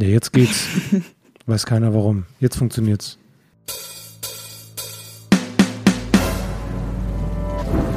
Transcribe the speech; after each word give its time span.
Ja, 0.00 0.06
jetzt 0.06 0.32
geht's. 0.32 0.68
Weiß 1.46 1.66
keiner 1.66 1.92
warum. 1.92 2.24
Jetzt 2.38 2.56
funktioniert's. 2.56 3.18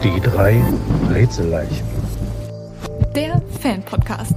Die 0.04 0.20
drei 0.22 0.64
Rätselleichen. 1.12 1.86
Der 3.16 3.40
Fan-Podcast. 3.60 4.34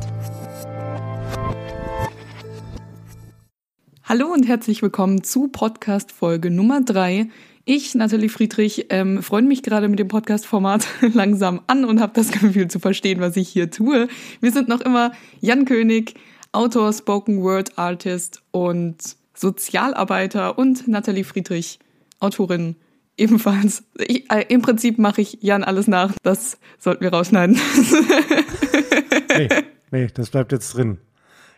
Hallo 4.02 4.26
und 4.30 4.46
herzlich 4.46 4.82
willkommen 4.82 5.24
zu 5.24 5.48
Podcast-Folge 5.48 6.50
Nummer 6.50 6.82
drei. 6.82 7.28
Ich, 7.64 7.94
Nathalie 7.94 8.28
Friedrich, 8.28 8.88
ähm, 8.90 9.22
freue 9.22 9.40
mich 9.40 9.62
gerade 9.62 9.88
mit 9.88 9.98
dem 9.98 10.08
Podcast-Format 10.08 10.86
langsam 11.14 11.62
an 11.66 11.86
und 11.86 12.02
habe 12.02 12.12
das 12.14 12.30
Gefühl 12.30 12.68
zu 12.68 12.78
verstehen, 12.78 13.20
was 13.20 13.38
ich 13.38 13.48
hier 13.48 13.70
tue. 13.70 14.08
Wir 14.42 14.52
sind 14.52 14.68
noch 14.68 14.82
immer 14.82 15.12
Jan 15.40 15.64
König, 15.64 16.12
Autor, 16.54 16.92
Spoken 16.92 17.42
Word 17.42 17.76
Artist 17.76 18.42
und 18.52 18.96
Sozialarbeiter 19.34 20.56
und 20.56 20.86
Nathalie 20.86 21.24
Friedrich, 21.24 21.80
Autorin 22.20 22.76
ebenfalls. 23.16 23.82
Ich, 23.98 24.30
äh, 24.30 24.44
Im 24.48 24.62
Prinzip 24.62 24.98
mache 24.98 25.20
ich 25.20 25.38
Jan 25.40 25.64
alles 25.64 25.88
nach. 25.88 26.12
Das 26.22 26.58
sollten 26.78 27.02
wir 27.02 27.12
rausschneiden. 27.12 27.58
nee, 29.36 29.48
nee, 29.90 30.06
das 30.14 30.30
bleibt 30.30 30.52
jetzt 30.52 30.76
drin. 30.76 30.98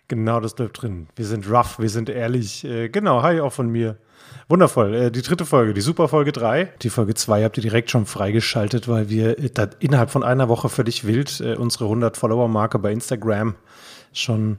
Genau, 0.08 0.40
das 0.40 0.54
bleibt 0.54 0.80
drin. 0.80 1.08
Wir 1.16 1.26
sind 1.26 1.50
rough, 1.50 1.78
wir 1.78 1.88
sind 1.88 2.08
ehrlich. 2.08 2.64
Äh, 2.64 2.88
genau, 2.88 3.22
hi 3.22 3.40
auch 3.40 3.52
von 3.52 3.68
mir. 3.68 3.98
Wundervoll. 4.48 4.94
Äh, 4.94 5.10
die 5.10 5.22
dritte 5.22 5.44
Folge, 5.44 5.74
die 5.74 5.80
Super 5.80 6.08
Folge 6.08 6.32
3. 6.32 6.72
Die 6.82 6.90
Folge 6.90 7.14
2 7.14 7.44
habt 7.44 7.58
ihr 7.58 7.62
direkt 7.62 7.90
schon 7.90 8.06
freigeschaltet, 8.06 8.88
weil 8.88 9.10
wir 9.10 9.38
äh, 9.38 9.68
innerhalb 9.80 10.10
von 10.10 10.22
einer 10.22 10.48
Woche 10.48 10.68
völlig 10.68 11.06
wild 11.06 11.40
äh, 11.40 11.54
unsere 11.56 11.84
100 11.84 12.16
Follower-Marke 12.16 12.78
bei 12.78 12.92
Instagram 12.92 13.56
schon 14.12 14.58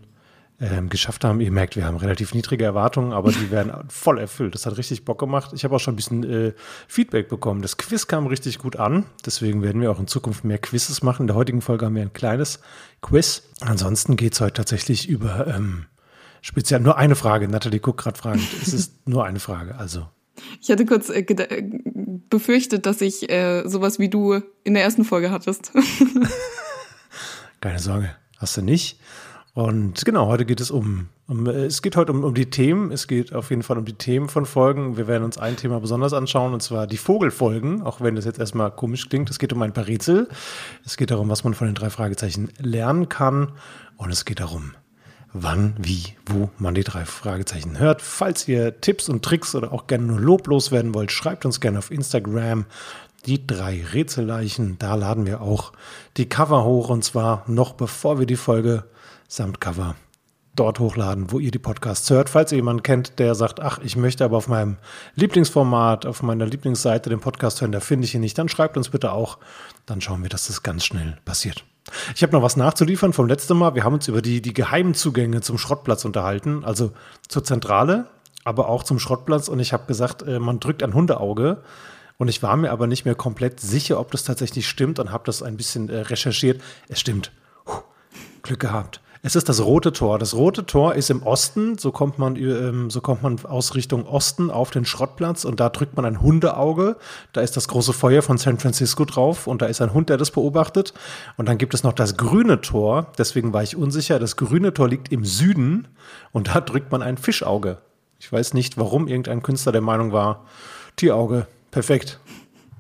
ähm, 0.59 0.89
geschafft 0.89 1.23
haben. 1.23 1.39
Ihr 1.39 1.52
merkt, 1.52 1.75
wir 1.75 1.85
haben 1.85 1.97
relativ 1.97 2.34
niedrige 2.34 2.63
Erwartungen, 2.63 3.13
aber 3.13 3.31
die 3.31 3.52
werden 3.52 3.71
voll 3.89 4.20
erfüllt. 4.20 4.55
Das 4.55 4.65
hat 4.65 4.77
richtig 4.77 5.05
Bock 5.05 5.20
gemacht. 5.20 5.51
Ich 5.54 5.63
habe 5.63 5.76
auch 5.76 5.79
schon 5.79 5.93
ein 5.93 5.98
bisschen 5.98 6.23
äh, 6.23 6.54
Feedback 6.87 7.29
bekommen. 7.29 7.62
Das 7.62 7.77
Quiz 7.77 8.07
kam 8.07 8.27
richtig 8.27 8.57
gut 8.57 8.76
an. 8.76 9.05
Deswegen 9.26 9.62
werden 9.62 9.82
wir 9.82 9.91
auch 9.91 9.99
in 9.99 10.07
Zukunft 10.07 10.43
mehr 10.43 10.57
Quizzes 10.57 11.04
machen. 11.04 11.23
In 11.23 11.27
der 11.27 11.35
heutigen 11.35 11.62
Folge 11.62 11.85
haben 11.85 11.95
wir 11.95 12.01
ein 12.01 12.13
kleines 12.13 12.59
Quiz. 13.01 13.43
Ansonsten 13.62 14.15
geht 14.15 14.34
es 14.34 14.41
heute 14.41 14.54
tatsächlich 14.54 15.07
über 15.07 15.48
ähm, 15.48 15.85
speziell 16.41 16.79
nur 16.79 16.98
eine 16.98 17.15
Frage. 17.15 17.48
Nathalie 17.48 17.79
guckt 17.79 18.01
gerade 18.01 18.17
fragend. 18.17 18.48
es 18.62 18.73
ist 18.73 18.93
nur 19.07 19.26
eine 19.26 19.39
Frage, 19.39 19.76
also. 19.76 20.07
Ich 20.62 20.70
hatte 20.70 20.85
kurz 20.85 21.10
äh, 21.10 21.23
befürchtet, 22.29 22.85
dass 22.85 23.01
ich 23.01 23.29
äh, 23.29 23.67
sowas 23.67 23.99
wie 23.99 24.10
du 24.10 24.41
in 24.63 24.76
der 24.76 24.84
ersten 24.84 25.04
Folge 25.04 25.32
hattest. 25.32 25.71
Keine 27.62 27.79
Sorge, 27.79 28.15
hast 28.37 28.57
du 28.57 28.62
nicht. 28.62 28.99
Und 29.58 30.05
genau, 30.05 30.27
heute 30.27 30.46
geht 30.46 30.62
es 30.62 30.70
um, 30.70 31.08
um 31.27 31.48
es 31.48 31.82
geht 31.82 31.96
heute 31.96 32.12
um, 32.12 32.24
um 32.24 32.36
die 32.36 32.48
Themen. 32.48 32.91
Es 32.91 33.08
geht 33.08 33.34
auf 33.34 33.50
jeden 33.50 33.63
Fall 33.63 33.80
um 33.80 33.86
die 33.86 33.94
Themen 33.94 34.30
von 34.30 34.46
Folgen. 34.46 34.98
Wir 34.98 35.08
werden 35.08 35.24
uns 35.24 35.40
ein 35.40 35.58
Thema 35.58 35.80
besonders 35.80 36.13
anschauen, 36.13 36.54
und 36.54 36.62
zwar 36.62 36.86
die 36.86 36.98
Vogelfolgen, 36.98 37.82
auch 37.82 38.00
wenn 38.00 38.16
das 38.16 38.26
jetzt 38.26 38.38
erstmal 38.38 38.70
komisch 38.70 39.10
klingt. 39.10 39.32
Es 39.32 39.40
geht 39.40 39.52
um 39.54 39.62
ein 39.63 39.74
paar 39.74 39.88
Rätsel. 39.88 40.30
Es 40.85 40.96
geht 40.96 41.10
darum, 41.10 41.28
was 41.30 41.44
man 41.44 41.55
von 41.55 41.66
den 41.66 41.74
drei 41.74 41.90
Fragezeichen 41.90 42.50
lernen 42.60 43.10
kann. 43.10 43.54
Und 43.96 44.12
es 44.12 44.26
geht 44.26 44.41
darum, 44.41 44.76
wann, 45.34 45.74
wie, 45.80 46.04
wo 46.28 46.52
man 46.60 46.76
die 46.76 46.84
drei 46.84 47.05
Fragezeichen 47.05 47.80
hört. 47.80 48.04
Falls 48.04 48.48
ihr 48.48 48.80
Tipps 48.80 49.10
und 49.10 49.26
Tricks 49.26 49.55
oder 49.55 49.74
auch 49.74 49.88
gerne 49.88 50.05
nur 50.05 50.20
Lob 50.20 50.46
loswerden 50.46 50.94
wollt, 50.94 51.12
schreibt 51.12 51.46
uns 51.46 51.60
gerne 51.60 51.80
auf 51.80 51.90
Instagram 51.90 52.68
die 53.26 53.48
drei 53.48 53.84
Rätselleichen. 53.91 54.78
Da 54.78 54.94
laden 54.94 55.26
wir 55.26 55.41
auch 55.41 55.74
die 56.18 56.30
Cover 56.30 56.63
hoch 56.63 56.90
und 56.90 57.04
zwar 57.04 57.44
noch 57.48 57.74
bevor 57.74 58.20
wir 58.20 58.28
die 58.28 58.35
Folge 58.35 58.84
samt 59.27 59.61
Cover 59.61 59.95
dort 60.57 60.79
hochladen, 60.79 61.31
wo 61.31 61.39
ihr 61.39 61.51
die 61.51 61.59
Podcasts 61.59 62.09
hört. 62.09 62.29
Falls 62.29 62.51
ihr 62.51 62.57
jemanden 62.57 62.83
kennt, 62.83 63.20
der 63.20 63.35
sagt, 63.35 63.59
ach, 63.59 63.79
ich 63.79 63.95
möchte 63.95 64.25
aber 64.25 64.38
auf 64.38 64.47
meinem 64.47 64.78
Lieblingsformat, 65.16 66.06
auf 66.06 66.23
meiner 66.23 66.45
Lieblingsseite 66.45 67.09
den 67.09 67.19
Podcast 67.19 67.61
hören, 67.61 67.72
da 67.72 67.79
finde 67.79 68.05
ich 68.05 68.16
ihn 68.16 68.22
nicht, 68.22 68.38
dann 68.38 68.50
schreibt 68.50 68.75
uns 68.77 68.89
bitte 68.89 69.11
auch. 69.11 69.37
Dann 69.85 70.01
schauen 70.01 70.23
wir, 70.23 70.29
dass 70.29 70.47
das 70.47 70.63
ganz 70.63 70.83
schnell 70.83 71.17
passiert. 71.25 71.63
Ich 72.16 72.23
habe 72.23 72.33
noch 72.33 72.41
was 72.41 72.57
nachzuliefern 72.57 73.13
vom 73.13 73.27
letzten 73.27 73.57
Mal. 73.57 73.75
Wir 73.75 73.83
haben 73.83 73.93
uns 73.93 74.07
über 74.07 74.21
die, 74.21 74.41
die 74.41 74.53
geheimen 74.53 74.93
Zugänge 74.93 75.41
zum 75.41 75.57
Schrottplatz 75.57 76.03
unterhalten, 76.03 76.66
also 76.66 76.91
zur 77.27 77.43
Zentrale, 77.43 78.07
aber 78.43 78.67
auch 78.67 78.83
zum 78.83 78.99
Schrottplatz. 78.99 79.47
Und 79.47 79.59
ich 79.59 79.73
habe 79.73 79.85
gesagt, 79.85 80.23
äh, 80.23 80.39
man 80.39 80.59
drückt 80.59 80.83
ein 80.83 80.93
Hundeauge. 80.93 81.61
Und 82.17 82.29
ich 82.29 82.41
war 82.41 82.57
mir 82.57 82.71
aber 82.71 82.87
nicht 82.87 83.05
mehr 83.05 83.13
komplett 83.13 83.59
sicher, 83.59 83.99
ob 83.99 84.11
das 84.11 84.23
tatsächlich 84.23 84.67
stimmt 84.67 84.97
und 84.97 85.11
habe 85.11 85.23
das 85.25 85.43
ein 85.43 85.55
bisschen 85.55 85.89
äh, 85.89 85.99
recherchiert. 85.99 86.61
Es 86.89 86.99
stimmt. 86.99 87.31
Puh, 87.63 87.83
Glück 88.41 88.59
gehabt. 88.59 89.01
Es 89.23 89.35
ist 89.35 89.50
das 89.50 89.63
Rote 89.63 89.91
Tor. 89.91 90.19
Das 90.19 90.35
Rote 90.35 90.66
Tor 90.66 90.95
ist 90.95 91.09
im 91.09 91.23
Osten, 91.23 91.78
so 91.78 91.91
kommt 91.91 92.19
man, 92.19 92.35
ähm, 92.35 92.89
so 92.89 93.01
kommt 93.01 93.23
man 93.23 93.44
aus 93.45 93.75
Richtung 93.75 94.05
Osten 94.05 94.51
auf 94.51 94.69
den 94.69 94.85
Schrottplatz 94.85 95.45
und 95.45 95.59
da 95.59 95.69
drückt 95.69 95.95
man 95.95 96.05
ein 96.05 96.22
Hundeauge. 96.22 96.97
Da 97.33 97.41
ist 97.41 97.57
das 97.57 97.67
große 97.67 97.94
Feuer 97.94 98.22
von 98.22 98.38
San 98.38 98.59
Francisco 98.59 99.05
drauf 99.05 99.47
und 99.47 99.61
da 99.61 99.66
ist 99.66 99.81
ein 99.81 99.94
Hund, 99.94 100.09
der 100.09 100.17
das 100.17 100.31
beobachtet. 100.31 100.94
Und 101.35 101.47
dann 101.47 101.57
gibt 101.57 101.73
es 101.73 101.83
noch 101.83 101.94
das 101.94 102.17
Grüne 102.17 102.61
Tor. 102.61 103.11
Deswegen 103.17 103.53
war 103.53 103.63
ich 103.63 103.75
unsicher. 103.75 104.19
Das 104.19 104.35
Grüne 104.35 104.73
Tor 104.73 104.88
liegt 104.88 105.11
im 105.11 105.25
Süden 105.25 105.88
und 106.31 106.49
da 106.49 106.61
drückt 106.61 106.91
man 106.91 107.01
ein 107.01 107.17
Fischauge. 107.17 107.78
Ich 108.19 108.31
weiß 108.31 108.53
nicht, 108.53 108.78
warum 108.78 109.07
irgendein 109.07 109.44
Künstler 109.44 109.72
der 109.72 109.81
Meinung 109.81 110.11
war, 110.11 110.45
Tierauge, 110.95 111.47
perfekt. 111.72 112.19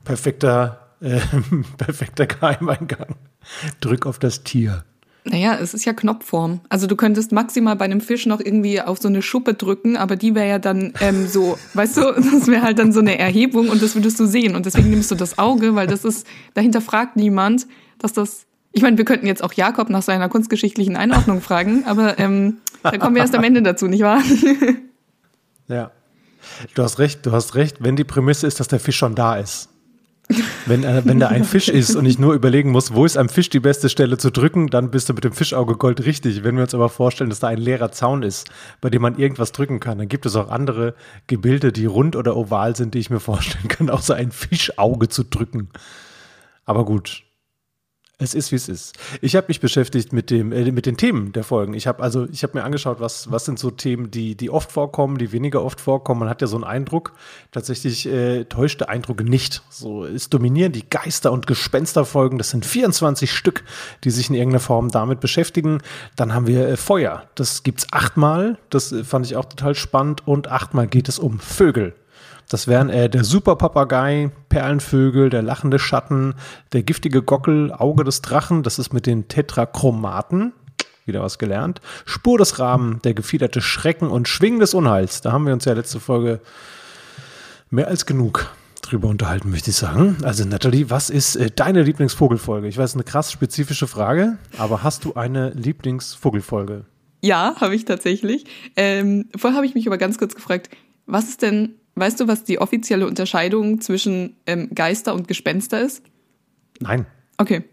Perfekter, 0.03 0.87
äh, 1.01 1.19
perfekter 1.77 2.25
Geheimeingang. 2.25 3.15
Drück 3.81 4.05
auf 4.05 4.19
das 4.19 4.43
Tier. 4.43 4.83
Naja, 5.29 5.57
es 5.61 5.73
ist 5.73 5.85
ja 5.85 5.93
Knopfform. 5.93 6.61
Also 6.69 6.87
du 6.87 6.95
könntest 6.95 7.31
maximal 7.31 7.75
bei 7.75 7.85
einem 7.85 8.01
Fisch 8.01 8.25
noch 8.25 8.39
irgendwie 8.39 8.81
auf 8.81 8.99
so 8.99 9.07
eine 9.07 9.21
Schuppe 9.21 9.53
drücken, 9.53 9.97
aber 9.97 10.15
die 10.15 10.35
wäre 10.35 10.47
ja 10.47 10.59
dann 10.59 10.93
ähm, 11.01 11.27
so, 11.27 11.57
weißt 11.73 11.97
du, 11.97 12.01
das 12.13 12.47
wäre 12.47 12.61
halt 12.61 12.79
dann 12.79 12.93
so 12.93 12.99
eine 12.99 13.17
Erhebung 13.17 13.69
und 13.69 13.81
das 13.81 13.95
würdest 13.95 14.19
du 14.19 14.25
sehen. 14.25 14.55
Und 14.55 14.65
deswegen 14.65 14.89
nimmst 14.89 15.11
du 15.11 15.15
das 15.15 15.37
Auge, 15.37 15.75
weil 15.75 15.87
das 15.87 16.05
ist, 16.05 16.25
dahinter 16.53 16.81
fragt 16.81 17.15
niemand, 17.15 17.67
dass 17.99 18.13
das. 18.13 18.45
Ich 18.71 18.81
meine, 18.83 18.97
wir 18.97 19.05
könnten 19.05 19.25
jetzt 19.25 19.43
auch 19.43 19.53
Jakob 19.53 19.89
nach 19.89 20.03
seiner 20.03 20.29
kunstgeschichtlichen 20.29 20.97
Einordnung 20.97 21.41
fragen, 21.41 21.85
aber 21.85 22.19
ähm, 22.19 22.57
da 22.83 22.97
kommen 22.97 23.15
wir 23.15 23.21
erst 23.21 23.33
am 23.33 23.43
Ende 23.43 23.61
dazu, 23.63 23.87
nicht 23.87 24.03
wahr? 24.03 24.21
ja. 25.67 25.91
Du 26.75 26.83
hast 26.83 26.99
recht, 26.99 27.25
du 27.25 27.31
hast 27.31 27.55
recht, 27.55 27.77
wenn 27.79 27.95
die 27.95 28.03
Prämisse 28.03 28.45
ist, 28.45 28.59
dass 28.59 28.67
der 28.67 28.79
Fisch 28.79 28.97
schon 28.97 29.15
da 29.15 29.35
ist. 29.35 29.69
Wenn, 30.65 30.83
äh, 30.83 31.01
wenn 31.05 31.19
da 31.19 31.27
ein 31.27 31.45
Fisch 31.45 31.69
ist 31.69 31.95
und 31.95 32.05
ich 32.05 32.19
nur 32.19 32.33
überlegen 32.33 32.71
muss, 32.71 32.93
wo 32.93 33.05
ist 33.05 33.17
am 33.17 33.29
Fisch 33.29 33.49
die 33.49 33.61
beste 33.61 33.87
Stelle 33.87 34.17
zu 34.17 34.29
drücken, 34.29 34.67
dann 34.67 34.91
bist 34.91 35.07
du 35.07 35.13
mit 35.13 35.23
dem 35.23 35.31
Fischauge 35.31 35.75
Gold 35.75 36.05
richtig. 36.05 36.43
Wenn 36.43 36.55
wir 36.55 36.63
uns 36.63 36.73
aber 36.73 36.89
vorstellen, 36.89 37.29
dass 37.29 37.39
da 37.39 37.47
ein 37.47 37.57
leerer 37.57 37.91
Zaun 37.91 38.23
ist, 38.23 38.49
bei 38.81 38.89
dem 38.89 39.01
man 39.01 39.17
irgendwas 39.17 39.53
drücken 39.53 39.79
kann, 39.79 39.97
dann 39.97 40.09
gibt 40.09 40.25
es 40.25 40.35
auch 40.35 40.49
andere 40.49 40.95
Gebilde, 41.27 41.71
die 41.71 41.85
rund 41.85 42.17
oder 42.17 42.35
oval 42.35 42.75
sind, 42.75 42.93
die 42.93 42.99
ich 42.99 43.09
mir 43.09 43.21
vorstellen 43.21 43.69
kann, 43.69 43.89
außer 43.89 44.15
ein 44.15 44.31
Fischauge 44.31 45.07
zu 45.07 45.23
drücken. 45.23 45.69
Aber 46.65 46.83
gut, 46.83 47.23
es 48.19 48.33
ist, 48.33 48.51
wie 48.51 48.55
es 48.55 48.67
ist. 48.67 48.97
Ich 49.21 49.35
habe 49.35 49.45
mich 49.47 49.59
beschäftigt 49.59 50.11
mit, 50.11 50.31
dem, 50.31 50.51
äh, 50.51 50.71
mit 50.71 50.87
den 50.87 50.97
Themen 50.97 51.33
der 51.33 51.43
Folgen. 51.43 51.75
Ich 51.75 51.85
habe 51.85 52.01
also, 52.01 52.27
ich 52.31 52.41
habe 52.41 52.57
mir 52.57 52.63
angeschaut, 52.63 52.99
was, 52.99 53.31
was 53.31 53.45
sind 53.45 53.59
so 53.59 53.69
Themen, 53.69 54.09
die, 54.09 54.35
die 54.35 54.49
oft 54.49 54.71
vorkommen, 54.71 55.19
die 55.19 55.31
weniger 55.31 55.63
oft 55.63 55.79
vorkommen. 55.79 56.21
Man 56.21 56.29
hat 56.29 56.41
ja 56.41 56.47
so 56.47 56.57
einen 56.57 56.63
Eindruck. 56.63 57.13
Tatsächlich 57.51 58.07
äh, 58.07 58.45
täuscht 58.45 58.79
der 58.81 58.89
Eindruck 58.89 59.23
nicht. 59.23 59.61
So, 59.69 60.03
es 60.03 60.31
dominieren 60.31 60.71
die 60.71 60.89
Geister- 60.89 61.31
und 61.31 61.45
Gespensterfolgen. 61.45 62.39
Das 62.39 62.49
sind 62.49 62.65
24 62.65 63.31
Stück, 63.31 63.63
die 64.03 64.09
sich 64.09 64.29
in 64.29 64.35
irgendeiner 64.35 64.61
Form 64.61 64.89
damit 64.89 65.19
beschäftigen. 65.19 65.79
Dann 66.15 66.33
haben 66.33 66.47
wir 66.47 66.69
äh, 66.69 66.77
Feuer. 66.77 67.23
Das 67.35 67.61
gibt's 67.61 67.85
achtmal. 67.91 68.57
Das 68.71 68.91
äh, 68.91 69.03
fand 69.03 69.27
ich 69.27 69.35
auch 69.35 69.45
total 69.45 69.75
spannend. 69.75 70.27
Und 70.27 70.47
achtmal 70.47 70.87
geht 70.87 71.07
es 71.07 71.19
um 71.19 71.39
Vögel. 71.39 71.93
Das 72.49 72.67
wären 72.67 72.89
äh, 72.89 73.09
der 73.09 73.23
Superpapagei, 73.23 74.31
Perlenvögel, 74.49 75.29
der 75.29 75.41
lachende 75.41 75.79
Schatten, 75.79 76.35
der 76.71 76.83
giftige 76.83 77.21
Gockel, 77.21 77.73
Auge 77.73 78.03
des 78.03 78.21
Drachen, 78.21 78.63
das 78.63 78.79
ist 78.79 78.93
mit 78.93 79.05
den 79.05 79.27
Tetrachromaten. 79.27 80.53
Wieder 81.05 81.21
was 81.21 81.37
gelernt. 81.37 81.79
Spur 82.05 82.37
des 82.37 82.59
Raben, 82.59 82.99
der 83.03 83.13
gefiederte 83.13 83.61
Schrecken 83.61 84.09
und 84.09 84.27
Schwingen 84.27 84.59
des 84.59 84.73
Unheils. 84.73 85.21
Da 85.21 85.31
haben 85.31 85.45
wir 85.45 85.53
uns 85.53 85.63
ja 85.63 85.73
letzte 85.73 86.01
Folge 86.01 86.41
mehr 87.69 87.87
als 87.87 88.05
genug 88.05 88.51
drüber 88.81 89.07
unterhalten, 89.07 89.49
möchte 89.49 89.69
ich 89.69 89.75
sagen. 89.75 90.17
Also 90.23 90.45
Nathalie, 90.45 90.89
was 90.89 91.09
ist 91.09 91.35
äh, 91.35 91.49
deine 91.53 91.83
Lieblingsvogelfolge? 91.83 92.67
Ich 92.67 92.77
weiß, 92.77 92.93
eine 92.93 93.03
krass 93.03 93.31
spezifische 93.31 93.87
Frage, 93.87 94.37
aber 94.57 94.83
hast 94.83 95.05
du 95.05 95.13
eine 95.15 95.49
Lieblingsvogelfolge? 95.51 96.85
Ja, 97.21 97.55
habe 97.59 97.75
ich 97.75 97.85
tatsächlich. 97.85 98.45
Ähm, 98.75 99.29
vorher 99.35 99.57
habe 99.57 99.65
ich 99.65 99.75
mich 99.75 99.87
aber 99.87 99.97
ganz 99.97 100.17
kurz 100.17 100.35
gefragt, 100.35 100.69
was 101.05 101.29
ist 101.29 101.41
denn 101.41 101.75
Weißt 101.97 102.19
du, 102.19 102.27
was 102.27 102.43
die 102.43 102.59
offizielle 102.59 103.07
Unterscheidung 103.07 103.81
zwischen 103.81 104.35
ähm, 104.45 104.69
Geister 104.73 105.15
und 105.15 105.27
Gespenster 105.27 105.81
ist? 105.81 106.03
Nein. 106.79 107.07
Okay. 107.37 107.63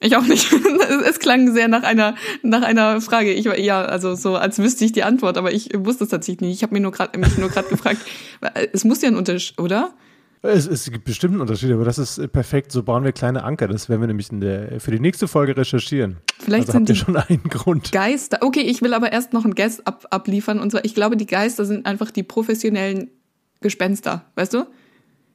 Ich 0.00 0.16
auch 0.16 0.24
nicht. 0.24 0.52
es 1.08 1.20
klang 1.20 1.52
sehr 1.52 1.68
nach 1.68 1.84
einer 1.84 2.16
nach 2.42 2.62
einer 2.62 3.00
Frage. 3.00 3.32
Ich 3.32 3.46
war 3.46 3.58
ja 3.58 3.82
also 3.84 4.14
so, 4.14 4.34
als 4.34 4.58
wüsste 4.58 4.84
ich 4.84 4.92
die 4.92 5.04
Antwort, 5.04 5.36
aber 5.36 5.52
ich 5.52 5.68
wusste 5.76 6.04
es 6.04 6.10
tatsächlich 6.10 6.40
nicht. 6.40 6.56
Ich 6.56 6.62
habe 6.62 6.74
mir 6.74 6.80
nur 6.80 6.90
gerade 6.90 7.16
mich 7.18 7.38
nur 7.38 7.50
gerade 7.50 7.68
gefragt. 7.68 8.00
Es 8.72 8.84
muss 8.84 9.02
ja 9.02 9.08
ein 9.08 9.16
Unterschied, 9.16 9.60
oder? 9.60 9.94
Es, 10.42 10.66
es, 10.66 10.90
gibt 10.90 11.04
bestimmt 11.04 11.34
einen 11.34 11.42
Unterschied, 11.42 11.70
aber 11.70 11.84
das 11.84 11.98
ist 11.98 12.32
perfekt. 12.32 12.72
So 12.72 12.82
bauen 12.82 13.04
wir 13.04 13.12
kleine 13.12 13.44
Anker. 13.44 13.68
Das 13.68 13.90
werden 13.90 14.00
wir 14.00 14.08
nämlich 14.08 14.28
der, 14.32 14.80
für 14.80 14.90
die 14.90 14.98
nächste 14.98 15.28
Folge 15.28 15.54
recherchieren. 15.54 16.16
Vielleicht 16.38 16.68
also 16.68 16.72
sind 16.72 16.88
habt 16.88 16.88
ihr 16.88 16.94
schon 16.94 17.16
einen 17.16 17.42
Grund. 17.50 17.92
Geister. 17.92 18.38
Okay, 18.40 18.62
ich 18.62 18.80
will 18.80 18.94
aber 18.94 19.12
erst 19.12 19.34
noch 19.34 19.44
einen 19.44 19.54
Guest 19.54 19.86
ab, 19.86 20.06
abliefern. 20.08 20.58
Und 20.58 20.70
zwar, 20.70 20.82
ich 20.86 20.94
glaube, 20.94 21.18
die 21.18 21.26
Geister 21.26 21.66
sind 21.66 21.84
einfach 21.84 22.10
die 22.10 22.22
professionellen 22.22 23.10
Gespenster. 23.60 24.24
Weißt 24.34 24.54
du? 24.54 24.66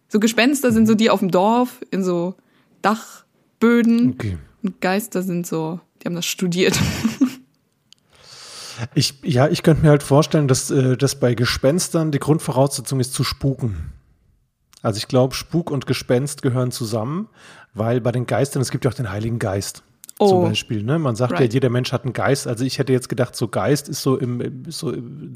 So 0.08 0.20
Gespenster 0.20 0.72
sind 0.72 0.88
so 0.88 0.96
die 0.96 1.10
auf 1.10 1.20
dem 1.20 1.32
Dorf, 1.32 1.82
in 1.92 2.04
so 2.04 2.36
Dachböden. 2.82 4.12
Okay. 4.14 4.38
Und 4.64 4.82
Geister 4.82 5.22
sind 5.24 5.48
so, 5.48 5.80
die 6.02 6.06
haben 6.06 6.16
das 6.16 6.26
studiert. 6.26 6.80
Ich, 8.94 9.14
ja, 9.24 9.48
ich 9.48 9.64
könnte 9.64 9.84
mir 9.84 9.90
halt 9.90 10.04
vorstellen, 10.04 10.48
dass, 10.48 10.70
äh, 10.70 10.98
dass 10.98 11.20
bei 11.20 11.34
Gespenstern 11.34 12.12
die 12.12 12.20
Grundvoraussetzung 12.20 13.00
ist 13.00 13.14
zu 13.14 13.24
spuken. 13.24 13.94
Also 14.82 14.98
ich 14.98 15.08
glaube, 15.08 15.34
Spuk 15.34 15.72
und 15.72 15.88
Gespenst 15.88 16.42
gehören 16.42 16.72
zusammen, 16.72 17.30
weil 17.74 18.02
bei 18.02 18.12
den 18.12 18.28
Geistern, 18.28 18.62
es 18.62 18.72
gibt 18.72 18.86
ja 18.86 18.92
auch 18.92 18.96
den 18.96 19.10
Heiligen 19.10 19.40
Geist. 19.40 19.84
Oh. 20.18 20.30
Zum 20.30 20.42
Beispiel, 20.44 20.82
ne? 20.82 20.98
Man 20.98 21.18
sagt 21.18 21.34
right. 21.34 21.42
ja, 21.42 21.48
jeder 21.48 21.70
Mensch 21.70 21.92
hat 21.92 22.04
einen 22.04 22.14
Geist. 22.14 22.48
Also 22.48 22.64
ich 22.64 22.80
hätte 22.80 22.94
jetzt 22.94 23.10
gedacht, 23.10 23.36
so 23.36 23.50
Geist 23.50 23.90
ist 23.90 24.02
so 24.02 24.18
im, 24.18 24.64
so 24.70 24.94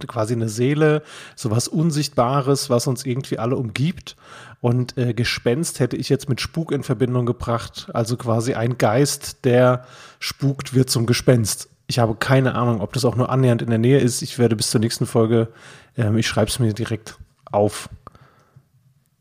quasi 0.08 0.34
eine 0.34 0.48
Seele, 0.48 1.04
so 1.36 1.52
was 1.52 1.68
Unsichtbares, 1.68 2.70
was 2.70 2.88
uns 2.88 3.06
irgendwie 3.06 3.40
alle 3.40 3.58
umgibt. 3.58 4.16
Und 4.62 4.98
äh, 4.98 5.14
Gespenst 5.14 5.81
hätte 5.81 5.98
ich 5.98 6.08
jetzt 6.08 6.30
mit 6.30 6.40
Spuk 6.40 6.72
in 6.72 6.84
Verbindung 6.84 7.26
gebracht. 7.26 7.90
Also 7.94 8.16
quasi 8.16 8.54
ein 8.54 8.78
Geist, 8.78 9.44
der 9.44 9.84
spukt, 10.20 10.74
wird 10.74 10.90
zum 10.90 11.06
Gespenst. 11.06 11.68
Ich 11.88 12.00
habe 12.00 12.16
keine 12.16 12.56
Ahnung, 12.56 12.80
ob 12.80 12.94
das 12.94 13.04
auch 13.04 13.18
nur 13.18 13.30
annähernd 13.30 13.62
in 13.62 13.70
der 13.70 13.80
Nähe 13.80 14.00
ist. 14.00 14.22
Ich 14.22 14.40
werde 14.40 14.56
bis 14.56 14.70
zur 14.70 14.80
nächsten 14.80 15.06
Folge, 15.06 15.50
ähm, 15.98 16.18
ich 16.18 16.28
schreibe 16.28 16.50
es 16.50 16.60
mir 16.60 16.74
direkt 16.74 17.18
auf. 17.46 17.90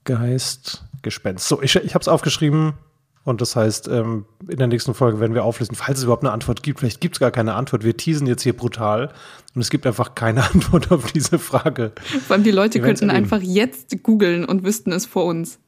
Geist, 0.05 0.85
Gespenst. 1.03 1.49
So, 1.49 1.61
ich, 1.63 1.75
ich 1.75 1.95
habe 1.95 2.03
es 2.03 2.09
aufgeschrieben 2.09 2.75
und 3.29 3.43
das 3.43 3.57
heißt, 3.57 3.89
ähm, 3.89 4.25
in 4.49 4.57
der 4.57 4.69
nächsten 4.69 4.95
Folge 4.95 5.21
werden 5.21 5.35
wir 5.35 5.45
auflösen, 5.45 5.75
falls 5.75 5.99
es 5.99 6.05
überhaupt 6.05 6.25
eine 6.25 6.33
Antwort 6.33 6.63
gibt. 6.63 6.81
Vielleicht 6.81 7.03
gibt 7.03 7.17
es 7.17 7.21
gar 7.21 7.31
keine 7.31 7.55
Antwort. 7.55 7.85
Wir 7.85 7.95
teasen 7.95 8.27
jetzt 8.27 8.43
hier 8.43 8.57
brutal 8.57 9.13
und 9.55 9.61
es 9.61 9.69
gibt 9.69 9.87
einfach 9.87 10.15
keine 10.15 10.45
Antwort 10.55 10.91
auf 10.91 11.13
diese 11.13 11.39
Frage. 11.39 11.93
Vor 12.27 12.35
allem 12.35 12.43
die 12.43 12.51
Leute 12.51 12.81
könnten 12.81 13.11
einfach 13.11 13.43
jetzt 13.43 14.03
googeln 14.03 14.47
und 14.47 14.65
wüssten 14.65 14.93
es 14.93 15.05
vor 15.05 15.27
uns. 15.27 15.59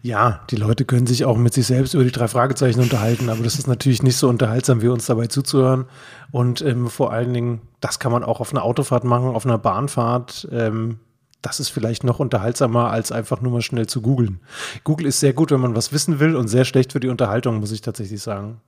Ja, 0.00 0.40
die 0.50 0.56
Leute 0.56 0.86
können 0.86 1.06
sich 1.06 1.26
auch 1.26 1.36
mit 1.36 1.52
sich 1.52 1.66
selbst 1.66 1.92
über 1.92 2.02
die 2.02 2.10
drei 2.10 2.28
Fragezeichen 2.28 2.80
unterhalten, 2.80 3.28
aber 3.28 3.44
das 3.44 3.58
ist 3.58 3.68
natürlich 3.68 4.02
nicht 4.02 4.16
so 4.16 4.28
unterhaltsam, 4.30 4.80
wie 4.80 4.88
uns 4.88 5.04
dabei 5.04 5.26
zuzuhören. 5.26 5.84
Und 6.32 6.62
ähm, 6.62 6.88
vor 6.88 7.12
allen 7.12 7.34
Dingen, 7.34 7.60
das 7.80 7.98
kann 7.98 8.10
man 8.10 8.24
auch 8.24 8.40
auf 8.40 8.52
einer 8.52 8.64
Autofahrt 8.64 9.04
machen, 9.04 9.28
auf 9.28 9.44
einer 9.44 9.58
Bahnfahrt. 9.58 10.48
Ähm, 10.50 10.98
das 11.44 11.60
ist 11.60 11.68
vielleicht 11.68 12.04
noch 12.04 12.20
unterhaltsamer, 12.20 12.90
als 12.90 13.12
einfach 13.12 13.42
nur 13.42 13.52
mal 13.52 13.60
schnell 13.60 13.86
zu 13.86 14.00
googeln. 14.00 14.40
Google 14.82 15.06
ist 15.06 15.20
sehr 15.20 15.34
gut, 15.34 15.50
wenn 15.50 15.60
man 15.60 15.76
was 15.76 15.92
wissen 15.92 16.18
will 16.18 16.36
und 16.36 16.48
sehr 16.48 16.64
schlecht 16.64 16.92
für 16.92 17.00
die 17.00 17.08
Unterhaltung, 17.08 17.60
muss 17.60 17.70
ich 17.70 17.82
tatsächlich 17.82 18.22
sagen. 18.22 18.60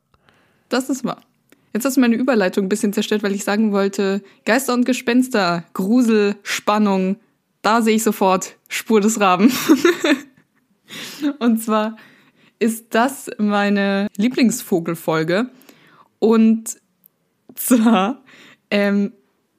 Das 0.69 0.90
ist 0.90 1.02
wahr. 1.02 1.23
Jetzt 1.73 1.84
hast 1.87 1.96
du 1.96 2.00
meine 2.00 2.17
Überleitung 2.17 2.67
ein 2.67 2.69
bisschen 2.69 2.93
zerstört, 2.93 3.23
weil 3.23 3.34
ich 3.34 3.44
sagen 3.44 3.73
wollte, 3.73 4.23
Geister 4.44 4.75
und 4.75 4.84
Gespenster, 4.84 5.64
Grusel, 5.73 6.37
Spannung, 6.43 7.17
da 7.62 7.81
sehe 7.81 7.96
ich 7.96 8.02
sofort 8.02 8.56
Spur 8.69 9.00
des 9.00 9.20
Raben. 9.20 9.50
und 11.38 11.62
zwar 11.62 11.96
ist 12.58 12.94
das 12.94 13.31
meine 13.38 14.08
Lieblingsvogelfolge. 14.17 15.49
Und 16.19 16.76
zwar 17.55 18.23
ähm, 18.70 19.12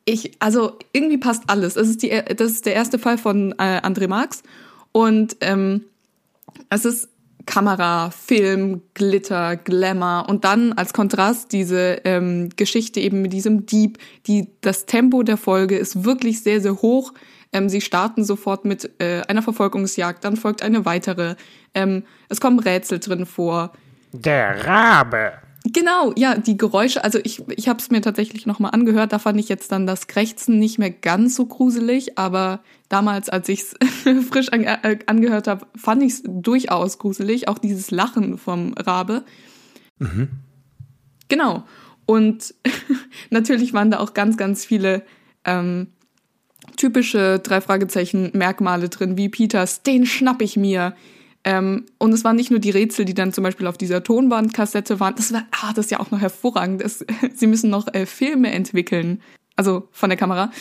ich, 0.08 0.32
also 0.40 0.78
irgendwie 0.94 1.18
passt 1.18 1.44
alles. 1.48 1.74
Das 1.74 1.88
ist, 1.90 2.02
die, 2.02 2.10
das 2.10 2.52
ist 2.52 2.66
der 2.66 2.74
erste 2.74 2.98
Fall 2.98 3.18
von 3.18 3.52
äh, 3.60 3.82
André 3.82 4.08
Marx. 4.08 4.42
Und 4.94 5.36
ähm, 5.42 5.84
es 6.70 6.86
ist 6.86 7.10
Kamera, 7.46 8.10
Film, 8.12 8.82
Glitter, 8.94 9.58
Glamour 9.58 10.30
und 10.30 10.46
dann 10.46 10.74
als 10.74 10.94
Kontrast 10.94 11.52
diese 11.52 12.02
ähm, 12.06 12.50
Geschichte 12.56 13.02
eben 13.02 13.22
mit 13.22 13.34
diesem 13.34 13.66
Dieb. 13.66 13.98
Die, 14.28 14.48
das 14.62 14.86
Tempo 14.86 15.24
der 15.24 15.38
Folge 15.38 15.78
ist 15.78 16.06
wirklich 16.06 16.42
sehr, 16.42 16.62
sehr 16.62 16.82
hoch. 16.82 17.14
Ähm, 17.52 17.68
sie 17.68 17.82
starten 17.82 18.24
sofort 18.24 18.64
mit 18.64 18.90
äh, 19.00 19.24
einer 19.28 19.42
Verfolgungsjagd, 19.42 20.24
dann 20.24 20.38
folgt 20.38 20.62
eine 20.62 20.86
weitere. 20.86 21.36
Ähm, 21.74 22.04
es 22.30 22.40
kommen 22.40 22.60
Rätsel 22.60 23.00
drin 23.00 23.26
vor. 23.26 23.74
Der 24.14 24.66
Rabe. 24.66 25.34
Genau, 25.74 26.14
ja, 26.16 26.38
die 26.38 26.56
Geräusche, 26.56 27.04
also 27.04 27.20
ich, 27.24 27.44
ich 27.50 27.68
habe 27.68 27.80
es 27.80 27.90
mir 27.90 28.02
tatsächlich 28.02 28.46
nochmal 28.46 28.72
angehört, 28.72 29.12
da 29.12 29.20
fand 29.20 29.40
ich 29.40 29.50
jetzt 29.50 29.72
dann 29.72 29.86
das 29.86 30.08
Krächzen 30.08 30.60
nicht 30.60 30.80
mehr 30.80 30.92
ganz 30.92 31.36
so 31.36 31.46
gruselig, 31.46 32.18
aber 32.18 32.62
damals, 32.88 33.28
als 33.28 33.50
ich 33.50 33.62
es 33.62 33.76
frisch 34.30 34.50
an, 34.50 34.64
äh, 34.64 35.00
angehört 35.08 35.48
habe, 35.48 35.68
fand 35.76 36.04
ich 36.04 36.14
es 36.14 36.24
durchaus 36.26 37.00
gruselig, 37.00 37.50
auch 37.50 37.58
dieses 37.58 37.92
Lachen 37.92 38.38
vom 38.38 38.74
Rabe. 38.74 39.24
Mhm. 40.00 40.30
Genau. 41.28 41.66
Und 42.06 42.54
natürlich 43.30 43.74
waren 43.74 43.92
da 43.92 44.00
auch 44.00 44.14
ganz, 44.14 44.38
ganz 44.38 44.64
viele 44.64 45.04
ähm, 45.44 45.88
typische 46.78 47.40
drei 47.40 47.60
Fragezeichen 47.60 48.32
Merkmale 48.34 48.88
drin, 48.88 49.18
wie 49.18 49.28
Peters, 49.28 49.84
den 49.84 50.06
schnapp 50.06 50.42
ich 50.42 50.56
mir, 50.56 50.96
ähm, 51.48 51.86
und 51.98 52.12
es 52.12 52.26
waren 52.26 52.36
nicht 52.36 52.52
nur 52.52 52.60
die 52.60 52.72
Rätsel, 52.72 53.06
die 53.06 53.14
dann 53.14 53.32
zum 53.32 53.46
Beispiel 53.46 53.68
auf 53.68 53.78
dieser 53.78 54.04
Tonbandkassette 54.04 55.00
waren. 55.00 55.16
Das 55.16 55.32
war, 55.32 55.46
ah, 55.52 55.72
das 55.74 55.86
ist 55.86 55.92
ja 55.92 56.02
auch 56.02 56.12
noch 56.12 56.20
hervorragend. 56.20 56.84
Das, 56.84 57.06
sie 57.36 57.48
müssen 57.48 57.70
noch 57.70 57.88
äh, 57.94 58.06
Filme 58.06 58.52
entwickeln. 58.52 59.22
Also 59.56 59.88
von 59.94 60.10
der 60.10 60.18
Kamera. 60.18 60.52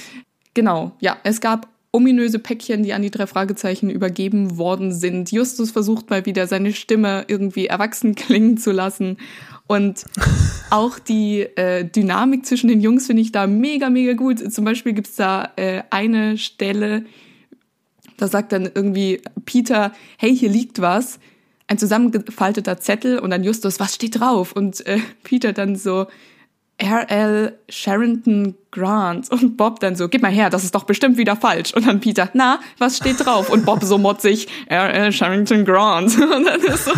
Genau, 0.54 0.92
ja, 1.00 1.16
es 1.24 1.40
gab 1.40 1.68
ominöse 1.90 2.38
Päckchen, 2.38 2.84
die 2.84 2.92
an 2.92 3.02
die 3.02 3.10
drei 3.10 3.26
Fragezeichen 3.26 3.90
übergeben 3.90 4.58
worden 4.58 4.92
sind. 4.92 5.32
Justus 5.32 5.72
versucht 5.72 6.08
mal 6.08 6.24
wieder 6.24 6.46
seine 6.46 6.72
Stimme 6.72 7.24
irgendwie 7.26 7.66
erwachsen 7.66 8.14
klingen 8.14 8.56
zu 8.56 8.70
lassen. 8.70 9.16
Und 9.66 10.04
auch 10.70 11.00
die 11.00 11.40
äh, 11.40 11.84
Dynamik 11.84 12.46
zwischen 12.46 12.68
den 12.68 12.80
Jungs 12.80 13.08
finde 13.08 13.22
ich 13.22 13.32
da 13.32 13.48
mega, 13.48 13.90
mega 13.90 14.12
gut. 14.12 14.52
Zum 14.52 14.64
Beispiel 14.64 14.92
gibt's 14.92 15.16
da 15.16 15.50
äh, 15.56 15.82
eine 15.90 16.38
Stelle, 16.38 17.06
da 18.16 18.28
sagt 18.28 18.52
dann 18.52 18.70
irgendwie 18.74 19.20
Peter, 19.44 19.92
hey, 20.18 20.36
hier 20.36 20.50
liegt 20.50 20.80
was. 20.80 21.18
Ein 21.68 21.78
zusammengefalteter 21.78 22.78
Zettel 22.78 23.18
und 23.18 23.30
dann 23.30 23.42
Justus, 23.42 23.80
was 23.80 23.94
steht 23.94 24.20
drauf? 24.20 24.52
Und 24.52 24.86
äh, 24.86 25.00
Peter 25.24 25.52
dann 25.52 25.74
so, 25.76 26.06
R.L. 26.78 27.58
Sharrington 27.70 28.54
Grant. 28.70 29.30
Und 29.30 29.56
Bob 29.56 29.80
dann 29.80 29.96
so, 29.96 30.08
gib 30.08 30.20
mal 30.20 30.30
her, 30.30 30.50
das 30.50 30.62
ist 30.62 30.74
doch 30.74 30.84
bestimmt 30.84 31.16
wieder 31.16 31.34
falsch. 31.34 31.72
Und 31.74 31.86
dann 31.86 32.00
Peter, 32.00 32.28
na, 32.34 32.60
was 32.78 32.98
steht 32.98 33.24
drauf? 33.24 33.48
Und 33.48 33.64
Bob 33.64 33.82
so 33.82 33.96
motzig, 33.96 34.46
R.L. 34.66 35.10
Sharrington 35.12 35.64
Grant. 35.64 36.20
Und 36.20 36.44
dann 36.44 36.60
ist 36.60 36.84
so, 36.84 36.92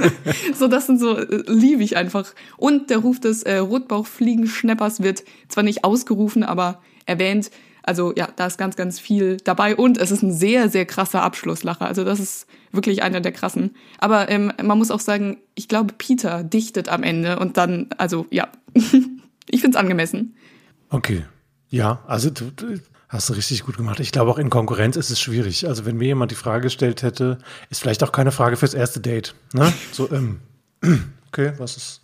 so 0.54 0.68
das 0.68 0.86
sind 0.86 0.98
so, 0.98 1.18
äh, 1.18 1.42
liebe 1.46 1.82
ich 1.82 1.96
einfach. 1.96 2.32
Und 2.56 2.88
der 2.88 2.98
Ruf 2.98 3.20
des 3.20 3.42
äh, 3.42 3.58
Rotbauchfliegenschneppers 3.58 5.02
wird 5.02 5.24
zwar 5.48 5.62
nicht 5.62 5.84
ausgerufen, 5.84 6.42
aber 6.42 6.80
erwähnt. 7.04 7.50
Also 7.88 8.12
ja, 8.14 8.28
da 8.36 8.46
ist 8.46 8.58
ganz, 8.58 8.76
ganz 8.76 9.00
viel 9.00 9.38
dabei 9.38 9.74
und 9.74 9.96
es 9.96 10.10
ist 10.10 10.22
ein 10.22 10.30
sehr, 10.30 10.68
sehr 10.68 10.84
krasser 10.84 11.22
Abschlusslacher. 11.22 11.86
Also 11.86 12.04
das 12.04 12.20
ist 12.20 12.46
wirklich 12.70 13.02
einer 13.02 13.22
der 13.22 13.32
krassen. 13.32 13.74
Aber 13.96 14.28
ähm, 14.28 14.52
man 14.62 14.76
muss 14.76 14.90
auch 14.90 15.00
sagen, 15.00 15.38
ich 15.54 15.68
glaube, 15.68 15.94
Peter 15.96 16.44
dichtet 16.44 16.90
am 16.90 17.02
Ende 17.02 17.38
und 17.38 17.56
dann, 17.56 17.86
also 17.96 18.26
ja, 18.28 18.48
ich 18.74 19.62
finde 19.62 19.70
es 19.70 19.76
angemessen. 19.76 20.36
Okay, 20.90 21.24
ja, 21.70 22.02
also 22.06 22.28
du, 22.28 22.50
du 22.50 22.78
hast 23.08 23.30
du 23.30 23.32
richtig 23.32 23.64
gut 23.64 23.78
gemacht. 23.78 24.00
Ich 24.00 24.12
glaube 24.12 24.30
auch 24.30 24.38
in 24.38 24.50
Konkurrenz 24.50 24.96
ist 24.96 25.08
es 25.08 25.18
schwierig. 25.18 25.66
Also 25.66 25.86
wenn 25.86 25.96
mir 25.96 26.08
jemand 26.08 26.30
die 26.30 26.36
Frage 26.36 26.64
gestellt 26.64 27.02
hätte, 27.02 27.38
ist 27.70 27.80
vielleicht 27.80 28.04
auch 28.04 28.12
keine 28.12 28.32
Frage 28.32 28.58
fürs 28.58 28.74
erste 28.74 29.00
Date. 29.00 29.34
Ne? 29.54 29.72
So, 29.92 30.12
ähm, 30.12 30.40
okay, 31.28 31.54
was 31.56 31.78
ist 31.78 32.02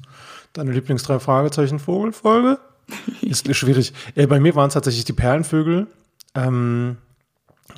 deine 0.54 0.72
Lieblings 0.72 1.02
drei 1.02 1.18
Fragezeichen 1.18 1.78
Vogelfolge? 1.78 2.58
Ist 3.22 3.54
schwierig. 3.54 3.92
Äh, 4.14 4.26
bei 4.26 4.40
mir 4.40 4.54
waren 4.54 4.68
es 4.68 4.74
tatsächlich 4.74 5.04
die 5.04 5.12
Perlenvögel. 5.12 5.86
Ähm, 6.34 6.96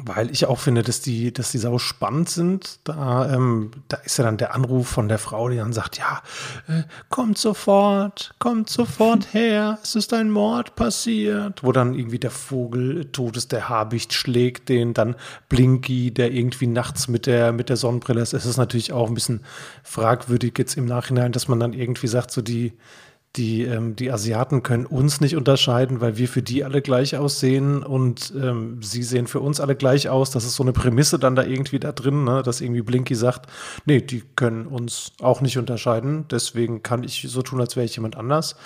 weil 0.05 0.31
ich 0.31 0.47
auch 0.47 0.59
finde, 0.59 0.83
dass 0.83 1.01
die, 1.01 1.33
dass 1.33 1.53
die 1.53 1.59
sau 1.59 1.79
spannend 1.79 2.29
sind. 2.29 2.81
Da, 2.85 3.33
ähm, 3.33 3.71
da 3.89 3.97
ist 3.99 4.19
ja 4.19 4.25
dann 4.25 4.37
der 4.37 4.55
Anruf 4.55 4.89
von 4.89 5.09
der 5.09 5.19
Frau, 5.19 5.49
die 5.49 5.57
dann 5.57 5.73
sagt, 5.73 5.99
ja, 5.99 6.23
äh, 6.69 6.83
kommt 7.09 7.39
sofort, 7.39 8.35
kommt 8.39 8.69
sofort 8.69 9.29
her, 9.33 9.79
es 9.83 9.95
ist 9.95 10.13
ein 10.13 10.31
Mord 10.31 10.77
passiert. 10.77 11.63
Wo 11.63 11.73
dann 11.73 11.95
irgendwie 11.95 12.19
der 12.19 12.31
Vogel 12.31 13.07
tot 13.13 13.37
ist, 13.37 13.53
der 13.53 13.69
Habicht 13.69 14.13
schlägt 14.13 14.69
den, 14.69 14.93
dann 14.93 15.17
Blinky, 15.49 16.11
der 16.11 16.33
irgendwie 16.33 16.67
nachts 16.67 17.09
mit 17.09 17.27
der, 17.27 17.53
mit 17.53 17.69
der 17.69 17.77
Sonnenbrille 17.77 18.21
ist. 18.21 18.35
Es 18.35 18.45
ist 18.45 18.59
natürlich 18.59 18.93
auch 18.93 19.09
ein 19.09 19.15
bisschen 19.15 19.45
fragwürdig 19.83 20.55
jetzt 20.59 20.77
im 20.77 20.85
Nachhinein, 20.85 21.33
dass 21.33 21.49
man 21.49 21.61
dann 21.61 21.73
irgendwie 21.73 22.09
sagt, 22.09 22.33
so 22.33 22.43
die, 22.43 22.75
die, 23.37 23.63
ähm, 23.63 23.97
die 23.97 24.11
Asiaten 24.11 24.63
können 24.63 24.87
uns 24.87 25.21
nicht 25.21 25.37
unterscheiden, 25.37 26.01
weil 26.01 26.17
wir 26.17 26.29
für 26.29 26.43
die 26.43 26.65
alle 26.65 26.83
gleich 26.83 27.17
aussehen 27.17 27.83
und 27.83 28.33
ähm, 28.37 28.83
sie 28.83 29.03
sehen 29.03 29.27
für 29.27 29.41
uns 29.41 29.61
alle 29.61 29.77
gleich 29.77 30.09
aus. 30.09 30.31
Das 30.31 30.45
ist 30.45 30.57
so 30.57 30.63
eine 30.63 30.73
Prämisse 30.73 31.19
dann 31.19 31.37
da 31.37 31.45
irgendwie 31.45 31.79
da 31.79 31.93
drin, 31.93 32.25
ne? 32.25 32.43
dass 32.43 32.61
irgendwie 32.61 32.83
Blinky 32.83 33.15
sagt, 33.15 33.51
nee, 33.85 34.01
die 34.01 34.23
können 34.37 34.67
uns 34.67 35.13
auch 35.21 35.41
nicht 35.41 35.59
unterscheiden. 35.59 36.27
Deswegen 36.31 36.83
kann 36.83 37.03
ich 37.03 37.27
so 37.29 37.43
tun, 37.43 37.61
als 37.61 37.77
wäre 37.77 37.85
ich 37.87 37.97
jemand 37.97 38.17
anders. 38.17 38.57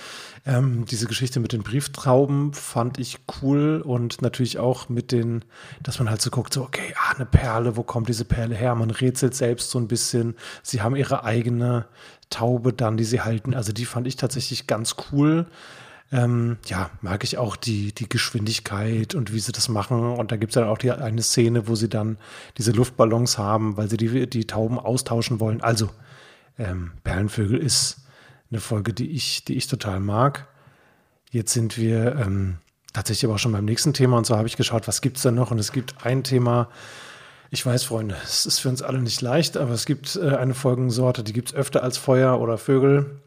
Ähm, 0.47 0.87
diese 0.87 1.07
Geschichte 1.07 1.39
mit 1.41 1.53
den 1.53 1.62
Brieftrauben 1.62 2.55
fand 2.55 2.99
ich 2.99 3.19
cool 3.43 3.83
und 3.85 4.23
natürlich 4.23 4.59
auch 4.59 4.89
mit 4.89 5.12
den, 5.12 5.45
dass 5.83 5.99
man 5.99 6.09
halt 6.09 6.23
so 6.23 6.31
guckt, 6.31 6.55
so, 6.55 6.62
okay, 6.62 6.95
ah, 6.97 7.15
eine 7.15 7.27
Perle, 7.27 7.77
wo 7.77 7.83
kommt 7.83 8.09
diese 8.09 8.25
Perle 8.25 8.55
her? 8.55 8.75
Man 8.75 8.91
rätselt 8.91 9.35
selbst 9.35 9.71
so 9.71 9.79
ein 9.79 9.89
bisschen. 9.89 10.35
Sie 10.62 10.81
haben 10.81 10.97
ihre 10.97 11.25
eigene 11.25 11.87
Taube 12.30 12.72
dann, 12.72 12.96
die 12.96 13.04
sie 13.04 13.20
halten. 13.20 13.54
Also 13.54 13.72
die 13.72 13.84
fand 13.84 14.06
ich 14.06 14.16
tatsächlich 14.16 14.66
ganz 14.66 14.96
cool. 15.12 15.46
Ähm, 16.12 16.58
ja, 16.66 16.90
mag 17.02 17.22
ich 17.22 17.38
auch 17.38 17.54
die, 17.56 17.92
die 17.92 18.08
Geschwindigkeit 18.08 19.14
und 19.14 19.32
wie 19.32 19.38
sie 19.38 19.52
das 19.52 19.68
machen. 19.68 20.14
Und 20.14 20.32
da 20.32 20.37
gibt 20.37 20.50
es 20.50 20.54
dann 20.54 20.68
auch 20.68 20.78
die, 20.78 20.90
eine 20.90 21.22
Szene, 21.22 21.68
wo 21.68 21.75
sie 21.75 21.88
dann 21.88 22.18
diese 22.58 22.72
Luftballons 22.72 23.38
haben, 23.38 23.76
weil 23.76 23.88
sie 23.88 23.96
die, 23.96 24.28
die 24.28 24.46
Tauben 24.46 24.78
austauschen 24.78 25.38
wollen. 25.38 25.60
Also, 25.60 25.90
ähm, 26.58 26.92
Perlenvögel 27.04 27.58
ist 27.58 27.99
eine 28.50 28.60
Folge, 28.60 28.92
die 28.92 29.10
ich, 29.10 29.44
die 29.44 29.54
ich 29.54 29.68
total 29.68 30.00
mag. 30.00 30.49
Jetzt 31.30 31.52
sind 31.52 31.78
wir 31.78 32.16
ähm, 32.16 32.56
tatsächlich 32.92 33.26
aber 33.26 33.34
auch 33.34 33.38
schon 33.38 33.52
beim 33.52 33.64
nächsten 33.64 33.94
Thema 33.94 34.18
und 34.18 34.26
so 34.26 34.37
habe 34.37 34.49
ich 34.49 34.56
geschaut, 34.56 34.88
was 34.88 35.00
gibt 35.00 35.16
es 35.16 35.22
da 35.22 35.30
noch? 35.30 35.52
Und 35.52 35.58
es 35.58 35.70
gibt 35.70 36.04
ein 36.04 36.25
Thema, 36.25 36.68
ich 37.50 37.66
weiß, 37.66 37.85
Freunde, 37.85 38.16
es 38.23 38.47
ist 38.47 38.61
für 38.61 38.69
uns 38.69 38.80
alle 38.80 39.00
nicht 39.00 39.21
leicht, 39.21 39.57
aber 39.57 39.73
es 39.73 39.85
gibt 39.85 40.16
äh, 40.16 40.37
eine 40.37 40.54
Folgensorte, 40.54 41.25
die 41.25 41.33
gibt 41.33 41.49
es 41.49 41.54
öfter 41.54 41.83
als 41.83 41.99
Feuer 41.99 42.40
oder 42.40 42.59
Vögel. 42.59 43.21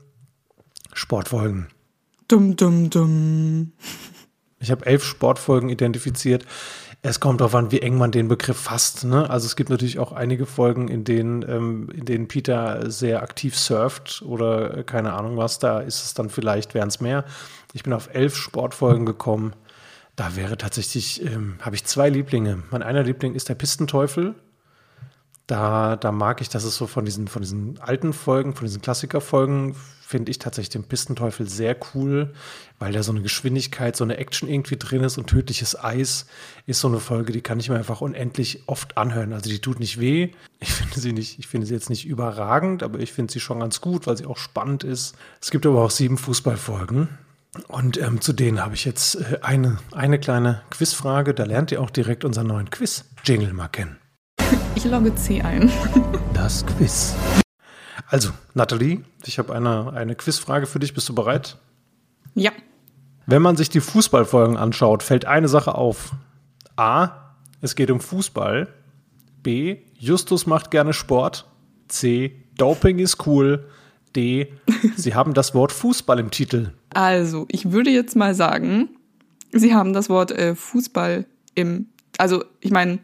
Sportfolgen. 0.93 1.67
Dum, 2.27 2.55
dum, 2.55 2.89
dum. 2.89 3.73
Ich 4.59 4.71
habe 4.71 4.85
elf 4.85 5.03
Sportfolgen 5.03 5.69
identifiziert. 5.69 6.45
Es 7.01 7.19
kommt 7.19 7.41
darauf 7.41 7.53
an, 7.55 7.71
wie 7.71 7.81
eng 7.81 7.97
man 7.97 8.11
den 8.11 8.29
Begriff 8.29 8.57
fasst. 8.57 9.03
Ne? 9.03 9.29
Also 9.29 9.45
es 9.45 9.57
gibt 9.57 9.69
natürlich 9.69 9.99
auch 9.99 10.13
einige 10.13 10.45
Folgen, 10.45 10.87
in 10.87 11.03
denen, 11.03 11.41
ähm, 11.41 11.89
in 11.93 12.05
denen 12.05 12.29
Peter 12.29 12.89
sehr 12.89 13.23
aktiv 13.23 13.57
surft 13.57 14.21
oder 14.25 14.77
äh, 14.77 14.83
keine 14.83 15.11
Ahnung 15.13 15.35
was. 15.35 15.59
Da 15.59 15.81
ist 15.81 16.05
es 16.05 16.13
dann 16.13 16.29
vielleicht, 16.29 16.73
wären 16.73 16.87
es 16.87 17.01
mehr. 17.01 17.25
Ich 17.73 17.83
bin 17.83 17.91
auf 17.91 18.09
elf 18.13 18.37
Sportfolgen 18.37 19.05
gekommen. 19.05 19.53
Da 20.15 20.35
wäre 20.35 20.57
tatsächlich, 20.57 21.25
ähm, 21.25 21.55
habe 21.61 21.75
ich 21.75 21.85
zwei 21.85 22.09
Lieblinge. 22.09 22.63
Mein 22.69 22.83
einer 22.83 23.03
Liebling 23.03 23.33
ist 23.33 23.49
der 23.49 23.55
Pistenteufel. 23.55 24.35
Da, 25.47 25.95
da 25.95 26.11
mag 26.11 26.39
ich, 26.39 26.49
dass 26.49 26.63
es 26.63 26.75
so 26.75 26.87
von 26.87 27.03
diesen, 27.03 27.27
von 27.27 27.41
diesen 27.41 27.79
alten 27.79 28.13
Folgen, 28.13 28.55
von 28.55 28.65
diesen 28.65 28.81
Klassikerfolgen, 28.81 29.75
finde 30.13 30.29
ich 30.29 30.37
tatsächlich 30.37 30.69
den 30.69 30.83
Pistenteufel 30.83 31.49
sehr 31.49 31.75
cool, 31.93 32.33
weil 32.77 32.93
da 32.93 33.01
so 33.01 33.11
eine 33.11 33.21
Geschwindigkeit, 33.21 33.95
so 33.95 34.03
eine 34.03 34.17
Action 34.17 34.47
irgendwie 34.47 34.77
drin 34.77 35.03
ist 35.03 35.17
und 35.17 35.27
tödliches 35.27 35.81
Eis 35.81 36.27
ist 36.67 36.81
so 36.81 36.87
eine 36.87 36.99
Folge, 36.99 37.33
die 37.33 37.41
kann 37.41 37.59
ich 37.59 37.69
mir 37.69 37.77
einfach 37.77 38.01
unendlich 38.01 38.63
oft 38.67 38.95
anhören. 38.95 39.33
Also 39.33 39.49
die 39.49 39.59
tut 39.59 39.79
nicht 39.79 39.99
weh. 39.99 40.29
Ich 40.59 40.71
finde 40.71 40.99
sie 40.99 41.13
nicht, 41.13 41.39
ich 41.39 41.47
finde 41.47 41.65
sie 41.65 41.73
jetzt 41.73 41.89
nicht 41.89 42.05
überragend, 42.05 42.83
aber 42.83 42.99
ich 42.99 43.11
finde 43.11 43.33
sie 43.33 43.39
schon 43.39 43.61
ganz 43.61 43.81
gut, 43.81 44.05
weil 44.05 44.15
sie 44.15 44.27
auch 44.27 44.37
spannend 44.37 44.83
ist. 44.83 45.15
Es 45.41 45.49
gibt 45.49 45.65
aber 45.65 45.81
auch 45.81 45.91
sieben 45.91 46.19
Fußballfolgen. 46.19 47.09
Und 47.67 47.97
ähm, 48.01 48.19
zu 48.21 48.33
denen 48.33 48.63
habe 48.63 48.73
ich 48.73 48.85
jetzt 48.85 49.15
äh, 49.15 49.39
eine, 49.41 49.77
eine 49.91 50.19
kleine 50.19 50.61
Quizfrage. 50.71 51.33
Da 51.33 51.43
lernt 51.43 51.71
ihr 51.71 51.81
auch 51.81 51.89
direkt 51.89 52.25
unseren 52.25 52.47
neuen 52.47 52.69
Quiz-Jingle 52.69 53.53
mal 53.53 53.67
kennen. 53.67 53.97
Ich 54.75 54.85
logge 54.85 55.13
C 55.15 55.41
ein. 55.41 55.71
Das 56.33 56.65
Quiz. 56.65 57.15
Also, 58.07 58.31
Nathalie, 58.53 59.03
ich 59.23 59.37
habe 59.37 59.53
eine, 59.55 59.93
eine 59.93 60.15
Quizfrage 60.15 60.65
für 60.65 60.79
dich. 60.79 60.93
Bist 60.93 61.07
du 61.09 61.15
bereit? 61.15 61.57
Ja. 62.33 62.51
Wenn 63.27 63.41
man 63.41 63.55
sich 63.55 63.69
die 63.69 63.81
Fußballfolgen 63.81 64.57
anschaut, 64.57 65.03
fällt 65.03 65.25
eine 65.25 65.47
Sache 65.47 65.75
auf. 65.75 66.11
A. 66.75 67.35
Es 67.61 67.75
geht 67.75 67.91
um 67.91 67.99
Fußball. 67.99 68.67
B. 69.43 69.77
Justus 69.97 70.47
macht 70.47 70.71
gerne 70.71 70.93
Sport. 70.93 71.45
C. 71.87 72.43
Doping 72.57 72.99
ist 72.99 73.25
cool. 73.27 73.67
D. 74.15 74.51
Sie 74.97 75.15
haben 75.15 75.33
das 75.33 75.53
Wort 75.53 75.71
Fußball 75.71 76.19
im 76.19 76.31
Titel. 76.31 76.71
Also, 76.93 77.45
ich 77.49 77.71
würde 77.71 77.89
jetzt 77.89 78.15
mal 78.15 78.35
sagen, 78.35 78.89
Sie 79.53 79.73
haben 79.73 79.93
das 79.93 80.09
Wort 80.09 80.31
äh, 80.31 80.55
Fußball 80.55 81.25
im, 81.55 81.87
also 82.17 82.43
ich 82.59 82.71
meine, 82.71 82.99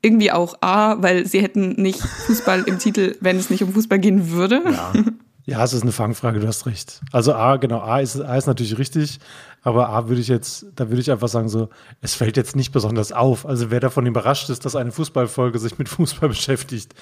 irgendwie 0.00 0.30
auch 0.30 0.54
A, 0.60 1.02
weil 1.02 1.26
sie 1.26 1.42
hätten 1.42 1.70
nicht 1.82 2.00
Fußball 2.00 2.62
im 2.62 2.78
Titel, 2.78 3.16
wenn 3.20 3.36
es 3.36 3.50
nicht 3.50 3.64
um 3.64 3.72
Fußball 3.72 3.98
gehen 3.98 4.30
würde. 4.30 4.62
Ja. 4.64 4.92
Ja, 5.44 5.64
es 5.64 5.72
ist 5.72 5.80
eine 5.80 5.92
Fangfrage, 5.92 6.40
du 6.40 6.46
hast 6.46 6.66
recht. 6.66 7.00
Also 7.10 7.32
A, 7.32 7.56
genau, 7.56 7.80
A 7.80 8.00
ist, 8.00 8.20
A 8.20 8.36
ist 8.36 8.46
natürlich 8.46 8.76
richtig, 8.76 9.18
aber 9.62 9.88
A 9.88 10.06
würde 10.06 10.20
ich 10.20 10.28
jetzt, 10.28 10.66
da 10.76 10.90
würde 10.90 11.00
ich 11.00 11.10
einfach 11.10 11.28
sagen, 11.28 11.48
so, 11.48 11.70
es 12.02 12.12
fällt 12.12 12.36
jetzt 12.36 12.54
nicht 12.54 12.70
besonders 12.70 13.12
auf. 13.12 13.46
Also 13.46 13.70
wer 13.70 13.80
davon 13.80 14.04
überrascht 14.04 14.50
ist, 14.50 14.66
dass 14.66 14.76
eine 14.76 14.92
Fußballfolge 14.92 15.58
sich 15.58 15.78
mit 15.78 15.88
Fußball 15.88 16.28
beschäftigt, 16.28 16.94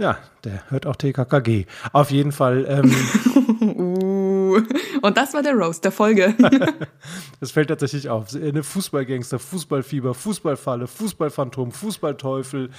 ja, 0.00 0.16
der 0.44 0.62
hört 0.70 0.86
auch 0.86 0.96
TKKG. 0.96 1.66
Auf 1.92 2.10
jeden 2.10 2.30
Fall. 2.30 2.64
Ähm, 2.68 2.94
und 5.02 5.16
das 5.16 5.34
war 5.34 5.42
der 5.42 5.54
Roast 5.54 5.84
der 5.84 5.92
Folge. 5.92 6.34
das 7.40 7.50
fällt 7.50 7.68
tatsächlich 7.68 8.08
auf. 8.08 8.34
Eine 8.34 8.62
Fußballgangster, 8.62 9.38
Fußballfieber, 9.38 10.14
Fußballfalle, 10.14 10.86
Fußballphantom, 10.86 11.72
Fußballteufel. 11.72 12.70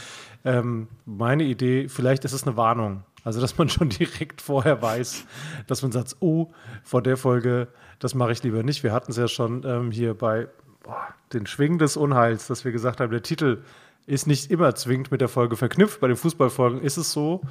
Ähm, 0.46 0.88
meine 1.06 1.44
Idee, 1.44 1.88
vielleicht 1.88 2.26
ist 2.26 2.34
es 2.34 2.48
eine 2.48 2.58
Warnung. 2.58 3.04
Also, 3.24 3.40
dass 3.40 3.58
man 3.58 3.70
schon 3.70 3.90
direkt 3.90 4.42
vorher 4.42 4.82
weiß, 4.82 5.26
dass 5.68 5.82
man 5.82 5.92
sagt, 5.92 6.16
oh, 6.20 6.52
vor 6.84 7.02
der 7.02 7.18
Folge, 7.18 7.68
das 8.00 8.16
mache 8.16 8.32
ich 8.32 8.44
lieber 8.44 8.64
nicht. 8.64 8.84
Wir 8.84 8.94
hatten 8.94 9.12
es 9.12 9.18
ja 9.18 9.28
schon 9.28 9.64
ähm, 9.66 9.92
hier 9.92 10.14
bei 10.14 10.48
boah, 10.84 11.08
den 11.34 11.46
Schwingen 11.46 11.78
des 11.78 11.98
Unheils, 11.98 12.48
dass 12.48 12.66
wir 12.66 12.72
gesagt 12.72 13.00
haben, 13.00 13.12
der 13.12 13.24
Titel 13.24 13.62
ist 14.08 14.28
nicht 14.28 14.50
immer 14.50 14.74
zwingend 14.76 15.12
mit 15.12 15.22
der 15.22 15.30
Folge 15.30 15.56
verknüpft. 15.56 16.00
Bei 16.00 16.08
den 16.08 16.18
Fußballfolgen 16.18 16.82
ist 16.82 16.98
es 16.98 17.12
so. 17.12 17.42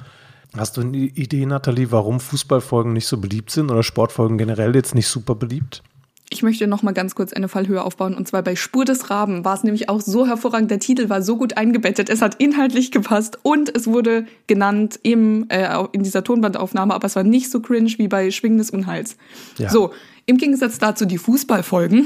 Hast 0.57 0.75
du 0.75 0.81
eine 0.81 0.97
Idee, 0.97 1.45
Nathalie, 1.45 1.91
warum 1.91 2.19
Fußballfolgen 2.19 2.91
nicht 2.91 3.07
so 3.07 3.17
beliebt 3.17 3.51
sind 3.51 3.71
oder 3.71 3.83
Sportfolgen 3.83 4.37
generell 4.37 4.75
jetzt 4.75 4.95
nicht 4.95 5.07
super 5.07 5.35
beliebt? 5.35 5.81
Ich 6.29 6.43
möchte 6.43 6.65
noch 6.65 6.81
mal 6.81 6.93
ganz 6.93 7.13
kurz 7.15 7.33
eine 7.33 7.49
Fallhöhe 7.49 7.83
aufbauen 7.83 8.15
und 8.15 8.25
zwar 8.27 8.41
bei 8.41 8.55
Spur 8.55 8.85
des 8.85 9.09
Raben 9.09 9.43
war 9.43 9.53
es 9.53 9.63
nämlich 9.63 9.89
auch 9.89 9.99
so 9.99 10.25
hervorragend. 10.25 10.71
Der 10.71 10.79
Titel 10.79 11.09
war 11.09 11.21
so 11.21 11.35
gut 11.35 11.57
eingebettet, 11.57 12.09
es 12.09 12.21
hat 12.21 12.35
inhaltlich 12.35 12.91
gepasst 12.91 13.39
und 13.43 13.73
es 13.75 13.87
wurde 13.87 14.25
genannt 14.47 14.99
im, 15.03 15.45
äh, 15.49 15.67
in 15.91 16.03
dieser 16.03 16.23
Tonbandaufnahme, 16.23 16.93
aber 16.93 17.05
es 17.05 17.17
war 17.17 17.23
nicht 17.23 17.51
so 17.51 17.59
cringe 17.59 17.91
wie 17.97 18.07
bei 18.07 18.31
Schwingen 18.31 18.57
des 18.57 18.71
Unheils. 18.71 19.17
Ja. 19.57 19.69
So, 19.69 19.91
im 20.25 20.37
Gegensatz 20.37 20.77
dazu 20.77 21.05
die 21.05 21.17
Fußballfolgen. 21.17 22.05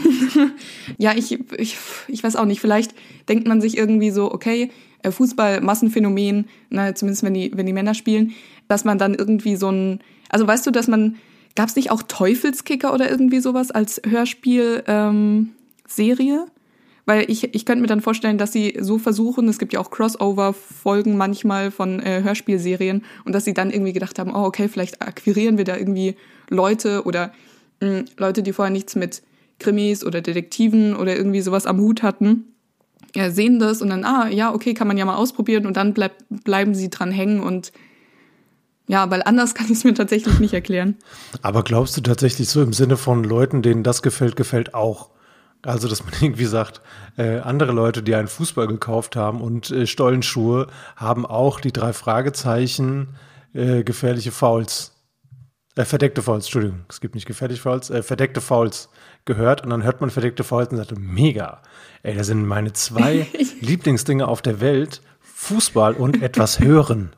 ja, 0.98 1.14
ich, 1.16 1.38
ich, 1.58 1.78
ich 2.08 2.24
weiß 2.24 2.36
auch 2.36 2.46
nicht, 2.46 2.62
vielleicht 2.62 2.96
denkt 3.30 3.48
man 3.48 3.62
sich 3.62 3.78
irgendwie 3.78 4.10
so, 4.10 4.32
okay, 4.32 4.72
äh, 5.06 5.12
Fußball, 5.12 5.62
Massenphänomen, 5.62 6.46
na, 6.70 6.96
zumindest 6.96 7.24
wenn 7.24 7.34
die, 7.34 7.52
wenn 7.56 7.66
die 7.66 7.74
Männer 7.74 7.94
spielen, 7.94 8.34
dass 8.68 8.84
man 8.84 8.98
dann 8.98 9.14
irgendwie 9.14 9.56
so 9.56 9.70
ein, 9.70 10.00
also 10.30 10.48
weißt 10.48 10.66
du, 10.66 10.72
dass 10.72 10.88
man 10.88 11.16
Gab 11.56 11.70
es 11.70 11.76
nicht 11.78 11.90
auch 11.90 12.04
Teufelskicker 12.04 12.94
oder 12.94 13.10
irgendwie 13.10 13.40
sowas 13.40 13.72
als 13.72 14.02
Hörspiel-Serie? 14.06 14.84
Ähm, 14.88 16.52
Weil 17.06 17.32
ich, 17.32 17.56
ich 17.56 17.66
könnte 17.66 17.82
mir 17.82 17.88
dann 17.88 18.02
vorstellen, 18.02 18.38
dass 18.38 18.52
sie 18.52 18.78
so 18.82 18.98
versuchen, 18.98 19.48
es 19.48 19.58
gibt 19.58 19.72
ja 19.72 19.80
auch 19.80 19.90
Crossover-Folgen 19.90 21.16
manchmal 21.16 21.72
von 21.72 22.02
äh, 22.02 22.24
Hörspielserien, 22.24 23.06
und 23.24 23.34
dass 23.34 23.46
sie 23.46 23.54
dann 23.54 23.72
irgendwie 23.72 23.94
gedacht 23.94 24.20
haben, 24.20 24.36
oh, 24.36 24.44
okay, 24.44 24.68
vielleicht 24.68 25.02
akquirieren 25.02 25.58
wir 25.58 25.64
da 25.64 25.78
irgendwie 25.78 26.16
Leute 26.50 27.06
oder 27.06 27.32
mh, 27.80 27.88
hm, 27.88 28.06
Leute, 28.18 28.44
die 28.44 28.52
vorher 28.52 28.74
nichts 28.74 28.96
mit 28.96 29.24
Krimis 29.58 30.04
oder 30.04 30.20
Detektiven 30.20 30.94
oder 30.94 31.16
irgendwie 31.16 31.40
sowas 31.40 31.66
am 31.66 31.80
Hut 31.80 32.04
hatten, 32.04 32.55
sehen 33.32 33.60
das 33.60 33.82
und 33.82 33.90
dann, 33.90 34.04
ah, 34.04 34.28
ja, 34.28 34.54
okay, 34.54 34.74
kann 34.74 34.88
man 34.88 34.98
ja 34.98 35.06
mal 35.06 35.16
ausprobieren 35.16 35.66
und 35.66 35.78
dann 35.78 35.94
bleib, 35.94 36.14
bleiben 36.30 36.76
sie 36.76 36.90
dran 36.90 37.12
hängen 37.12 37.40
und 37.40 37.72
ja, 38.88 39.10
weil 39.10 39.24
anders 39.24 39.56
kann 39.56 39.66
ich 39.68 39.74
es 39.74 39.84
mir 39.84 39.94
tatsächlich 39.94 40.40
nicht 40.40 40.54
erklären. 40.54 40.96
Aber 41.42 41.64
glaubst 41.64 41.98
du 41.98 42.02
tatsächlich 42.02 42.50
so 42.50 42.62
im 42.62 42.74
Sinne 42.74 42.98
von 42.98 43.24
Leuten, 43.24 43.62
denen 43.62 43.84
das 43.84 44.02
gefällt, 44.02 44.36
gefällt 44.36 44.74
auch? 44.74 45.10
Also, 45.64 45.88
dass 45.88 46.04
man 46.04 46.14
irgendwie 46.22 46.46
sagt, 46.46 46.82
äh, 47.18 47.40
andere 47.40 47.72
Leute, 47.72 48.04
die 48.04 48.16
einen 48.16 48.28
Fußball 48.28 48.68
gekauft 48.68 49.16
haben 49.16 49.42
und 49.42 49.72
äh, 49.72 49.88
Stollenschuhe, 49.88 50.68
haben 50.96 51.26
auch 51.26 51.60
die 51.60 51.74
drei 51.74 51.94
Fragezeichen 51.94 53.16
äh, 53.54 53.84
gefährliche 53.84 54.32
Fouls, 54.32 54.94
äh, 55.76 55.86
verdeckte 55.86 56.22
Fouls, 56.22 56.46
Entschuldigung, 56.46 56.86
es 56.90 57.02
gibt 57.02 57.16
nicht 57.16 57.26
gefährliche 57.26 57.62
Fouls, 57.62 57.90
äh, 57.90 58.04
verdeckte 58.04 58.42
Fouls 58.42 58.90
gehört 59.26 59.64
und 59.64 59.72
dann 59.72 59.84
hört 59.84 60.02
man 60.02 60.10
verdeckte 60.10 60.44
Fouls 60.44 60.70
und 60.70 60.78
sagt, 60.78 60.98
mega, 60.98 61.62
ey, 62.04 62.16
das 62.16 62.28
sind 62.28 62.46
meine 62.46 62.74
zwei 62.74 63.28
Lieblingsdinge 63.60 64.28
auf 64.28 64.42
der 64.42 64.62
Welt, 64.62 65.02
Fußball 65.22 65.94
und 65.94 66.22
etwas 66.22 66.60
hören. 66.60 67.12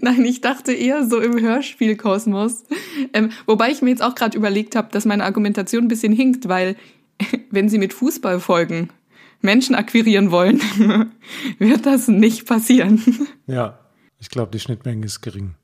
Nein, 0.00 0.24
ich 0.24 0.40
dachte 0.40 0.72
eher 0.72 1.04
so 1.06 1.20
im 1.20 1.40
Hörspielkosmos. 1.40 2.64
Ähm, 3.12 3.30
wobei 3.46 3.70
ich 3.70 3.82
mir 3.82 3.90
jetzt 3.90 4.02
auch 4.02 4.14
gerade 4.14 4.36
überlegt 4.36 4.76
habe, 4.76 4.88
dass 4.92 5.04
meine 5.04 5.24
Argumentation 5.24 5.84
ein 5.84 5.88
bisschen 5.88 6.12
hinkt, 6.12 6.48
weil 6.48 6.76
wenn 7.50 7.68
sie 7.68 7.78
mit 7.78 7.92
Fußballfolgen 7.92 8.90
Menschen 9.40 9.74
akquirieren 9.74 10.30
wollen, 10.30 10.60
wird 11.58 11.86
das 11.86 12.08
nicht 12.08 12.46
passieren. 12.46 13.02
Ja, 13.46 13.78
ich 14.18 14.30
glaube, 14.30 14.50
die 14.52 14.60
Schnittmenge 14.60 15.04
ist 15.04 15.20
gering. 15.20 15.54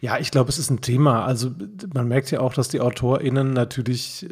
Ja, 0.00 0.18
ich 0.18 0.30
glaube, 0.30 0.50
es 0.50 0.58
ist 0.58 0.70
ein 0.70 0.80
Thema. 0.80 1.24
Also 1.24 1.50
man 1.92 2.08
merkt 2.08 2.30
ja 2.30 2.40
auch, 2.40 2.54
dass 2.54 2.68
die 2.68 2.80
AutorInnen 2.80 3.52
natürlich 3.52 4.26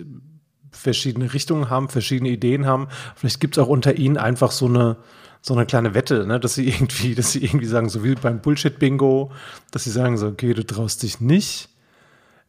verschiedene 0.71 1.33
Richtungen 1.33 1.71
haben, 1.71 1.89
verschiedene 1.89 2.31
Ideen 2.31 2.67
haben. 2.67 2.89
Vielleicht 3.17 3.41
gibt 3.41 3.57
es 3.57 3.63
auch 3.63 3.69
unter 3.69 3.97
ihnen 3.97 4.17
einfach 4.17 4.51
so 4.51 4.67
eine, 4.67 4.97
so 5.41 5.55
eine 5.55 5.67
kleine 5.67 5.95
Wette, 5.95 6.27
ne? 6.27 6.41
dass 6.41 6.55
sie 6.55 6.69
irgendwie, 6.69 7.15
dass 7.15 7.33
sie 7.33 7.45
irgendwie 7.45 7.67
sagen, 7.67 7.89
so 7.89 8.05
wie 8.05 8.15
beim 8.15 8.41
Bullshit-Bingo, 8.41 9.31
dass 9.71 9.85
sie 9.85 9.91
sagen 9.91 10.17
so, 10.17 10.29
okay, 10.29 10.55
du 10.55 10.65
traust 10.65 11.03
dich 11.03 11.21
nicht, 11.21 11.69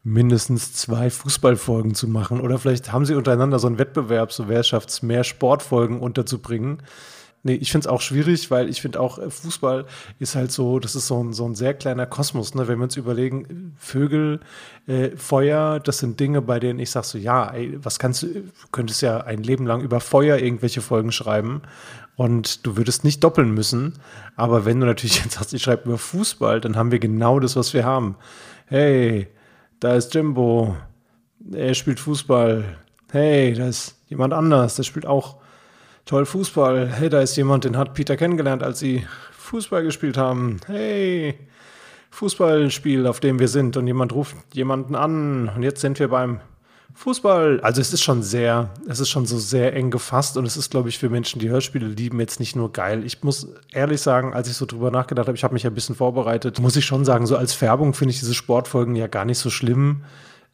mindestens 0.02 0.72
zwei 0.72 1.10
Fußballfolgen 1.10 1.94
zu 1.94 2.08
machen. 2.08 2.40
Oder 2.40 2.58
vielleicht 2.58 2.92
haben 2.92 3.04
sie 3.04 3.14
untereinander 3.14 3.58
so 3.58 3.66
einen 3.66 3.78
Wettbewerb, 3.78 4.32
so 4.32 4.48
wer 4.48 4.62
schafft 4.62 4.90
es, 4.90 5.02
mehr 5.02 5.24
Sportfolgen 5.24 6.00
unterzubringen. 6.00 6.82
Nee, 7.46 7.54
ich 7.54 7.70
finde 7.70 7.86
es 7.86 7.92
auch 7.92 8.00
schwierig, 8.00 8.50
weil 8.50 8.68
ich 8.68 8.82
finde 8.82 8.98
auch, 8.98 9.20
äh, 9.20 9.30
Fußball 9.30 9.84
ist 10.18 10.34
halt 10.34 10.50
so, 10.50 10.80
das 10.80 10.96
ist 10.96 11.06
so 11.06 11.22
ein, 11.22 11.32
so 11.32 11.46
ein 11.48 11.54
sehr 11.54 11.74
kleiner 11.74 12.04
Kosmos. 12.04 12.56
Ne? 12.56 12.66
Wenn 12.66 12.80
wir 12.80 12.82
uns 12.82 12.96
überlegen, 12.96 13.76
Vögel, 13.78 14.40
äh, 14.88 15.10
Feuer, 15.10 15.78
das 15.78 15.98
sind 15.98 16.18
Dinge, 16.18 16.42
bei 16.42 16.58
denen 16.58 16.80
ich 16.80 16.90
sage 16.90 17.06
so, 17.06 17.18
ja, 17.18 17.48
ey, 17.54 17.78
was 17.80 18.00
kannst 18.00 18.24
du, 18.24 18.42
könntest 18.72 19.00
ja 19.00 19.18
ein 19.18 19.44
Leben 19.44 19.64
lang 19.64 19.80
über 19.82 20.00
Feuer 20.00 20.38
irgendwelche 20.38 20.80
Folgen 20.80 21.12
schreiben 21.12 21.62
und 22.16 22.66
du 22.66 22.76
würdest 22.76 23.04
nicht 23.04 23.22
doppeln 23.22 23.52
müssen. 23.54 23.92
Aber 24.34 24.64
wenn 24.64 24.80
du 24.80 24.86
natürlich 24.86 25.18
jetzt 25.22 25.34
sagst, 25.34 25.54
ich 25.54 25.62
schreibe 25.62 25.84
über 25.84 25.98
Fußball, 25.98 26.60
dann 26.60 26.74
haben 26.74 26.90
wir 26.90 26.98
genau 26.98 27.38
das, 27.38 27.54
was 27.54 27.72
wir 27.74 27.84
haben. 27.84 28.16
Hey, 28.66 29.28
da 29.78 29.94
ist 29.94 30.12
Jimbo, 30.12 30.76
er 31.52 31.74
spielt 31.74 32.00
Fußball. 32.00 32.64
Hey, 33.12 33.54
da 33.54 33.68
ist 33.68 33.94
jemand 34.08 34.34
anders, 34.34 34.74
der 34.74 34.82
spielt 34.82 35.06
auch 35.06 35.36
toll 36.06 36.24
Fußball. 36.24 36.88
Hey, 36.88 37.10
da 37.10 37.20
ist 37.20 37.36
jemand, 37.36 37.64
den 37.64 37.76
hat 37.76 37.92
Peter 37.92 38.16
kennengelernt, 38.16 38.62
als 38.62 38.78
sie 38.78 39.04
Fußball 39.32 39.82
gespielt 39.82 40.16
haben. 40.16 40.60
Hey, 40.66 41.38
Fußballspiel, 42.10 43.06
auf 43.06 43.20
dem 43.20 43.38
wir 43.38 43.48
sind. 43.48 43.76
Und 43.76 43.86
jemand 43.86 44.12
ruft 44.12 44.36
jemanden 44.54 44.94
an. 44.94 45.50
Und 45.54 45.62
jetzt 45.62 45.80
sind 45.80 45.98
wir 45.98 46.08
beim 46.08 46.40
Fußball. 46.94 47.60
Also 47.60 47.80
es 47.80 47.92
ist 47.92 48.02
schon 48.02 48.22
sehr, 48.22 48.70
es 48.88 49.00
ist 49.00 49.10
schon 49.10 49.26
so 49.26 49.38
sehr 49.38 49.74
eng 49.74 49.90
gefasst. 49.90 50.36
Und 50.36 50.46
es 50.46 50.56
ist, 50.56 50.70
glaube 50.70 50.88
ich, 50.88 50.98
für 50.98 51.10
Menschen, 51.10 51.40
die 51.40 51.50
Hörspiele 51.50 51.88
lieben, 51.88 52.20
jetzt 52.20 52.40
nicht 52.40 52.56
nur 52.56 52.72
geil. 52.72 53.04
Ich 53.04 53.22
muss 53.22 53.48
ehrlich 53.72 54.00
sagen, 54.00 54.32
als 54.32 54.48
ich 54.48 54.56
so 54.56 54.64
drüber 54.64 54.90
nachgedacht 54.90 55.26
habe, 55.26 55.36
ich 55.36 55.44
habe 55.44 55.54
mich 55.54 55.66
ein 55.66 55.74
bisschen 55.74 55.96
vorbereitet, 55.96 56.60
muss 56.60 56.76
ich 56.76 56.86
schon 56.86 57.04
sagen, 57.04 57.26
so 57.26 57.36
als 57.36 57.52
Färbung 57.52 57.92
finde 57.92 58.12
ich 58.12 58.20
diese 58.20 58.34
Sportfolgen 58.34 58.94
ja 58.94 59.08
gar 59.08 59.24
nicht 59.24 59.38
so 59.38 59.50
schlimm. 59.50 60.04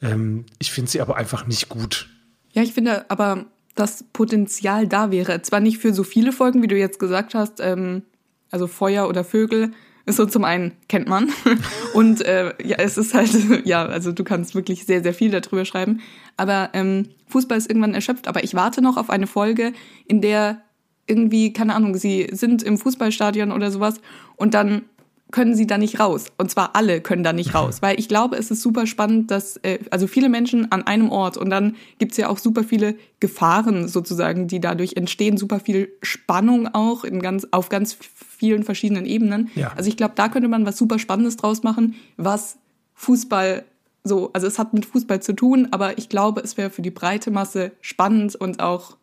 Ähm, 0.00 0.46
ich 0.58 0.72
finde 0.72 0.90
sie 0.90 1.00
aber 1.00 1.16
einfach 1.16 1.46
nicht 1.46 1.68
gut. 1.68 2.08
Ja, 2.52 2.62
ich 2.62 2.72
finde 2.72 3.08
aber 3.10 3.46
das 3.74 4.04
Potenzial 4.12 4.86
da 4.86 5.10
wäre. 5.10 5.42
Zwar 5.42 5.60
nicht 5.60 5.78
für 5.78 5.94
so 5.94 6.04
viele 6.04 6.32
Folgen, 6.32 6.62
wie 6.62 6.68
du 6.68 6.76
jetzt 6.76 6.98
gesagt 6.98 7.34
hast, 7.34 7.60
ähm, 7.60 8.02
also 8.50 8.66
Feuer 8.66 9.08
oder 9.08 9.24
Vögel, 9.24 9.72
ist 10.04 10.16
so 10.16 10.26
zum 10.26 10.44
einen 10.44 10.72
kennt 10.88 11.08
man 11.08 11.30
und 11.94 12.22
äh, 12.22 12.52
ja, 12.62 12.76
es 12.78 12.98
ist 12.98 13.14
halt 13.14 13.30
ja, 13.64 13.86
also 13.86 14.10
du 14.10 14.24
kannst 14.24 14.54
wirklich 14.54 14.84
sehr 14.84 15.02
sehr 15.02 15.14
viel 15.14 15.30
darüber 15.30 15.64
schreiben. 15.64 16.00
Aber 16.36 16.70
ähm, 16.72 17.08
Fußball 17.28 17.58
ist 17.58 17.70
irgendwann 17.70 17.94
erschöpft. 17.94 18.26
Aber 18.26 18.42
ich 18.42 18.54
warte 18.54 18.82
noch 18.82 18.96
auf 18.96 19.10
eine 19.10 19.26
Folge, 19.26 19.72
in 20.06 20.20
der 20.20 20.62
irgendwie 21.06 21.52
keine 21.52 21.74
Ahnung, 21.74 21.96
sie 21.96 22.28
sind 22.32 22.62
im 22.62 22.78
Fußballstadion 22.78 23.52
oder 23.52 23.70
sowas 23.70 24.00
und 24.36 24.54
dann 24.54 24.82
können 25.32 25.54
sie 25.56 25.66
da 25.66 25.78
nicht 25.78 25.98
raus. 25.98 26.26
Und 26.38 26.50
zwar 26.50 26.76
alle 26.76 27.00
können 27.00 27.24
da 27.24 27.32
nicht 27.32 27.54
raus. 27.54 27.82
Weil 27.82 27.98
ich 27.98 28.08
glaube, 28.08 28.36
es 28.36 28.50
ist 28.50 28.62
super 28.62 28.86
spannend, 28.86 29.30
dass, 29.30 29.56
äh, 29.58 29.80
also 29.90 30.06
viele 30.06 30.28
Menschen 30.28 30.70
an 30.70 30.86
einem 30.86 31.10
Ort 31.10 31.36
und 31.36 31.50
dann 31.50 31.74
gibt's 31.98 32.16
ja 32.16 32.28
auch 32.28 32.38
super 32.38 32.62
viele 32.62 32.94
Gefahren 33.18 33.88
sozusagen, 33.88 34.46
die 34.46 34.60
dadurch 34.60 34.94
entstehen, 34.96 35.36
super 35.36 35.58
viel 35.58 35.88
Spannung 36.02 36.68
auch 36.72 37.04
in 37.04 37.20
ganz, 37.20 37.48
auf 37.50 37.68
ganz 37.68 37.96
vielen 38.38 38.62
verschiedenen 38.62 39.06
Ebenen. 39.06 39.50
Ja. 39.54 39.72
Also 39.76 39.88
ich 39.88 39.96
glaube, 39.96 40.14
da 40.14 40.28
könnte 40.28 40.48
man 40.48 40.66
was 40.66 40.78
super 40.78 40.98
Spannendes 40.98 41.36
draus 41.36 41.62
machen, 41.62 41.94
was 42.16 42.58
Fußball 42.94 43.64
so, 44.04 44.30
also 44.32 44.48
es 44.48 44.58
hat 44.58 44.74
mit 44.74 44.84
Fußball 44.84 45.22
zu 45.22 45.32
tun, 45.32 45.68
aber 45.70 45.96
ich 45.96 46.08
glaube, 46.08 46.40
es 46.40 46.56
wäre 46.56 46.70
für 46.70 46.82
die 46.82 46.90
breite 46.90 47.30
Masse 47.30 47.70
spannend 47.80 48.34
und 48.34 48.60
auch 48.60 48.96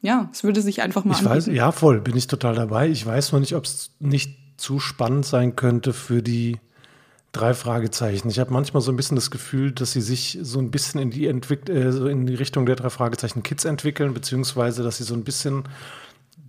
ja, 0.00 0.28
es 0.32 0.44
würde 0.44 0.62
sich 0.62 0.82
einfach 0.82 1.04
mal 1.04 1.16
ich 1.16 1.24
weiß, 1.24 1.46
ja, 1.46 1.72
voll, 1.72 2.00
bin 2.00 2.16
ich 2.16 2.28
total 2.28 2.54
dabei. 2.54 2.88
Ich 2.88 3.04
weiß 3.04 3.32
nur 3.32 3.40
nicht, 3.40 3.56
ob 3.56 3.64
es 3.64 3.90
nicht 3.98 4.36
zu 4.58 4.80
spannend 4.80 5.24
sein 5.24 5.56
könnte 5.56 5.94
für 5.94 6.22
die 6.22 6.58
drei 7.32 7.54
Fragezeichen. 7.54 8.28
Ich 8.28 8.38
habe 8.38 8.52
manchmal 8.52 8.82
so 8.82 8.90
ein 8.90 8.96
bisschen 8.96 9.14
das 9.14 9.30
Gefühl, 9.30 9.72
dass 9.72 9.92
sie 9.92 10.00
sich 10.00 10.38
so 10.42 10.58
ein 10.58 10.70
bisschen 10.70 11.00
in 11.00 11.10
die, 11.10 11.26
Entwick 11.26 11.68
äh, 11.68 11.88
in 12.10 12.26
die 12.26 12.34
Richtung 12.34 12.66
der 12.66 12.76
drei 12.76 12.90
Fragezeichen 12.90 13.42
Kids 13.42 13.64
entwickeln, 13.64 14.14
beziehungsweise 14.14 14.82
dass 14.82 14.98
sie 14.98 15.04
so 15.04 15.14
ein 15.14 15.24
bisschen 15.24 15.64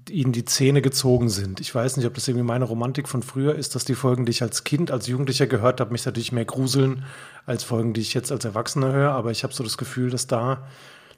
ihnen 0.09 0.31
die 0.31 0.45
Zähne 0.45 0.81
gezogen 0.81 1.29
sind. 1.29 1.59
Ich 1.59 1.73
weiß 1.73 1.97
nicht, 1.97 2.07
ob 2.07 2.15
das 2.15 2.27
irgendwie 2.27 2.45
meine 2.45 2.65
Romantik 2.65 3.07
von 3.07 3.21
früher 3.21 3.53
ist, 3.53 3.75
dass 3.75 3.85
die 3.85 3.93
Folgen, 3.93 4.25
die 4.25 4.31
ich 4.31 4.41
als 4.41 4.63
Kind, 4.63 4.89
als 4.89 5.05
Jugendlicher 5.05 5.45
gehört 5.45 5.79
habe, 5.79 5.91
mich 5.91 6.05
natürlich 6.05 6.31
mehr 6.31 6.45
gruseln 6.45 7.05
als 7.45 7.63
Folgen, 7.63 7.93
die 7.93 8.01
ich 8.01 8.15
jetzt 8.15 8.31
als 8.31 8.43
Erwachsener 8.43 8.91
höre. 8.91 9.11
Aber 9.11 9.29
ich 9.29 9.43
habe 9.43 9.53
so 9.53 9.63
das 9.63 9.77
Gefühl, 9.77 10.09
dass 10.09 10.25
da, 10.25 10.67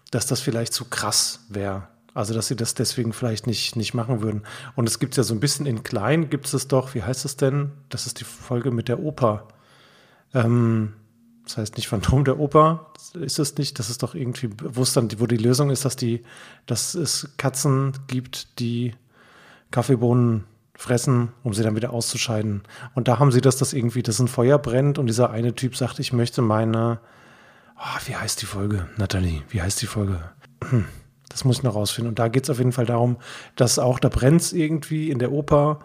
dass 0.09 0.27
das 0.27 0.41
vielleicht 0.41 0.73
zu 0.73 0.85
krass 0.85 1.45
wäre. 1.47 1.87
Also, 2.13 2.33
dass 2.33 2.47
sie 2.47 2.55
das 2.55 2.73
deswegen 2.73 3.13
vielleicht 3.13 3.47
nicht, 3.47 3.75
nicht 3.75 3.93
machen 3.93 4.21
würden. 4.21 4.43
Und 4.75 4.87
es 4.87 4.99
gibt 4.99 5.15
ja 5.15 5.23
so 5.23 5.33
ein 5.33 5.39
bisschen 5.39 5.65
in 5.65 5.83
klein, 5.83 6.29
gibt 6.29 6.53
es 6.53 6.67
doch, 6.67 6.93
wie 6.93 7.03
heißt 7.03 7.23
es 7.23 7.37
denn? 7.37 7.71
Das 7.89 8.05
ist 8.05 8.19
die 8.19 8.25
Folge 8.25 8.71
mit 8.71 8.89
der 8.89 8.99
Oper. 8.99 9.47
Ähm, 10.33 10.93
das 11.45 11.57
heißt 11.57 11.77
nicht 11.77 11.87
Phantom 11.87 12.23
der 12.23 12.39
Oper, 12.39 12.91
ist 13.13 13.39
es 13.39 13.57
nicht. 13.57 13.79
Das 13.79 13.89
ist 13.89 14.03
doch 14.03 14.13
irgendwie, 14.13 14.49
es 14.79 14.93
dann, 14.93 15.09
wo 15.19 15.25
die 15.25 15.37
Lösung 15.37 15.69
ist, 15.69 15.85
dass 15.85 15.95
die, 15.95 16.23
dass 16.65 16.95
es 16.95 17.29
Katzen 17.37 17.93
gibt, 18.07 18.59
die 18.59 18.93
Kaffeebohnen 19.71 20.43
fressen, 20.75 21.29
um 21.43 21.53
sie 21.53 21.63
dann 21.63 21.75
wieder 21.75 21.91
auszuscheiden. 21.91 22.63
Und 22.93 23.07
da 23.07 23.19
haben 23.19 23.31
sie 23.31 23.41
das, 23.41 23.57
dass 23.57 23.73
irgendwie, 23.73 24.03
dass 24.03 24.19
ein 24.19 24.27
Feuer 24.27 24.57
brennt 24.57 24.97
und 24.97 25.07
dieser 25.07 25.29
eine 25.29 25.55
Typ 25.55 25.75
sagt, 25.75 25.99
ich 25.99 26.11
möchte 26.11 26.41
meine, 26.41 26.99
oh, 27.77 27.99
wie 28.05 28.15
heißt 28.15 28.41
die 28.41 28.47
Folge? 28.47 28.87
Nathalie, 28.97 29.43
wie 29.49 29.61
heißt 29.61 29.81
die 29.81 29.87
Folge? 29.87 30.19
Das 31.31 31.45
muss 31.45 31.57
ich 31.57 31.63
noch 31.63 31.75
rausfinden. 31.75 32.09
Und 32.09 32.19
da 32.19 32.27
geht 32.27 32.43
es 32.43 32.49
auf 32.49 32.57
jeden 32.57 32.71
Fall 32.71 32.85
darum, 32.85 33.17
dass 33.55 33.79
auch, 33.79 33.99
da 33.99 34.09
brennt 34.09 34.51
irgendwie 34.53 35.09
in 35.09 35.19
der 35.19 35.31
Oper. 35.31 35.79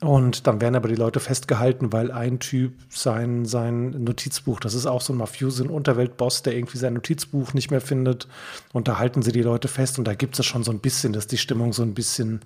Und 0.00 0.48
dann 0.48 0.60
werden 0.60 0.74
aber 0.74 0.88
die 0.88 0.96
Leute 0.96 1.20
festgehalten, 1.20 1.92
weil 1.92 2.10
ein 2.10 2.40
Typ 2.40 2.72
sein, 2.88 3.44
sein 3.44 3.90
Notizbuch, 4.02 4.58
das 4.58 4.74
ist 4.74 4.86
auch 4.86 5.00
so 5.00 5.12
ein 5.12 5.16
Mafiosi, 5.16 5.62
ein 5.62 5.70
Unterweltboss, 5.70 6.42
der 6.42 6.56
irgendwie 6.56 6.78
sein 6.78 6.94
Notizbuch 6.94 7.54
nicht 7.54 7.70
mehr 7.70 7.80
findet. 7.80 8.26
Und 8.72 8.88
da 8.88 8.98
halten 8.98 9.22
sie 9.22 9.30
die 9.30 9.42
Leute 9.42 9.68
fest. 9.68 9.98
Und 9.98 10.04
da 10.06 10.14
gibt 10.14 10.38
es 10.38 10.44
schon 10.44 10.64
so 10.64 10.72
ein 10.72 10.80
bisschen, 10.80 11.12
dass 11.12 11.28
die 11.28 11.38
Stimmung 11.38 11.72
so 11.72 11.82
ein 11.82 11.94
bisschen 11.94 12.40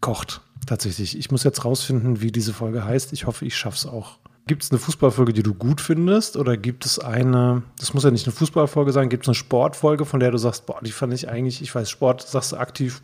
kocht. 0.00 0.40
Tatsächlich. 0.66 1.18
Ich 1.18 1.30
muss 1.32 1.42
jetzt 1.42 1.64
rausfinden, 1.64 2.20
wie 2.20 2.30
diese 2.30 2.52
Folge 2.52 2.84
heißt. 2.84 3.12
Ich 3.12 3.26
hoffe, 3.26 3.44
ich 3.44 3.56
schaffe 3.56 3.76
es 3.76 3.86
auch. 3.86 4.18
Gibt 4.46 4.64
es 4.64 4.70
eine 4.70 4.80
Fußballfolge, 4.80 5.32
die 5.32 5.44
du 5.44 5.54
gut 5.54 5.80
findest? 5.80 6.36
Oder 6.36 6.56
gibt 6.56 6.84
es 6.84 6.98
eine, 6.98 7.62
das 7.78 7.94
muss 7.94 8.02
ja 8.02 8.10
nicht 8.10 8.26
eine 8.26 8.34
Fußballfolge 8.34 8.92
sein, 8.92 9.08
gibt 9.08 9.24
es 9.24 9.28
eine 9.28 9.36
Sportfolge, 9.36 10.04
von 10.04 10.18
der 10.18 10.32
du 10.32 10.38
sagst, 10.38 10.66
boah, 10.66 10.80
die 10.82 10.90
fand 10.90 11.14
ich 11.14 11.28
eigentlich, 11.28 11.62
ich 11.62 11.72
weiß, 11.72 11.88
Sport, 11.88 12.22
sagst 12.22 12.52
du 12.52 12.56
aktiv, 12.56 13.02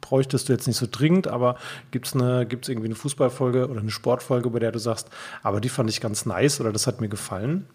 bräuchtest 0.00 0.48
du 0.48 0.52
jetzt 0.52 0.68
nicht 0.68 0.76
so 0.76 0.86
dringend, 0.88 1.26
aber 1.26 1.56
gibt 1.90 2.06
es 2.06 2.12
gibt's 2.48 2.68
irgendwie 2.68 2.86
eine 2.86 2.94
Fußballfolge 2.94 3.68
oder 3.68 3.80
eine 3.80 3.90
Sportfolge, 3.90 4.48
bei 4.50 4.60
der 4.60 4.70
du 4.70 4.78
sagst, 4.78 5.10
aber 5.42 5.60
die 5.60 5.68
fand 5.68 5.90
ich 5.90 6.00
ganz 6.00 6.24
nice 6.24 6.60
oder 6.60 6.72
das 6.72 6.86
hat 6.86 7.00
mir 7.00 7.08
gefallen? 7.08 7.66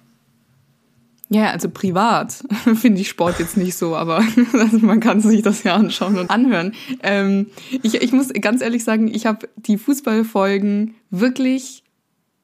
Ja, 1.28 1.52
also 1.52 1.70
privat 1.70 2.44
finde 2.76 3.02
ich 3.02 3.10
Sport 3.10 3.40
jetzt 3.40 3.56
nicht 3.58 3.76
so, 3.76 3.96
aber 3.96 4.18
also 4.54 4.80
man 4.80 5.00
kann 5.00 5.22
sich 5.22 5.42
das 5.42 5.64
ja 5.64 5.76
anschauen 5.76 6.18
und 6.18 6.30
anhören. 6.30 6.74
Ähm, 7.04 7.48
ich, 7.84 7.96
ich 7.96 8.12
muss 8.12 8.30
ganz 8.34 8.62
ehrlich 8.62 8.84
sagen, 8.84 9.08
ich 9.08 9.26
habe 9.26 9.50
die 9.56 9.78
Fußballfolgen 9.78 10.96
wirklich 11.10 11.81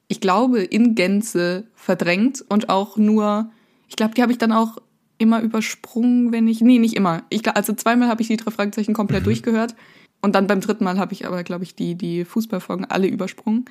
ich 0.08 0.20
glaube, 0.20 0.62
in 0.62 0.94
Gänze 0.94 1.66
verdrängt 1.74 2.44
und 2.48 2.70
auch 2.70 2.96
nur, 2.96 3.50
ich 3.88 3.96
glaube, 3.96 4.14
die 4.14 4.22
habe 4.22 4.32
ich 4.32 4.38
dann 4.38 4.52
auch 4.52 4.78
immer 5.18 5.40
übersprungen, 5.42 6.32
wenn 6.32 6.48
ich, 6.48 6.60
nee, 6.60 6.78
nicht 6.78 6.96
immer. 6.96 7.22
Ich, 7.28 7.46
also 7.48 7.74
zweimal 7.74 8.08
habe 8.08 8.22
ich 8.22 8.28
die 8.28 8.36
drei 8.36 8.50
Fragezeichen 8.50 8.94
komplett 8.94 9.22
mhm. 9.22 9.26
durchgehört 9.26 9.74
und 10.22 10.34
dann 10.34 10.46
beim 10.46 10.60
dritten 10.60 10.84
Mal 10.84 10.98
habe 10.98 11.12
ich 11.12 11.26
aber, 11.26 11.44
glaube 11.44 11.64
ich, 11.64 11.74
die, 11.74 11.94
die 11.94 12.24
Fußballfolgen 12.24 12.86
alle 12.86 13.06
übersprungen. 13.06 13.66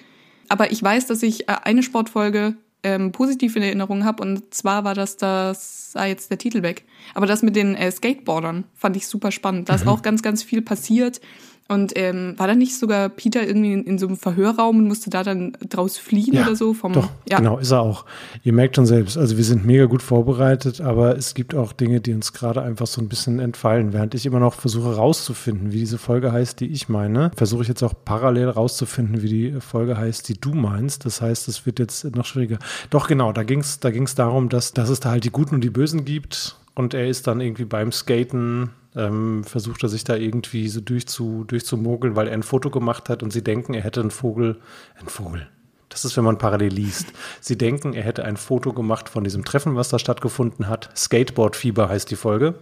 Aber 0.50 0.72
ich 0.72 0.82
weiß, 0.82 1.08
dass 1.08 1.24
ich 1.24 1.50
äh, 1.50 1.56
eine 1.64 1.84
Sportfolge 1.84 2.56
ähm, 2.84 3.12
positiv 3.12 3.56
in 3.56 3.64
Erinnerung 3.64 4.06
habe 4.06 4.22
und 4.22 4.54
zwar 4.54 4.84
war 4.84 4.94
das 4.94 5.18
das, 5.18 5.94
ah, 5.96 6.06
jetzt 6.06 6.30
der 6.30 6.38
Titel 6.38 6.62
weg, 6.62 6.86
aber 7.16 7.26
das 7.26 7.42
mit 7.42 7.56
den 7.56 7.76
äh, 7.76 7.92
Skateboardern 7.92 8.66
fand 8.76 8.96
ich 8.96 9.08
super 9.08 9.32
spannend. 9.32 9.70
Da 9.70 9.76
ist 9.76 9.86
mhm. 9.86 9.90
auch 9.92 10.04
ganz, 10.04 10.22
ganz 10.22 10.44
viel 10.44 10.62
passiert 10.62 11.20
und 11.68 11.94
ähm, 11.96 12.34
war 12.38 12.48
da 12.48 12.56
nicht 12.56 12.78
sogar 12.78 13.10
Peter 13.10 13.46
irgendwie 13.46 13.74
in, 13.74 13.84
in, 13.84 14.00
so 14.00 14.08
einem 14.08 14.18
Verhörraum 14.18 14.78
und 14.78 14.88
musste 14.88 15.10
da 15.10 15.24
dann 15.24 15.58
draus 15.70 15.98
fliehen 15.98 16.34
ja, 16.34 16.44
oder 16.44 16.56
so? 16.56 16.74
Vom, 16.74 16.94
doch, 16.94 17.10
ja. 17.30 17.38
genau, 17.38 17.58
ist 17.58 17.72
er 17.72 17.82
auch. 17.82 18.06
Ihr 18.44 18.54
merkt 18.54 18.76
schon 18.76 18.86
selbst, 18.86 19.18
also 19.18 19.38
wir 19.38 19.44
sind 19.44 19.66
mega 19.66 19.86
gut 19.86 20.02
vorbereitet, 20.02 20.80
aber 20.80 21.18
es 21.18 21.34
gibt 21.34 21.56
auch 21.56 21.74
Dinge, 21.74 22.00
die 22.00 22.14
uns 22.14 22.32
gerade 22.32 22.62
einfach 22.62 22.88
so 22.88 23.02
ein 23.02 23.10
bisschen 23.10 23.40
entfallen. 23.40 23.92
Während 23.92 24.14
ich 24.16 24.26
immer 24.26 24.40
noch 24.40 24.54
versuche 24.54 24.96
rauszufinden, 24.96 25.74
wie 25.74 25.80
diese 25.80 25.98
Folge 25.98 26.32
heißt, 26.32 26.60
die 26.60 26.68
ich 26.68 26.88
meine, 26.88 27.32
versuche 27.36 27.64
ich 27.64 27.68
jetzt 27.68 27.84
auch 27.84 27.94
parallel 28.06 28.50
rauszufinden, 28.50 29.22
wie 29.22 29.30
die 29.30 29.62
Folge 29.62 29.98
heißt, 29.98 30.30
die 30.30 30.40
du 30.40 30.54
meinst. 30.54 31.06
Das 31.06 31.22
heißt, 31.22 31.48
es 31.48 31.66
wird 31.66 31.80
jetzt 31.80 32.16
noch 32.16 32.26
schwieriger. 32.26 32.60
Doch 32.90 33.08
genau, 33.08 33.34
da 33.34 33.44
ging 33.44 33.60
es 33.60 33.80
da 33.80 33.92
ging's 33.92 34.16
darum, 34.16 34.50
dass, 34.50 34.74
dass 34.74 34.90
es 34.90 35.00
da 35.00 35.12
halt 35.12 35.26
die 35.26 35.32
Guten 35.32 35.56
und 35.56 35.64
die 35.64 35.70
Bösen 35.70 36.06
gibt 36.06 36.56
und 36.78 36.94
er 36.94 37.08
ist 37.08 37.26
dann 37.26 37.42
irgendwie 37.42 37.66
beim 37.66 37.92
Skaten 37.92 38.70
ähm, 38.98 39.44
versucht 39.44 39.84
er 39.84 39.90
sich 39.90 40.04
da 40.04 40.16
irgendwie 40.16 40.68
so 40.68 40.82
durchzu, 40.82 41.44
durchzumogeln, 41.46 42.16
weil 42.16 42.28
er 42.28 42.34
ein 42.34 42.44
Foto 42.44 42.70
gemacht 42.70 43.10
hat 43.10 43.24
und 43.24 43.32
sie 43.32 43.44
denken, 43.44 43.74
er 43.74 43.84
hätte 43.84 44.02
einen 44.02 44.12
Vogel, 44.12 44.60
einen 45.00 45.10
Vogel, 45.10 45.48
Das 45.90 46.04
ist, 46.06 46.18
wenn 46.18 46.24
man 46.26 46.38
parallel 46.38 46.74
liest. 46.74 47.08
Sie 47.40 47.58
denken, 47.58 47.94
er 47.94 48.04
hätte 48.04 48.26
ein 48.26 48.38
Foto 48.38 48.74
gemacht 48.74 49.08
von 49.10 49.24
diesem 49.24 49.46
Treffen, 49.46 49.76
was 49.76 49.90
da 49.90 50.00
stattgefunden 50.00 50.68
hat. 50.68 50.90
Skateboard-Fieber 50.98 51.88
heißt 51.90 52.10
die 52.12 52.16
Folge. 52.18 52.56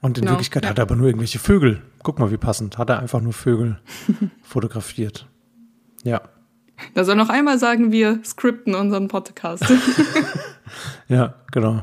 Und 0.00 0.18
in 0.18 0.22
Genau, 0.22 0.32
Wirklichkeit 0.32 0.64
ja. 0.64 0.70
hat 0.70 0.78
er 0.78 0.82
aber 0.82 0.96
nur 0.96 1.06
irgendwelche 1.06 1.38
Vögel. 1.38 1.82
Guck 2.02 2.18
mal, 2.18 2.30
wie 2.30 2.36
passend. 2.36 2.76
Hat 2.76 2.90
er 2.90 2.98
einfach 2.98 3.20
nur 3.22 3.32
Vögel 3.32 3.78
fotografiert. 4.42 5.26
Ja. 6.02 6.20
Da 6.94 7.04
soll 7.04 7.14
noch 7.16 7.28
einmal 7.30 7.58
sagen, 7.58 7.92
wir 7.92 8.18
skripten 8.24 8.74
unseren 8.74 9.08
Podcast. 9.08 9.64
Ja, 11.08 11.34
genau. 11.52 11.82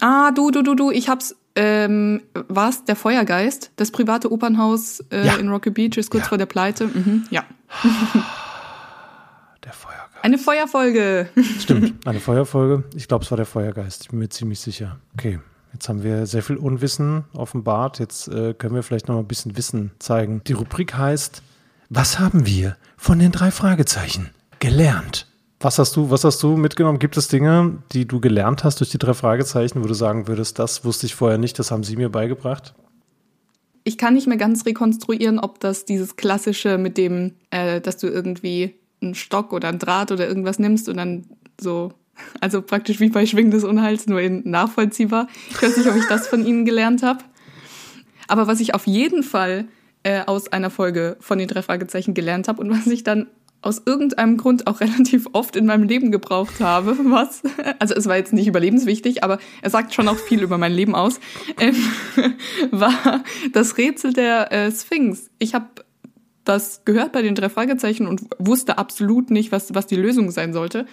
ah, 0.00 0.30
du, 0.30 0.50
du, 0.50 0.62
du, 0.62 0.74
du, 0.74 0.90
ich 0.90 1.08
hab's. 1.08 1.34
Ähm, 1.56 2.22
war's 2.48 2.84
der 2.84 2.96
Feuergeist? 2.96 3.70
Das 3.76 3.90
private 3.90 4.30
Opernhaus 4.30 5.00
äh, 5.10 5.26
Ja. 5.26 5.36
in 5.36 5.48
Rocky 5.48 5.70
Beach 5.70 5.96
ist 5.96 6.10
kurz 6.10 6.24
Ja. 6.24 6.28
vor 6.28 6.38
der 6.38 6.46
Pleite. 6.46 6.86
Mhm, 6.86 7.24
ja. 7.30 7.44
Der 9.64 9.72
Feuergeist. 9.72 10.22
Eine 10.24 10.38
Feuerfolge. 10.38 11.28
Stimmt, 11.60 12.06
eine 12.06 12.20
Feuerfolge. 12.20 12.84
Ich 12.94 13.08
glaube, 13.08 13.24
es 13.24 13.30
war 13.30 13.36
der 13.36 13.46
Feuergeist. 13.46 14.02
Ich 14.04 14.08
bin 14.10 14.18
mir 14.20 14.28
ziemlich 14.28 14.60
sicher. 14.60 14.98
Okay, 15.14 15.40
jetzt 15.72 15.88
haben 15.88 16.02
wir 16.02 16.26
sehr 16.26 16.42
viel 16.42 16.56
Unwissen 16.56 17.24
offenbart. 17.32 17.98
Jetzt 17.98 18.28
äh, 18.28 18.54
können 18.54 18.74
wir 18.74 18.82
vielleicht 18.82 19.08
noch 19.08 19.14
mal 19.16 19.22
ein 19.22 19.26
bisschen 19.28 19.56
Wissen 19.56 19.90
zeigen. 19.98 20.42
Die 20.46 20.52
Rubrik 20.52 20.94
heißt: 20.94 21.42
Was 21.88 22.18
haben 22.18 22.46
wir 22.46 22.76
von 22.96 23.18
den 23.18 23.32
drei 23.32 23.50
Fragezeichen 23.50 24.30
gelernt? 24.60 25.26
Was 25.58 25.78
hast 25.78 25.96
du, 25.96 26.10
was 26.10 26.24
hast 26.24 26.42
du 26.42 26.56
mitgenommen? 26.56 26.98
Gibt 26.98 27.16
es 27.16 27.28
Dinge, 27.28 27.78
die 27.92 28.06
du 28.06 28.20
gelernt 28.20 28.62
hast 28.62 28.80
durch 28.80 28.90
die 28.90 28.98
drei 28.98 29.14
Fragezeichen, 29.14 29.82
wo 29.82 29.86
du 29.86 29.94
sagen 29.94 30.28
würdest, 30.28 30.58
das 30.58 30.84
wusste 30.84 31.06
ich 31.06 31.14
vorher 31.14 31.38
nicht, 31.38 31.58
das 31.58 31.70
haben 31.70 31.82
sie 31.82 31.96
mir 31.96 32.10
beigebracht? 32.10 32.74
Ich 33.82 33.96
kann 33.96 34.14
nicht 34.14 34.26
mehr 34.26 34.36
ganz 34.36 34.66
rekonstruieren, 34.66 35.38
ob 35.38 35.60
das 35.60 35.84
dieses 35.84 36.16
klassische 36.16 36.76
mit 36.76 36.98
dem, 36.98 37.34
äh, 37.50 37.80
dass 37.80 37.96
du 37.96 38.08
irgendwie 38.08 38.74
einen 39.00 39.14
Stock 39.14 39.52
oder 39.52 39.68
einen 39.68 39.78
Draht 39.78 40.12
oder 40.12 40.28
irgendwas 40.28 40.58
nimmst 40.58 40.88
und 40.88 40.98
dann 40.98 41.26
so, 41.58 41.92
also 42.40 42.60
praktisch 42.60 43.00
wie 43.00 43.08
bei 43.08 43.24
Schwingen 43.24 43.50
des 43.50 43.64
Unheils, 43.64 44.06
nur 44.06 44.20
in 44.20 44.42
nachvollziehbar. 44.44 45.28
Ich 45.50 45.62
weiß 45.62 45.78
nicht, 45.78 45.88
ob 45.88 45.96
ich 45.96 46.06
das 46.08 46.28
von 46.28 46.44
ihnen 46.44 46.66
gelernt 46.66 47.02
habe. 47.02 47.24
Aber 48.28 48.46
was 48.46 48.60
ich 48.60 48.74
auf 48.74 48.86
jeden 48.86 49.22
Fall 49.22 49.68
äh, 50.02 50.22
aus 50.26 50.52
einer 50.52 50.70
Folge 50.70 51.16
von 51.20 51.38
den 51.38 51.48
drei 51.48 51.62
Fragezeichen 51.62 52.12
gelernt 52.12 52.48
habe 52.48 52.60
und 52.60 52.70
was 52.70 52.86
ich 52.88 53.04
dann 53.04 53.28
aus 53.66 53.82
irgendeinem 53.84 54.36
Grund 54.36 54.66
auch 54.66 54.80
relativ 54.80 55.28
oft 55.32 55.56
in 55.56 55.66
meinem 55.66 55.82
Leben 55.82 56.10
gebraucht 56.10 56.60
habe, 56.60 56.96
was, 57.04 57.42
also 57.78 57.94
es 57.94 58.06
war 58.06 58.16
jetzt 58.16 58.32
nicht 58.32 58.46
überlebenswichtig, 58.46 59.24
aber 59.24 59.38
er 59.60 59.70
sagt 59.70 59.92
schon 59.92 60.08
auch 60.08 60.16
viel 60.16 60.42
über 60.42 60.56
mein 60.56 60.72
Leben 60.72 60.94
aus, 60.94 61.20
ähm, 61.60 61.74
war 62.70 63.24
das 63.52 63.76
Rätsel 63.76 64.12
der 64.12 64.52
äh, 64.52 64.72
Sphinx. 64.72 65.30
Ich 65.38 65.54
habe 65.54 65.66
das 66.44 66.84
gehört 66.84 67.10
bei 67.10 67.22
den 67.22 67.34
drei 67.34 67.48
Fragezeichen 67.48 68.06
und 68.06 68.22
wusste 68.38 68.78
absolut 68.78 69.30
nicht, 69.30 69.50
was, 69.50 69.74
was 69.74 69.86
die 69.86 69.96
Lösung 69.96 70.30
sein 70.30 70.52
sollte. 70.52 70.86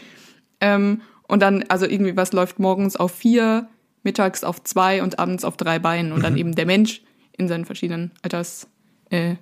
Ähm, 0.60 1.02
und 1.28 1.42
dann, 1.42 1.64
also 1.70 1.86
irgendwie, 1.86 2.18
was 2.18 2.34
läuft 2.34 2.58
morgens 2.58 2.96
auf 2.96 3.12
vier, 3.12 3.70
mittags 4.02 4.44
auf 4.44 4.64
zwei 4.64 5.04
und 5.04 5.20
abends 5.20 5.46
auf 5.46 5.56
drei 5.56 5.78
Beinen. 5.78 6.12
Und 6.12 6.24
dann 6.24 6.38
eben 6.38 6.56
der 6.56 6.66
Mensch 6.66 7.04
in 7.38 7.48
seinen 7.48 7.66
verschiedenen 7.66 8.12
Alters 8.24 8.68
äh, 9.12 9.36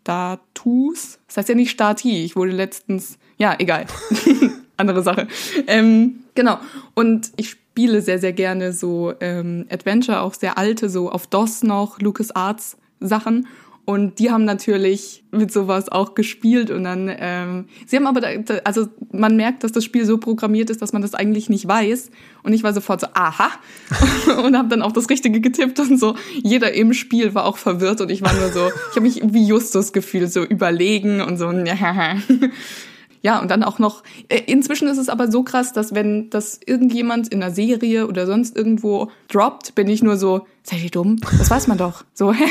Status. 0.00 1.18
Das 1.26 1.36
heißt 1.36 1.48
ja 1.48 1.54
nicht 1.54 1.70
Stati. 1.70 2.24
Ich 2.24 2.36
wurde 2.36 2.52
letztens, 2.52 3.18
ja, 3.38 3.54
egal. 3.58 3.86
Andere 4.76 5.02
Sache. 5.02 5.28
Ähm, 5.66 6.20
genau. 6.34 6.58
Und 6.94 7.32
ich 7.36 7.50
spiele 7.50 8.00
sehr, 8.00 8.18
sehr 8.18 8.32
gerne 8.32 8.72
so 8.72 9.12
ähm, 9.20 9.66
Adventure, 9.70 10.22
auch 10.22 10.34
sehr 10.34 10.58
alte, 10.58 10.88
so 10.88 11.10
auf 11.10 11.26
DOS 11.26 11.62
noch, 11.62 12.00
LucasArts 12.00 12.76
Sachen. 12.98 13.46
Und 13.90 14.20
die 14.20 14.30
haben 14.30 14.44
natürlich 14.44 15.24
mit 15.32 15.52
sowas 15.52 15.88
auch 15.88 16.14
gespielt 16.14 16.70
und 16.70 16.84
dann, 16.84 17.10
ähm, 17.12 17.64
sie 17.88 17.96
haben 17.96 18.06
aber, 18.06 18.20
da, 18.20 18.30
also 18.62 18.86
man 19.10 19.34
merkt, 19.34 19.64
dass 19.64 19.72
das 19.72 19.82
Spiel 19.84 20.04
so 20.04 20.18
programmiert 20.18 20.70
ist, 20.70 20.80
dass 20.80 20.92
man 20.92 21.02
das 21.02 21.12
eigentlich 21.12 21.50
nicht 21.50 21.66
weiß. 21.66 22.12
Und 22.44 22.52
ich 22.52 22.62
war 22.62 22.72
sofort 22.72 23.00
so, 23.00 23.08
aha, 23.14 23.50
und 24.44 24.56
habe 24.56 24.68
dann 24.68 24.82
auch 24.82 24.92
das 24.92 25.10
Richtige 25.10 25.40
getippt 25.40 25.80
und 25.80 25.98
so. 25.98 26.14
Jeder 26.40 26.72
im 26.72 26.92
Spiel 26.92 27.34
war 27.34 27.46
auch 27.46 27.56
verwirrt 27.56 28.00
und 28.00 28.12
ich 28.12 28.22
war 28.22 28.32
nur 28.32 28.52
so, 28.52 28.68
ich 28.68 28.96
habe 28.96 29.00
mich 29.00 29.22
wie 29.24 29.44
Justus 29.44 29.92
gefühlt, 29.92 30.32
so 30.32 30.44
überlegen 30.44 31.20
und 31.20 31.36
so, 31.36 31.50
ja, 33.22 33.40
und 33.40 33.50
dann 33.50 33.64
auch 33.64 33.80
noch, 33.80 34.04
äh, 34.28 34.40
inzwischen 34.46 34.86
ist 34.86 34.98
es 34.98 35.08
aber 35.08 35.32
so 35.32 35.42
krass, 35.42 35.72
dass 35.72 35.96
wenn 35.96 36.30
das 36.30 36.60
irgendjemand 36.64 37.26
in 37.26 37.42
einer 37.42 37.52
Serie 37.52 38.06
oder 38.06 38.24
sonst 38.26 38.56
irgendwo 38.56 39.10
droppt, 39.26 39.74
bin 39.74 39.88
ich 39.88 40.00
nur 40.00 40.16
so, 40.16 40.46
seid 40.62 40.84
ihr 40.84 40.90
dumm? 40.90 41.16
Das 41.38 41.50
weiß 41.50 41.66
man 41.66 41.76
doch. 41.76 42.04
So, 42.14 42.32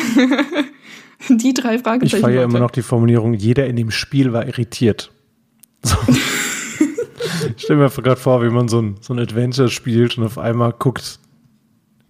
die 1.29 1.53
drei 1.53 1.75
Ich 1.75 1.81
Fragezeichen. 1.81 2.21
feiere 2.21 2.41
Leute. 2.41 2.49
immer 2.49 2.59
noch 2.59 2.71
die 2.71 2.81
Formulierung, 2.81 3.33
jeder 3.33 3.67
in 3.67 3.75
dem 3.75 3.91
Spiel 3.91 4.33
war 4.33 4.45
irritiert. 4.45 5.11
So. 5.83 5.97
ich 7.55 7.63
stelle 7.63 7.79
mir 7.79 7.89
gerade 7.89 8.15
vor, 8.19 8.43
wie 8.43 8.49
man 8.49 8.67
so 8.67 8.81
ein, 8.81 8.95
so 9.01 9.13
ein 9.13 9.19
Adventure 9.19 9.69
spielt 9.69 10.17
und 10.17 10.25
auf 10.25 10.37
einmal 10.37 10.73
guckt 10.73 11.19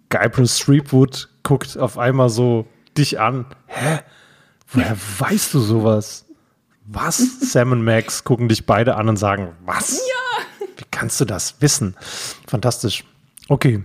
Guybrush 0.10 0.60
Threepwood, 0.60 1.30
guckt 1.44 1.78
auf 1.78 1.98
einmal 1.98 2.30
so 2.30 2.66
dich 2.98 3.20
an. 3.20 3.46
Hä? 3.68 4.00
Woher 4.72 4.98
weißt 5.20 5.54
du 5.54 5.60
sowas? 5.60 6.26
Was? 6.86 7.52
Sam 7.52 7.72
und 7.72 7.84
Max 7.84 8.24
gucken 8.24 8.50
dich 8.50 8.66
beide 8.66 8.96
an 8.96 9.10
und 9.10 9.18
sagen, 9.18 9.50
was? 9.66 10.00
Ja! 10.00 10.68
Wie 10.78 10.86
kannst 10.90 11.22
du 11.22 11.26
das 11.26 11.62
wissen? 11.62 11.96
Fantastisch. 12.48 13.04
Okay. 13.48 13.84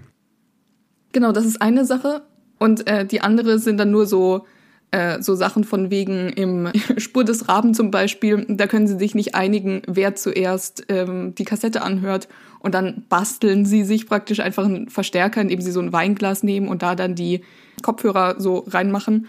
Genau, 1.12 1.32
das 1.32 1.44
ist 1.44 1.60
eine 1.60 1.84
Sache. 1.84 2.22
Und 2.58 2.86
äh, 2.86 3.04
die 3.04 3.20
andere 3.20 3.58
sind 3.58 3.76
dann 3.78 3.90
nur 3.90 4.06
so, 4.06 4.46
äh, 4.94 5.20
so 5.20 5.34
Sachen 5.34 5.64
von 5.64 5.90
wegen 5.90 6.28
im 6.28 6.68
Spur 6.98 7.24
des 7.24 7.48
Raben 7.48 7.74
zum 7.74 7.90
Beispiel. 7.90 8.46
Da 8.48 8.68
können 8.68 8.86
sie 8.86 8.96
sich 8.96 9.16
nicht 9.16 9.34
einigen, 9.34 9.82
wer 9.88 10.14
zuerst 10.14 10.84
ähm, 10.88 11.34
die 11.34 11.44
Kassette 11.44 11.82
anhört. 11.82 12.28
Und 12.60 12.74
dann 12.74 13.04
basteln 13.08 13.66
sie 13.66 13.84
sich 13.84 14.06
praktisch 14.06 14.38
einfach 14.38 14.64
einen 14.64 14.88
Verstärker, 14.88 15.40
indem 15.40 15.60
sie 15.60 15.72
so 15.72 15.80
ein 15.80 15.92
Weinglas 15.92 16.44
nehmen 16.44 16.68
und 16.68 16.82
da 16.82 16.94
dann 16.94 17.16
die 17.16 17.42
Kopfhörer 17.82 18.36
so 18.38 18.64
reinmachen. 18.68 19.26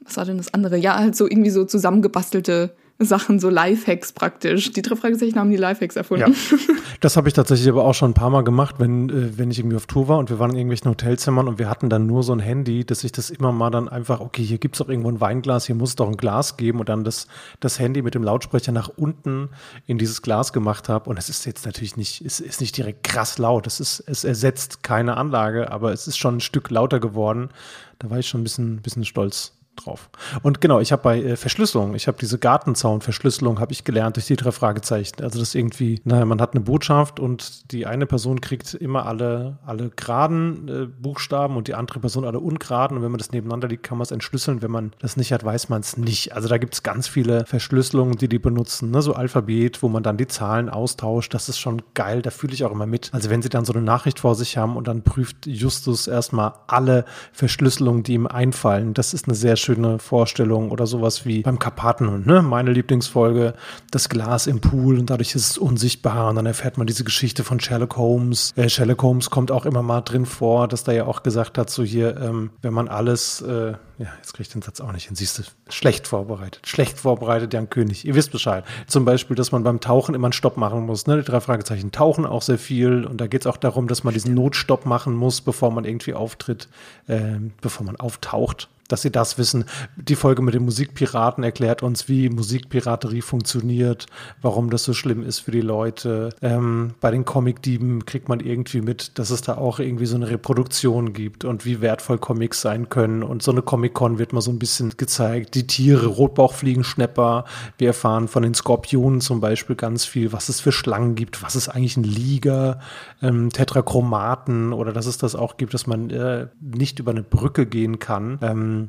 Was 0.00 0.16
war 0.16 0.24
denn 0.24 0.38
das 0.38 0.52
andere? 0.52 0.76
Ja, 0.76 0.98
halt 0.98 1.14
so 1.14 1.26
irgendwie 1.26 1.50
so 1.50 1.64
zusammengebastelte 1.64 2.74
Sachen, 3.04 3.40
so 3.40 3.48
Lifehacks 3.48 4.12
praktisch. 4.12 4.72
Die 4.72 4.82
drei 4.82 4.96
Fragezeichen 4.96 5.38
haben 5.38 5.50
die 5.50 5.56
Lifehacks 5.56 5.96
erfunden. 5.96 6.32
Ja, 6.32 6.58
das 7.00 7.16
habe 7.16 7.28
ich 7.28 7.34
tatsächlich 7.34 7.68
aber 7.68 7.84
auch 7.84 7.94
schon 7.94 8.10
ein 8.10 8.14
paar 8.14 8.30
Mal 8.30 8.44
gemacht, 8.44 8.76
wenn, 8.78 9.08
äh, 9.08 9.38
wenn 9.38 9.50
ich 9.50 9.58
irgendwie 9.58 9.76
auf 9.76 9.86
Tour 9.86 10.08
war 10.08 10.18
und 10.18 10.30
wir 10.30 10.38
waren 10.38 10.50
in 10.50 10.56
irgendwelchen 10.56 10.90
Hotelzimmern 10.90 11.48
und 11.48 11.58
wir 11.58 11.70
hatten 11.70 11.88
dann 11.88 12.06
nur 12.06 12.22
so 12.22 12.32
ein 12.32 12.40
Handy, 12.40 12.84
dass 12.84 13.04
ich 13.04 13.12
das 13.12 13.30
immer 13.30 13.52
mal 13.52 13.70
dann 13.70 13.88
einfach, 13.88 14.20
okay, 14.20 14.42
hier 14.42 14.58
gibt 14.58 14.74
es 14.74 14.78
doch 14.78 14.88
irgendwo 14.88 15.10
ein 15.10 15.20
Weinglas, 15.20 15.66
hier 15.66 15.74
muss 15.74 15.90
es 15.90 15.96
doch 15.96 16.08
ein 16.08 16.16
Glas 16.16 16.56
geben 16.56 16.80
und 16.80 16.88
dann 16.88 17.04
das, 17.04 17.26
das 17.60 17.78
Handy 17.78 18.02
mit 18.02 18.14
dem 18.14 18.22
Lautsprecher 18.22 18.72
nach 18.72 18.88
unten 18.88 19.48
in 19.86 19.98
dieses 19.98 20.22
Glas 20.22 20.52
gemacht 20.52 20.88
habe. 20.88 21.08
Und 21.08 21.18
es 21.18 21.28
ist 21.28 21.46
jetzt 21.46 21.64
natürlich 21.66 21.96
nicht, 21.96 22.20
es 22.24 22.40
ist 22.40 22.60
nicht 22.60 22.76
direkt 22.76 23.04
krass 23.04 23.38
laut. 23.38 23.66
Es, 23.66 23.80
ist, 23.80 24.04
es 24.06 24.24
ersetzt 24.24 24.82
keine 24.82 25.16
Anlage, 25.16 25.72
aber 25.72 25.92
es 25.92 26.06
ist 26.06 26.18
schon 26.18 26.36
ein 26.36 26.40
Stück 26.40 26.70
lauter 26.70 27.00
geworden. 27.00 27.50
Da 27.98 28.10
war 28.10 28.18
ich 28.18 28.28
schon 28.28 28.40
ein 28.40 28.44
bisschen, 28.44 28.82
bisschen 28.82 29.04
stolz 29.04 29.52
drauf. 29.84 30.10
Und 30.42 30.60
genau, 30.60 30.80
ich 30.80 30.92
habe 30.92 31.02
bei 31.02 31.22
äh, 31.22 31.36
Verschlüsselung, 31.36 31.94
ich 31.94 32.06
habe 32.08 32.18
diese 32.20 32.38
Gartenzaun-Verschlüsselung, 32.38 33.60
habe 33.60 33.72
ich 33.72 33.84
gelernt 33.84 34.16
durch 34.16 34.26
die 34.26 34.36
drei 34.36 34.52
Fragezeichen. 34.52 35.22
Also 35.22 35.38
das 35.38 35.54
irgendwie, 35.54 36.00
naja, 36.04 36.24
man 36.24 36.40
hat 36.40 36.54
eine 36.54 36.60
Botschaft 36.60 37.20
und 37.20 37.72
die 37.72 37.86
eine 37.86 38.06
Person 38.06 38.40
kriegt 38.40 38.74
immer 38.74 39.06
alle, 39.06 39.58
alle 39.64 39.90
geraden 39.90 40.68
äh, 40.68 40.86
Buchstaben 40.86 41.56
und 41.56 41.68
die 41.68 41.74
andere 41.74 42.00
Person 42.00 42.24
alle 42.24 42.40
ungeraden. 42.40 42.96
Und 42.96 43.02
wenn 43.02 43.10
man 43.10 43.18
das 43.18 43.32
nebeneinander 43.32 43.68
liegt, 43.68 43.82
kann 43.82 43.98
man 43.98 44.04
es 44.04 44.10
entschlüsseln. 44.10 44.62
Wenn 44.62 44.70
man 44.70 44.92
das 45.00 45.16
nicht 45.16 45.32
hat, 45.32 45.44
weiß 45.44 45.68
man 45.68 45.80
es 45.80 45.96
nicht. 45.96 46.34
Also 46.34 46.48
da 46.48 46.58
gibt 46.58 46.74
es 46.74 46.82
ganz 46.82 47.08
viele 47.08 47.44
Verschlüsselungen, 47.46 48.16
die 48.16 48.28
die 48.28 48.38
benutzen. 48.38 48.90
Ne? 48.90 49.02
So 49.02 49.14
Alphabet, 49.14 49.82
wo 49.82 49.88
man 49.88 50.02
dann 50.02 50.16
die 50.16 50.26
Zahlen 50.26 50.68
austauscht. 50.68 51.34
Das 51.34 51.48
ist 51.48 51.58
schon 51.58 51.82
geil. 51.94 52.22
Da 52.22 52.30
fühle 52.30 52.52
ich 52.52 52.64
auch 52.64 52.72
immer 52.72 52.86
mit. 52.86 53.10
Also 53.12 53.30
wenn 53.30 53.42
sie 53.42 53.48
dann 53.48 53.64
so 53.64 53.72
eine 53.72 53.82
Nachricht 53.82 54.20
vor 54.20 54.34
sich 54.34 54.56
haben 54.56 54.76
und 54.76 54.88
dann 54.88 55.02
prüft 55.02 55.46
Justus 55.46 56.06
erstmal 56.06 56.52
alle 56.66 57.04
Verschlüsselungen, 57.32 58.02
die 58.02 58.14
ihm 58.14 58.26
einfallen. 58.26 58.94
Das 58.94 59.14
ist 59.14 59.26
eine 59.26 59.34
sehr 59.34 59.56
schöne 59.56 59.69
Vorstellung 59.98 60.70
oder 60.70 60.86
sowas 60.86 61.26
wie 61.26 61.42
beim 61.42 61.58
Karpatenhund, 61.58 62.26
ne? 62.26 62.42
Meine 62.42 62.72
Lieblingsfolge, 62.72 63.54
das 63.90 64.08
Glas 64.08 64.46
im 64.46 64.60
Pool 64.60 64.98
und 64.98 65.10
dadurch 65.10 65.34
ist 65.34 65.50
es 65.50 65.58
unsichtbar 65.58 66.30
und 66.30 66.36
dann 66.36 66.46
erfährt 66.46 66.78
man 66.78 66.86
diese 66.86 67.04
Geschichte 67.04 67.44
von 67.44 67.60
Sherlock 67.60 67.96
Holmes. 67.96 68.52
Äh, 68.56 68.68
Sherlock 68.68 69.02
Holmes 69.02 69.30
kommt 69.30 69.50
auch 69.50 69.66
immer 69.66 69.82
mal 69.82 70.00
drin 70.00 70.26
vor, 70.26 70.68
dass 70.68 70.84
da 70.84 70.92
ja 70.92 71.06
auch 71.06 71.22
gesagt 71.22 71.58
hat, 71.58 71.70
so 71.70 71.82
hier, 71.82 72.16
ähm, 72.16 72.50
wenn 72.62 72.72
man 72.72 72.88
alles, 72.88 73.40
äh, 73.42 73.72
ja, 73.98 74.06
jetzt 74.16 74.32
kriege 74.32 74.42
ich 74.42 74.48
den 74.48 74.62
Satz 74.62 74.80
auch 74.80 74.92
nicht 74.92 75.06
hin, 75.06 75.16
siehst 75.16 75.38
du, 75.38 75.42
schlecht 75.68 76.06
vorbereitet. 76.06 76.66
Schlecht 76.66 76.98
vorbereitet, 76.98 77.52
Jan 77.52 77.68
König. 77.70 78.06
Ihr 78.06 78.14
wisst 78.14 78.32
Bescheid. 78.32 78.64
Zum 78.86 79.04
Beispiel, 79.04 79.36
dass 79.36 79.52
man 79.52 79.62
beim 79.62 79.80
Tauchen 79.80 80.14
immer 80.14 80.28
einen 80.28 80.32
Stopp 80.32 80.56
machen 80.56 80.86
muss, 80.86 81.06
ne? 81.06 81.18
Die 81.18 81.24
drei 81.24 81.40
Fragezeichen 81.40 81.92
tauchen 81.92 82.26
auch 82.26 82.42
sehr 82.42 82.58
viel 82.58 83.04
und 83.04 83.20
da 83.20 83.26
geht 83.26 83.42
es 83.42 83.46
auch 83.46 83.56
darum, 83.56 83.88
dass 83.88 84.04
man 84.04 84.14
diesen 84.14 84.34
Notstopp 84.34 84.86
machen 84.86 85.14
muss, 85.14 85.40
bevor 85.40 85.70
man 85.70 85.84
irgendwie 85.84 86.14
auftritt, 86.14 86.68
äh, 87.06 87.38
bevor 87.60 87.86
man 87.86 87.96
auftaucht. 87.96 88.68
Dass 88.92 89.02
sie 89.02 89.10
das 89.10 89.38
wissen. 89.38 89.64
Die 89.96 90.16
Folge 90.16 90.42
mit 90.42 90.54
den 90.54 90.64
Musikpiraten 90.64 91.44
erklärt 91.44 91.82
uns, 91.82 92.08
wie 92.08 92.28
Musikpiraterie 92.28 93.22
funktioniert, 93.22 94.06
warum 94.42 94.70
das 94.70 94.84
so 94.84 94.94
schlimm 94.94 95.22
ist 95.22 95.40
für 95.40 95.50
die 95.50 95.60
Leute. 95.60 96.30
Ähm, 96.42 96.94
bei 97.00 97.10
den 97.10 97.24
Comicdieben 97.24 98.04
kriegt 98.04 98.28
man 98.28 98.40
irgendwie 98.40 98.80
mit, 98.80 99.18
dass 99.18 99.30
es 99.30 99.42
da 99.42 99.56
auch 99.56 99.78
irgendwie 99.78 100.06
so 100.06 100.16
eine 100.16 100.28
Reproduktion 100.30 101.12
gibt 101.12 101.44
und 101.44 101.64
wie 101.64 101.80
wertvoll 101.80 102.18
Comics 102.18 102.60
sein 102.60 102.88
können. 102.88 103.22
Und 103.22 103.42
so 103.42 103.50
eine 103.50 103.62
Comic-Con 103.62 104.18
wird 104.18 104.32
mal 104.32 104.40
so 104.40 104.50
ein 104.50 104.58
bisschen 104.58 104.94
gezeigt. 104.96 105.54
Die 105.54 105.66
Tiere, 105.66 106.06
Rotbauchfliegenschnepper. 106.06 107.44
Wir 107.78 107.88
erfahren 107.88 108.28
von 108.28 108.42
den 108.42 108.54
Skorpionen 108.54 109.20
zum 109.20 109.40
Beispiel 109.40 109.76
ganz 109.76 110.04
viel, 110.04 110.32
was 110.32 110.48
es 110.48 110.60
für 110.60 110.72
Schlangen 110.72 111.14
gibt, 111.14 111.42
was 111.42 111.56
ist 111.56 111.68
eigentlich 111.68 111.96
ein 111.96 112.04
Liga, 112.04 112.80
ähm, 113.22 113.50
Tetrachromaten 113.50 114.72
oder 114.72 114.92
dass 114.92 115.06
es 115.06 115.18
das 115.18 115.34
auch 115.34 115.56
gibt, 115.56 115.74
dass 115.74 115.86
man 115.86 116.10
äh, 116.10 116.48
nicht 116.60 116.98
über 116.98 117.10
eine 117.10 117.22
Brücke 117.22 117.66
gehen 117.66 117.98
kann. 117.98 118.38
Ähm, 118.42 118.79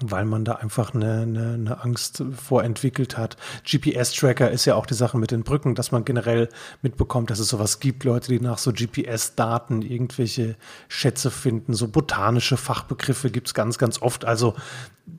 weil 0.00 0.24
man 0.24 0.44
da 0.44 0.54
einfach 0.54 0.94
eine, 0.94 1.22
eine, 1.22 1.54
eine 1.54 1.84
Angst 1.84 2.22
vorentwickelt 2.34 3.18
hat. 3.18 3.36
GPS-Tracker 3.64 4.50
ist 4.50 4.64
ja 4.64 4.74
auch 4.74 4.86
die 4.86 4.94
Sache 4.94 5.18
mit 5.18 5.30
den 5.30 5.42
Brücken, 5.42 5.74
dass 5.74 5.92
man 5.92 6.04
generell 6.04 6.48
mitbekommt, 6.82 7.30
dass 7.30 7.38
es 7.38 7.48
sowas 7.48 7.80
gibt, 7.80 8.04
Leute, 8.04 8.28
die 8.32 8.40
nach 8.40 8.58
so 8.58 8.72
GPS-Daten 8.72 9.82
irgendwelche 9.82 10.56
Schätze 10.88 11.30
finden, 11.30 11.74
so 11.74 11.88
botanische 11.88 12.56
Fachbegriffe 12.56 13.30
gibt 13.30 13.48
es 13.48 13.54
ganz, 13.54 13.78
ganz 13.78 14.00
oft. 14.00 14.24
Also 14.24 14.54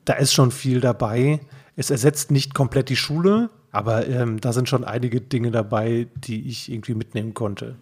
da 0.04 0.14
ist 0.14 0.32
schon 0.32 0.50
viel 0.50 0.80
dabei. 0.80 1.40
Es 1.76 1.90
ersetzt 1.90 2.30
nicht 2.30 2.54
komplett 2.54 2.88
die 2.88 2.96
Schule, 2.96 3.50
aber 3.70 4.06
ähm, 4.06 4.40
da 4.40 4.52
sind 4.52 4.68
schon 4.68 4.84
einige 4.84 5.20
Dinge 5.20 5.50
dabei, 5.50 6.08
die 6.14 6.48
ich 6.48 6.70
irgendwie 6.70 6.94
mitnehmen 6.94 7.34
konnte. 7.34 7.76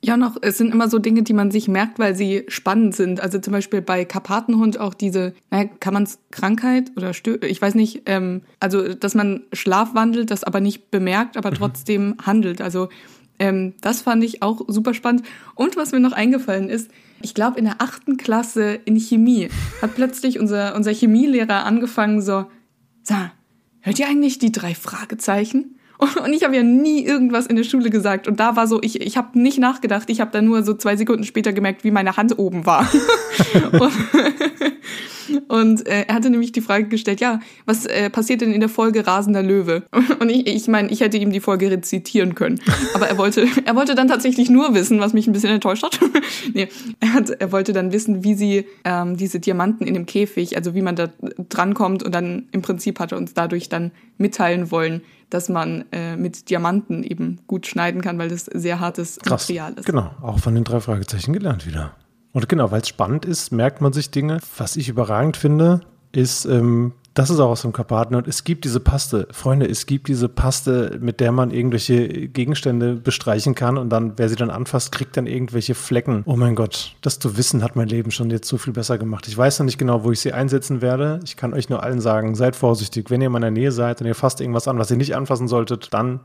Ja, 0.00 0.16
noch, 0.16 0.36
es 0.42 0.58
sind 0.58 0.72
immer 0.72 0.88
so 0.88 1.00
Dinge, 1.00 1.22
die 1.22 1.32
man 1.32 1.50
sich 1.50 1.66
merkt, 1.66 1.98
weil 1.98 2.14
sie 2.14 2.44
spannend 2.46 2.94
sind. 2.94 3.20
Also 3.20 3.40
zum 3.40 3.52
Beispiel 3.52 3.82
bei 3.82 4.04
Karpatenhund 4.04 4.78
auch 4.78 4.94
diese, 4.94 5.34
naja, 5.50 5.68
kann 5.80 5.92
man 5.92 6.04
es 6.04 6.20
Krankheit 6.30 6.92
oder 6.96 7.12
Stö 7.14 7.36
ich 7.42 7.60
weiß 7.60 7.74
nicht, 7.74 8.02
ähm, 8.06 8.42
also 8.60 8.94
dass 8.94 9.16
man 9.16 9.42
schlafwandelt, 9.52 10.30
das 10.30 10.44
aber 10.44 10.60
nicht 10.60 10.92
bemerkt, 10.92 11.36
aber 11.36 11.50
mhm. 11.50 11.56
trotzdem 11.56 12.14
handelt. 12.24 12.60
Also 12.60 12.88
ähm, 13.40 13.74
das 13.80 14.02
fand 14.02 14.22
ich 14.22 14.40
auch 14.40 14.62
super 14.68 14.94
spannend. 14.94 15.24
Und 15.56 15.76
was 15.76 15.90
mir 15.90 16.00
noch 16.00 16.12
eingefallen 16.12 16.68
ist, 16.68 16.90
ich 17.20 17.34
glaube 17.34 17.58
in 17.58 17.64
der 17.64 17.80
achten 17.80 18.16
Klasse 18.16 18.78
in 18.84 18.96
Chemie 19.00 19.48
hat 19.82 19.96
plötzlich 19.96 20.38
unser, 20.38 20.76
unser 20.76 20.92
Chemielehrer 20.92 21.64
angefangen 21.64 22.22
so, 22.22 22.46
sag, 23.02 23.32
hört 23.80 23.98
ihr 23.98 24.06
eigentlich 24.06 24.38
die 24.38 24.52
drei 24.52 24.76
Fragezeichen? 24.76 25.77
Und 26.24 26.32
ich 26.32 26.44
habe 26.44 26.54
ja 26.54 26.62
nie 26.62 27.04
irgendwas 27.04 27.46
in 27.46 27.56
der 27.56 27.64
Schule 27.64 27.90
gesagt. 27.90 28.28
Und 28.28 28.38
da 28.38 28.56
war 28.56 28.66
so, 28.66 28.80
ich, 28.82 29.00
ich 29.00 29.16
habe 29.16 29.38
nicht 29.38 29.58
nachgedacht. 29.58 30.08
Ich 30.10 30.20
habe 30.20 30.30
dann 30.30 30.44
nur 30.44 30.62
so 30.62 30.74
zwei 30.74 30.96
Sekunden 30.96 31.24
später 31.24 31.52
gemerkt, 31.52 31.82
wie 31.84 31.90
meine 31.90 32.16
Hand 32.16 32.38
oben 32.38 32.66
war. 32.66 32.88
und, 33.72 33.92
und 35.48 35.86
äh, 35.88 36.04
er 36.06 36.14
hatte 36.14 36.30
nämlich 36.30 36.52
die 36.52 36.60
Frage 36.60 36.84
gestellt, 36.84 37.20
ja, 37.20 37.40
was 37.66 37.84
äh, 37.86 38.10
passiert 38.10 38.42
denn 38.42 38.52
in 38.52 38.60
der 38.60 38.68
Folge 38.68 39.06
Rasender 39.06 39.42
Löwe? 39.42 39.82
Und 40.20 40.30
ich 40.30 40.46
ich, 40.46 40.68
mein, 40.68 40.90
ich 40.90 41.00
hätte 41.00 41.16
ihm 41.16 41.32
die 41.32 41.40
Folge 41.40 41.70
rezitieren 41.70 42.34
können. 42.34 42.60
Aber 42.94 43.08
er 43.08 43.18
wollte, 43.18 43.46
er 43.64 43.76
wollte 43.76 43.94
dann 43.94 44.08
tatsächlich 44.08 44.50
nur 44.50 44.74
wissen, 44.74 45.00
was 45.00 45.12
mich 45.12 45.26
ein 45.26 45.32
bisschen 45.32 45.50
enttäuscht 45.50 45.82
hat. 45.82 45.98
nee, 46.54 46.68
er, 47.00 47.12
hat, 47.12 47.30
er 47.30 47.52
wollte 47.52 47.72
dann 47.72 47.92
wissen, 47.92 48.24
wie 48.24 48.34
sie 48.34 48.66
ähm, 48.84 49.16
diese 49.16 49.40
Diamanten 49.40 49.86
in 49.86 49.94
dem 49.94 50.06
Käfig, 50.06 50.56
also 50.56 50.74
wie 50.74 50.82
man 50.82 50.96
da 50.96 51.08
drankommt. 51.48 52.02
Und 52.02 52.14
dann 52.14 52.48
im 52.52 52.62
Prinzip 52.62 52.98
hat 53.00 53.12
er 53.12 53.18
uns 53.18 53.34
dadurch 53.34 53.68
dann 53.68 53.90
mitteilen 54.16 54.70
wollen, 54.70 55.02
dass 55.30 55.48
man 55.48 55.84
äh, 55.92 56.16
mit 56.16 56.50
Diamanten 56.50 57.02
eben 57.02 57.40
gut 57.46 57.66
schneiden 57.66 58.00
kann, 58.00 58.18
weil 58.18 58.28
das 58.28 58.44
sehr 58.46 58.80
hartes 58.80 59.18
Krass. 59.18 59.42
Material 59.42 59.74
ist. 59.74 59.86
Genau, 59.86 60.10
auch 60.22 60.38
von 60.38 60.54
den 60.54 60.64
drei 60.64 60.80
Fragezeichen 60.80 61.32
gelernt 61.32 61.66
wieder. 61.66 61.94
Und 62.32 62.48
genau, 62.48 62.70
weil 62.70 62.82
es 62.82 62.88
spannend 62.88 63.24
ist, 63.24 63.52
merkt 63.52 63.80
man 63.80 63.92
sich 63.92 64.10
Dinge. 64.10 64.38
Was 64.56 64.76
ich 64.76 64.88
überragend 64.88 65.36
finde, 65.36 65.80
ist, 66.12 66.44
ähm, 66.44 66.92
das 67.18 67.30
ist 67.30 67.40
auch 67.40 67.50
aus 67.50 67.62
dem 67.62 67.72
Karpaten. 67.72 68.14
Und 68.14 68.28
es 68.28 68.44
gibt 68.44 68.64
diese 68.64 68.78
Paste, 68.78 69.26
Freunde, 69.32 69.66
es 69.66 69.86
gibt 69.86 70.06
diese 70.06 70.28
Paste, 70.28 70.98
mit 71.00 71.18
der 71.18 71.32
man 71.32 71.50
irgendwelche 71.50 72.28
Gegenstände 72.28 72.94
bestreichen 72.94 73.56
kann 73.56 73.76
und 73.76 73.90
dann, 73.90 74.12
wer 74.16 74.28
sie 74.28 74.36
dann 74.36 74.50
anfasst, 74.50 74.92
kriegt 74.92 75.16
dann 75.16 75.26
irgendwelche 75.26 75.74
Flecken. 75.74 76.22
Oh 76.26 76.36
mein 76.36 76.54
Gott, 76.54 76.94
das 77.00 77.18
zu 77.18 77.36
wissen 77.36 77.64
hat 77.64 77.74
mein 77.74 77.88
Leben 77.88 78.12
schon 78.12 78.30
jetzt 78.30 78.46
so 78.46 78.56
viel 78.56 78.72
besser 78.72 78.98
gemacht. 78.98 79.26
Ich 79.26 79.36
weiß 79.36 79.58
noch 79.58 79.66
nicht 79.66 79.78
genau, 79.78 80.04
wo 80.04 80.12
ich 80.12 80.20
sie 80.20 80.32
einsetzen 80.32 80.80
werde. 80.80 81.18
Ich 81.24 81.36
kann 81.36 81.54
euch 81.54 81.68
nur 81.68 81.82
allen 81.82 82.00
sagen, 82.00 82.36
seid 82.36 82.54
vorsichtig. 82.54 83.10
Wenn 83.10 83.20
ihr 83.20 83.26
in 83.26 83.32
meiner 83.32 83.50
Nähe 83.50 83.72
seid 83.72 84.00
und 84.00 84.06
ihr 84.06 84.14
fasst 84.14 84.40
irgendwas 84.40 84.68
an, 84.68 84.78
was 84.78 84.92
ihr 84.92 84.96
nicht 84.96 85.16
anfassen 85.16 85.48
solltet, 85.48 85.92
dann 85.92 86.20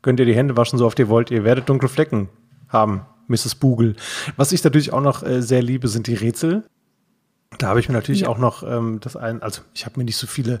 könnt 0.00 0.20
ihr 0.20 0.26
die 0.26 0.36
Hände 0.36 0.56
waschen, 0.56 0.78
so 0.78 0.86
oft 0.86 0.98
ihr 1.00 1.08
wollt. 1.08 1.32
Ihr 1.32 1.42
werdet 1.42 1.68
dunkle 1.68 1.88
Flecken 1.88 2.28
haben. 2.68 3.00
Mrs. 3.26 3.56
Bugel. 3.56 3.96
Was 4.36 4.52
ich 4.52 4.62
natürlich 4.62 4.92
auch 4.92 5.00
noch 5.00 5.24
äh, 5.24 5.42
sehr 5.42 5.60
liebe, 5.60 5.88
sind 5.88 6.06
die 6.06 6.14
Rätsel. 6.14 6.62
Da 7.58 7.68
habe 7.68 7.80
ich 7.80 7.88
mir 7.88 7.94
natürlich 7.94 8.22
ja. 8.22 8.28
auch 8.28 8.38
noch 8.38 8.62
ähm, 8.62 8.98
das 9.00 9.16
ein, 9.16 9.42
also 9.42 9.62
ich 9.74 9.86
habe 9.86 9.98
mir 9.98 10.04
nicht 10.04 10.16
so 10.16 10.26
viele, 10.26 10.58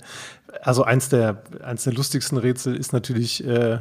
also 0.62 0.84
eins 0.84 1.08
der, 1.08 1.42
eins 1.62 1.84
der 1.84 1.92
lustigsten 1.92 2.38
Rätsel 2.38 2.76
ist 2.76 2.92
natürlich 2.92 3.44
äh, 3.44 3.80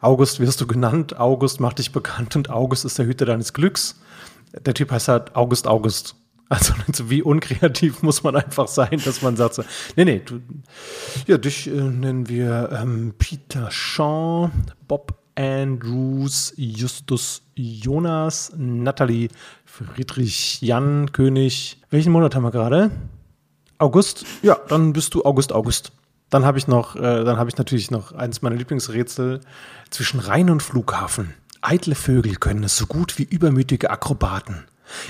August 0.00 0.40
wirst 0.40 0.60
du 0.60 0.66
genannt, 0.66 1.18
August 1.18 1.60
macht 1.60 1.78
dich 1.78 1.92
bekannt 1.92 2.36
und 2.36 2.50
August 2.50 2.84
ist 2.84 2.98
der 2.98 3.06
Hüter 3.06 3.24
deines 3.24 3.52
Glücks. 3.52 4.00
Der 4.64 4.74
Typ 4.74 4.90
heißt 4.90 5.08
halt 5.08 5.34
August 5.34 5.66
August. 5.66 6.16
Also 6.48 6.74
wie 7.08 7.22
unkreativ 7.22 8.02
muss 8.02 8.22
man 8.22 8.36
einfach 8.36 8.68
sein, 8.68 9.00
dass 9.04 9.22
man 9.22 9.36
sagt 9.36 9.54
so, 9.54 9.64
nee, 9.96 10.04
nee, 10.04 10.20
du, 10.24 10.40
ja, 11.26 11.38
dich 11.38 11.68
äh, 11.68 11.70
nennen 11.70 12.28
wir 12.28 12.70
ähm, 12.72 13.14
Peter 13.18 13.70
Shaw, 13.70 14.50
Bob 14.86 15.23
Andrews, 15.36 16.52
Justus 16.56 17.42
Jonas, 17.54 18.52
Natalie 18.56 19.28
Friedrich 19.64 20.60
Jan 20.60 21.12
König. 21.12 21.82
Welchen 21.90 22.12
Monat 22.12 22.34
haben 22.34 22.44
wir 22.44 22.50
gerade? 22.50 22.90
August? 23.78 24.24
Ja, 24.42 24.58
dann 24.68 24.92
bist 24.92 25.14
du 25.14 25.24
August 25.24 25.52
August. 25.52 25.92
Dann 26.30 26.44
habe 26.44 26.58
ich 26.58 26.68
noch, 26.68 26.96
äh, 26.96 27.24
dann 27.24 27.36
habe 27.36 27.50
ich 27.50 27.56
natürlich 27.56 27.90
noch 27.90 28.12
eines 28.12 28.42
meiner 28.42 28.56
Lieblingsrätsel 28.56 29.40
zwischen 29.90 30.20
Rhein 30.20 30.50
und 30.50 30.62
Flughafen. 30.62 31.34
Eitle 31.60 31.94
Vögel 31.94 32.36
können 32.36 32.64
es 32.64 32.76
so 32.76 32.86
gut 32.86 33.18
wie 33.18 33.24
übermütige 33.24 33.90
Akrobaten. 33.90 34.64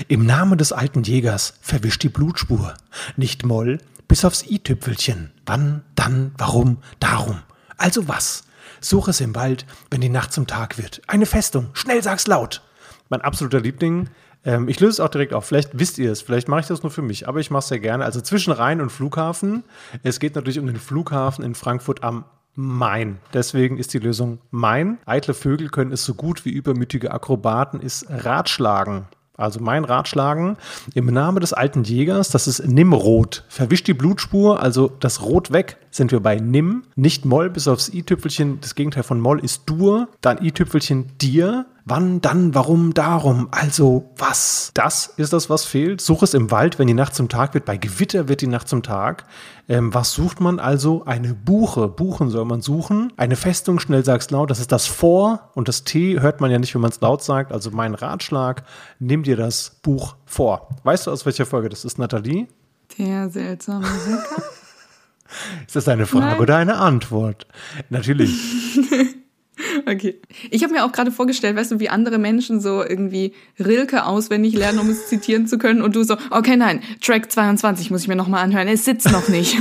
Im 0.07 0.25
Namen 0.25 0.57
des 0.57 0.71
alten 0.71 1.03
Jägers 1.03 1.55
verwischt 1.61 2.03
die 2.03 2.09
Blutspur. 2.09 2.75
Nicht 3.17 3.45
Moll, 3.45 3.79
bis 4.07 4.23
aufs 4.23 4.43
i-Tüpfelchen. 4.43 5.31
Wann, 5.45 5.83
dann, 5.95 6.31
warum, 6.37 6.77
darum. 6.99 7.39
Also 7.77 8.07
was? 8.07 8.44
Such 8.85 9.07
es 9.07 9.19
im 9.19 9.33
Wald, 9.33 9.65
wenn 9.89 10.01
die 10.01 10.09
Nacht 10.09 10.31
zum 10.31 10.45
Tag 10.45 10.77
wird. 10.77 11.01
Eine 11.07 11.25
Festung. 11.25 11.69
Schnell 11.73 12.03
sag's 12.03 12.27
laut. 12.27 12.61
Mein 13.09 13.21
absoluter 13.21 13.59
Liebling 13.59 14.09
ähm, 14.45 14.69
ich 14.69 14.79
löse 14.79 14.91
es 14.91 14.99
auch 14.99 15.09
direkt 15.09 15.33
auf. 15.33 15.45
Vielleicht 15.45 15.71
wisst 15.79 15.97
ihr 15.97 16.11
es, 16.11 16.21
vielleicht 16.21 16.47
mache 16.47 16.59
ich 16.59 16.67
das 16.67 16.83
nur 16.83 16.91
für 16.91 17.01
mich, 17.01 17.27
aber 17.27 17.39
ich 17.39 17.49
mache 17.49 17.61
es 17.61 17.67
sehr 17.69 17.79
gerne. 17.79 18.05
Also 18.05 18.21
zwischen 18.21 18.53
Rhein 18.53 18.79
und 18.79 18.91
Flughafen. 18.91 19.63
Es 20.03 20.19
geht 20.19 20.35
natürlich 20.35 20.59
um 20.59 20.67
den 20.67 20.75
Flughafen 20.75 21.43
in 21.43 21.55
Frankfurt 21.55 22.03
am 22.03 22.25
Main. 22.53 23.17
Deswegen 23.33 23.79
ist 23.79 23.95
die 23.95 23.99
Lösung 23.99 24.37
Main. 24.51 24.99
Eitle 25.07 25.33
Vögel 25.33 25.69
können 25.69 25.91
es 25.91 26.05
so 26.05 26.13
gut 26.13 26.45
wie 26.45 26.51
übermütige 26.51 27.11
Akrobaten 27.11 27.81
ist 27.81 28.05
Ratschlagen. 28.07 29.07
Also 29.37 29.59
mein 29.59 29.83
Ratschlagen 29.83 30.57
im 30.93 31.07
Namen 31.07 31.41
des 31.41 31.51
alten 31.51 31.83
Jägers, 31.83 32.29
das 32.29 32.47
ist 32.47 32.65
Nimrod. 32.65 33.43
Verwischt 33.49 33.87
die 33.87 33.93
Blutspur, 33.93 34.61
also 34.61 34.87
das 34.99 35.21
Rot 35.21 35.51
weg, 35.51 35.77
sind 35.95 36.11
wir 36.11 36.19
bei 36.19 36.35
Nim. 36.35 36.83
Nicht 36.95 37.23
Moll, 37.23 37.49
bis 37.49 37.69
aufs 37.69 37.87
i-Tüpfelchen. 37.87 38.59
Das 38.59 38.75
Gegenteil 38.75 39.03
von 39.03 39.21
Moll 39.21 39.39
ist 39.39 39.61
Dur. 39.65 40.09
Dann 40.19 40.43
i-Tüpfelchen 40.43 41.17
dir. 41.21 41.67
Wann, 41.85 42.19
dann, 42.19 42.53
warum, 42.53 42.93
darum. 42.93 43.47
Also 43.51 44.11
was? 44.17 44.71
Das 44.73 45.07
ist 45.15 45.31
das, 45.31 45.49
was 45.49 45.63
fehlt. 45.63 46.01
Such 46.01 46.23
es 46.23 46.33
im 46.33 46.51
Wald, 46.51 46.79
wenn 46.79 46.87
die 46.87 46.93
Nacht 46.93 47.15
zum 47.15 47.29
Tag 47.29 47.53
wird. 47.53 47.63
Bei 47.63 47.77
Gewitter 47.77 48.27
wird 48.27 48.41
die 48.41 48.47
Nacht 48.47 48.67
zum 48.67 48.83
Tag. 48.83 49.23
Ähm, 49.69 49.93
was 49.93 50.11
sucht 50.11 50.41
man 50.41 50.59
also? 50.59 51.05
Eine 51.05 51.33
Buche. 51.33 51.87
Buchen 51.87 52.29
soll 52.29 52.43
man 52.43 52.61
suchen. 52.61 53.13
Eine 53.15 53.37
Festung, 53.37 53.79
schnell 53.79 54.03
sagst 54.03 54.31
laut. 54.31 54.49
Das 54.49 54.59
ist 54.59 54.73
das 54.73 54.87
Vor. 54.87 55.51
Und 55.53 55.69
das 55.69 55.85
T 55.85 56.19
hört 56.19 56.41
man 56.41 56.51
ja 56.51 56.59
nicht, 56.59 56.75
wenn 56.75 56.81
man 56.81 56.91
es 56.91 56.99
laut 56.99 57.23
sagt. 57.23 57.53
Also 57.53 57.71
mein 57.71 57.95
Ratschlag, 57.95 58.63
nimm 58.99 59.23
dir 59.23 59.37
das 59.37 59.77
Buch 59.81 60.17
vor. 60.25 60.67
Weißt 60.83 61.07
du, 61.07 61.11
aus 61.11 61.25
welcher 61.25 61.45
Folge 61.45 61.69
das 61.69 61.85
ist, 61.85 61.99
Nathalie? 61.99 62.47
Der 62.97 63.29
seltsame 63.29 63.85
Wecker. 63.85 64.43
ist 65.67 65.75
das 65.75 65.87
eine 65.87 66.05
Frage 66.05 66.25
Nein. 66.25 66.39
oder 66.39 66.57
eine 66.57 66.77
Antwort? 66.77 67.47
Natürlich. 67.89 68.31
Okay. 69.87 70.19
Ich 70.51 70.63
habe 70.63 70.73
mir 70.73 70.83
auch 70.83 70.91
gerade 70.91 71.11
vorgestellt, 71.11 71.55
weißt 71.55 71.71
du, 71.71 71.79
wie 71.79 71.89
andere 71.89 72.17
Menschen 72.17 72.59
so 72.59 72.83
irgendwie 72.83 73.33
Rilke 73.59 74.05
auswendig 74.05 74.53
lernen, 74.55 74.79
um 74.79 74.89
es 74.89 75.07
zitieren 75.09 75.47
zu 75.47 75.57
können. 75.57 75.81
Und 75.81 75.95
du 75.95 76.03
so, 76.03 76.17
okay, 76.29 76.57
nein, 76.57 76.81
Track 77.01 77.31
22 77.31 77.91
muss 77.91 78.01
ich 78.01 78.07
mir 78.07 78.15
nochmal 78.15 78.43
anhören. 78.43 78.67
Es 78.67 78.83
sitzt 78.85 79.09
noch 79.11 79.29
nicht. 79.29 79.57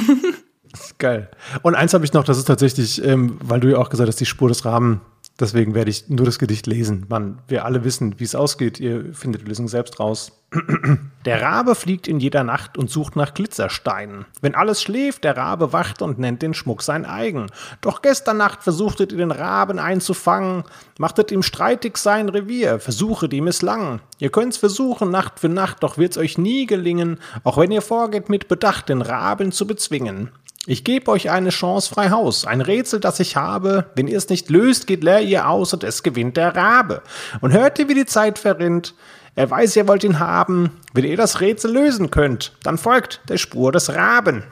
Geil. 0.99 1.31
Und 1.63 1.75
eins 1.75 1.95
habe 1.95 2.05
ich 2.05 2.13
noch, 2.13 2.25
das 2.25 2.39
ist 2.39 2.47
tatsächlich, 2.47 3.05
ähm, 3.05 3.39
weil 3.43 3.61
du 3.61 3.71
ja 3.71 3.79
auch 3.79 3.89
gesagt 3.89 4.09
hast, 4.09 4.21
die 4.21 4.27
Spur 4.27 4.49
des 4.49 4.65
Rahmen 4.65 5.01
Deswegen 5.40 5.75
werde 5.75 5.90
ich 5.90 6.09
nur 6.09 6.27
das 6.27 6.38
Gedicht 6.38 6.66
lesen. 6.68 7.07
Man, 7.09 7.38
wir 7.49 7.64
alle 7.64 7.83
wissen, 7.83 8.20
wie 8.20 8.25
es 8.25 8.37
ausgeht. 8.37 8.79
Ihr 8.79 9.12
findet 9.14 9.42
die 9.42 9.47
Lösung 9.47 9.66
selbst 9.66 9.99
raus. 9.99 10.33
Der 11.25 11.42
Rabe 11.42 11.75
fliegt 11.75 12.07
in 12.07 12.20
jeder 12.20 12.44
Nacht 12.44 12.79
und 12.79 12.88
sucht 12.88 13.16
nach 13.16 13.35
Glitzersteinen. 13.35 14.27
Wenn 14.40 14.55
alles 14.55 14.81
schläft, 14.81 15.25
der 15.25 15.37
Rabe 15.37 15.73
wacht 15.73 16.03
und 16.03 16.18
nennt 16.18 16.42
den 16.42 16.55
Schmuck 16.55 16.83
sein 16.83 17.07
eigen. 17.07 17.47
Doch 17.81 18.03
gestern 18.03 18.37
Nacht 18.37 18.62
versuchtet 18.62 19.11
ihr 19.11 19.18
den 19.18 19.31
Raben 19.31 19.79
einzufangen, 19.79 20.64
machtet 20.99 21.33
ihm 21.33 21.42
streitig 21.42 21.97
sein 21.97 22.29
Revier, 22.29 22.79
versuche 22.79 23.29
die 23.29 23.40
misslangen. 23.40 24.01
Ihr 24.18 24.31
könnt's 24.31 24.59
versuchen, 24.59 25.11
Nacht 25.11 25.40
für 25.40 25.49
Nacht, 25.49 25.83
doch 25.83 25.99
wird's 25.99 26.18
euch 26.18 26.38
nie 26.38 26.66
gelingen, 26.66 27.18
auch 27.42 27.57
wenn 27.57 27.73
ihr 27.73 27.83
vorgeht 27.83 28.29
mit 28.29 28.47
Bedacht, 28.47 28.88
den 28.88 29.03
Raben 29.03 29.51
zu 29.51 29.66
bezwingen. 29.66 30.31
Ich 30.66 30.83
gebe 30.83 31.11
euch 31.11 31.31
eine 31.31 31.50
Chance 31.50 31.92
frei 31.92 32.11
Haus, 32.11 32.46
ein 32.46 32.62
Rätsel, 32.62 32.98
das 32.98 33.20
ich 33.20 33.37
habe. 33.37 33.90
Wenn 33.96 34.09
ihr 34.09 34.16
es 34.16 34.31
nicht 34.31 34.48
löst, 34.48 34.87
geht 34.87 35.05
leer 35.05 35.20
ihr 35.20 35.48
aus 35.48 35.74
und 35.74 35.85
es 35.85 36.03
gewinnt 36.03 36.38
der 36.38 36.57
Rabe. 36.57 37.03
Und 37.42 37.53
hört 37.53 37.79
ihr, 37.79 37.88
wie 37.88 37.94
die 37.94 38.07
Zeit 38.07 38.38
verrinnt? 38.38 38.94
Er 39.35 39.50
weiß, 39.50 39.77
ihr 39.77 39.87
wollt 39.88 40.05
ihn 40.05 40.20
haben. 40.20 40.81
Wenn 40.94 41.05
ihr 41.05 41.16
das 41.16 41.40
Rätsel 41.40 41.72
lösen 41.72 42.11
könnt, 42.11 42.57
dann 42.62 42.79
folgt 42.79 43.20
der 43.29 43.37
Spur 43.37 43.72
des 43.72 43.94
Raben. 43.94 44.44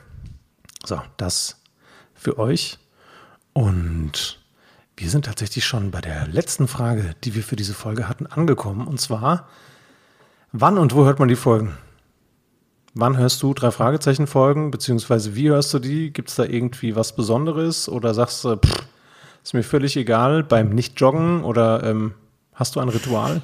So, 0.85 1.01
das 1.17 1.61
für 2.15 2.39
euch. 2.39 2.79
Und 3.55 4.41
wir 4.97 5.09
sind 5.09 5.25
tatsächlich 5.25 5.65
schon 5.65 5.91
bei 5.91 6.01
der 6.01 6.27
letzten 6.27 6.69
Frage, 6.69 7.15
die 7.25 7.35
wir 7.35 7.43
für 7.43 7.57
diese 7.57 7.75
Folge 7.75 8.09
hatten, 8.09 8.27
angekommen. 8.27 8.87
Und 8.87 9.01
zwar, 9.01 9.49
wann 10.53 10.77
und 10.77 10.95
wo 10.95 11.07
hört 11.07 11.21
man 11.21 11.29
die 11.29 11.37
Folgen? 11.37 11.77
Wann 12.95 13.17
hörst 13.17 13.43
du 13.43 13.55
drei 13.55 13.71
Fragezeichen 13.71 14.27
Folgen, 14.27 14.71
beziehungsweise 14.71 15.35
wie 15.35 15.49
hörst 15.49 15.73
du 15.73 15.79
die? 15.79 16.13
Gibt 16.13 16.29
es 16.29 16.35
da 16.35 16.45
irgendwie 16.45 16.95
was 16.95 17.17
Besonderes 17.17 17.89
oder 17.89 18.13
sagst 18.13 18.45
du, 18.45 18.57
pff, 18.57 18.87
ist 19.43 19.55
mir 19.55 19.63
völlig 19.63 19.97
egal 19.97 20.43
beim 20.43 20.71
Nicht-Joggen 20.71 21.43
oder 21.43 21.83
ähm, 21.85 22.13
hast 22.53 22.77
du 22.77 22.81
ein 22.81 22.91
Ritual? 22.91 23.41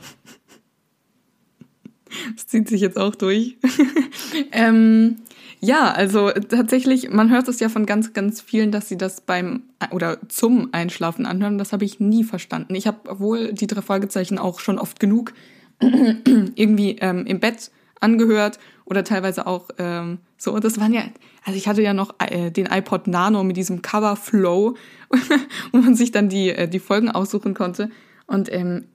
Das 2.34 2.46
zieht 2.46 2.68
sich 2.68 2.80
jetzt 2.80 2.98
auch 2.98 3.14
durch. 3.14 3.56
ähm, 4.52 5.16
ja, 5.61 5.92
also 5.92 6.30
tatsächlich, 6.30 7.11
man 7.11 7.30
hört 7.30 7.48
es 7.48 7.58
ja 7.58 7.68
von 7.68 7.87
ganz, 7.87 8.12
ganz 8.12 8.40
vielen, 8.40 8.70
dass 8.70 8.88
sie 8.88 8.96
das 8.96 9.22
beim 9.22 9.62
oder 9.90 10.18
zum 10.28 10.68
Einschlafen 10.72 11.26
anhören. 11.26 11.58
Das 11.58 11.72
habe 11.72 11.84
ich 11.84 12.00
nie 12.00 12.24
verstanden. 12.24 12.74
Ich 12.74 12.87
habe 12.87 13.18
wohl 13.18 13.52
die 13.52 13.66
drei 13.66 13.82
Fragezeichen 13.82 14.38
auch 14.38 14.61
schon 14.61 14.78
oft 14.78 15.00
genug 15.00 15.32
irgendwie 15.80 16.98
ähm, 17.00 17.26
im 17.26 17.40
Bett 17.40 17.70
angehört 18.00 18.58
oder 18.88 19.05
teilweise 19.05 19.46
auch 19.46 19.68
ähm, 19.79 20.18
so. 20.38 20.53
Und 20.53 20.64
das 20.64 20.81
waren 20.81 20.94
ja, 20.94 21.03
also 21.44 21.59
ich 21.59 21.68
hatte 21.68 21.83
ja 21.83 21.92
noch 21.92 22.14
äh, 22.20 22.51
den 22.51 22.66
iPod 22.66 23.07
Nano 23.07 23.44
mit 23.44 23.57
diesem 23.59 23.83
Cover 23.83 24.16
Flow, 24.16 24.77
wo 25.72 25.79
man 25.79 25.94
sich 25.94 26.11
dann 26.11 26.31
die, 26.31 26.51
äh, 26.51 26.68
die 26.68 26.79
Folgen 26.79 27.11
aussuchen 27.11 27.53
konnte. 27.53 27.90
Und 28.27 28.51
ähm, 28.51 28.87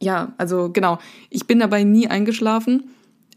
ja, 0.00 0.32
also 0.38 0.70
genau, 0.70 0.98
ich 1.28 1.46
bin 1.46 1.58
dabei 1.58 1.82
nie 1.82 2.06
eingeschlafen. 2.06 2.90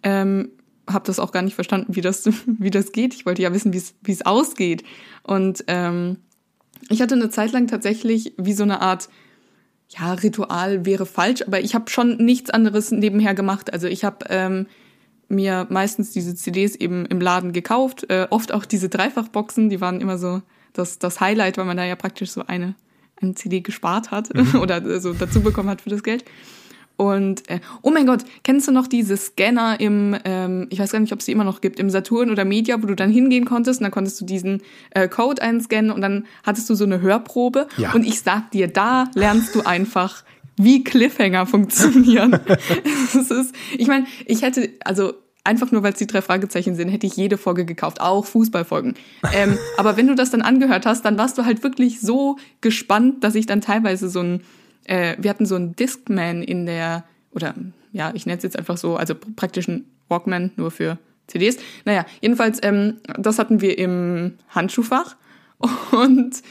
Ähm, 0.03 0.51
habe 0.87 1.05
das 1.05 1.19
auch 1.19 1.31
gar 1.31 1.41
nicht 1.41 1.55
verstanden, 1.55 1.95
wie 1.95 2.01
das, 2.01 2.29
wie 2.45 2.69
das 2.69 2.91
geht. 2.91 3.15
Ich 3.15 3.25
wollte 3.25 3.41
ja 3.41 3.51
wissen, 3.51 3.73
wie 3.73 4.11
es 4.11 4.25
ausgeht. 4.25 4.83
Und 5.23 5.63
ähm, 5.67 6.17
ich 6.89 7.01
hatte 7.01 7.15
eine 7.15 7.31
Zeit 7.31 7.51
lang 7.51 7.65
tatsächlich 7.65 8.33
wie 8.37 8.53
so 8.53 8.63
eine 8.63 8.81
Art 8.81 9.09
ja, 9.89 10.13
Ritual 10.13 10.85
wäre 10.85 11.05
falsch, 11.05 11.43
aber 11.47 11.61
ich 11.61 11.73
habe 11.73 11.89
schon 11.89 12.17
nichts 12.17 12.49
anderes 12.49 12.91
nebenher 12.91 13.33
gemacht. 13.33 13.71
Also 13.71 13.87
ich 13.87 14.03
habe 14.03 14.25
ähm, 14.29 14.67
mir 15.29 15.67
meistens 15.69 16.11
diese 16.11 16.35
CDs 16.35 16.75
eben 16.75 17.05
im 17.05 17.19
Laden 17.19 17.51
gekauft, 17.53 18.09
äh, 18.09 18.27
oft 18.29 18.53
auch 18.53 18.65
diese 18.65 18.89
Dreifachboxen, 18.89 19.69
die 19.69 19.81
waren 19.81 20.01
immer 20.01 20.17
so 20.17 20.41
das, 20.73 20.99
das 20.99 21.19
Highlight, 21.19 21.57
weil 21.57 21.65
man 21.65 21.77
da 21.77 21.85
ja 21.85 21.95
praktisch 21.95 22.31
so 22.31 22.45
eine, 22.45 22.75
eine 23.21 23.35
CD 23.35 23.61
gespart 23.61 24.11
hat 24.11 24.33
mhm. 24.33 24.55
oder 24.61 24.99
so 24.99 25.13
dazu 25.13 25.41
bekommen 25.41 25.69
hat 25.69 25.81
für 25.81 25.89
das 25.89 26.03
Geld. 26.03 26.23
Und 26.97 27.47
äh, 27.47 27.59
oh 27.83 27.91
mein 27.91 28.07
Gott, 28.07 28.23
kennst 28.43 28.67
du 28.67 28.71
noch 28.71 28.87
diese 28.87 29.17
Scanner 29.17 29.79
im, 29.79 30.17
ähm, 30.25 30.65
ich 30.71 30.79
weiß 30.79 30.91
gar 30.91 30.99
nicht, 30.99 31.13
ob 31.13 31.19
es 31.19 31.25
die 31.25 31.31
immer 31.31 31.43
noch 31.43 31.61
gibt, 31.61 31.79
im 31.79 31.91
Saturn 31.91 32.31
oder 32.31 32.43
Media, 32.43 32.81
wo 32.81 32.87
du 32.87 32.95
dann 32.95 33.11
hingehen 33.11 33.45
konntest 33.45 33.79
und 33.79 33.83
dann 33.83 33.91
konntest 33.91 34.19
du 34.19 34.25
diesen 34.25 34.63
äh, 34.89 35.07
Code 35.07 35.41
einscannen 35.41 35.91
und 35.91 36.01
dann 36.01 36.25
hattest 36.43 36.69
du 36.71 36.75
so 36.75 36.85
eine 36.85 36.99
Hörprobe. 36.99 37.67
Ja. 37.77 37.93
Und 37.93 38.03
ich 38.03 38.21
sag 38.21 38.49
dir, 38.49 38.67
da 38.67 39.05
lernst 39.13 39.53
du 39.53 39.61
einfach, 39.61 40.23
wie 40.57 40.83
Cliffhanger 40.83 41.45
funktionieren. 41.45 42.33
ist, 43.13 43.53
ich 43.77 43.87
meine, 43.87 44.05
ich 44.25 44.41
hätte, 44.41 44.69
also 44.83 45.13
einfach 45.43 45.71
nur 45.71 45.83
weil 45.83 45.93
es 45.93 45.99
die 45.99 46.07
drei 46.07 46.21
Fragezeichen 46.21 46.75
sind, 46.75 46.89
hätte 46.89 47.07
ich 47.07 47.15
jede 47.15 47.37
Folge 47.37 47.63
gekauft, 47.63 48.01
auch 48.01 48.25
Fußballfolgen. 48.25 48.95
Ähm, 49.33 49.57
aber 49.77 49.95
wenn 49.95 50.07
du 50.07 50.15
das 50.15 50.31
dann 50.31 50.41
angehört 50.41 50.85
hast, 50.85 51.05
dann 51.05 51.17
warst 51.17 51.37
du 51.37 51.45
halt 51.45 51.63
wirklich 51.63 52.01
so 52.01 52.37
gespannt, 52.59 53.23
dass 53.23 53.35
ich 53.35 53.45
dann 53.45 53.61
teilweise 53.61 54.09
so 54.09 54.19
ein 54.19 54.41
äh, 54.87 55.15
wir 55.19 55.29
hatten 55.29 55.45
so 55.45 55.55
einen 55.55 55.75
Discman 55.75 56.41
in 56.41 56.65
der, 56.65 57.03
oder 57.31 57.53
ja, 57.91 58.11
ich 58.15 58.25
nenne 58.25 58.37
es 58.37 58.43
jetzt 58.43 58.57
einfach 58.57 58.77
so, 58.77 58.95
also 58.95 59.13
praktisch 59.15 59.67
ein 59.67 59.85
Walkman 60.07 60.51
nur 60.55 60.71
für 60.71 60.97
CDs. 61.27 61.57
Naja, 61.85 62.05
jedenfalls, 62.21 62.59
ähm, 62.63 62.97
das 63.17 63.37
hatten 63.37 63.61
wir 63.61 63.77
im 63.77 64.33
Handschuhfach 64.49 65.15
und 65.91 66.41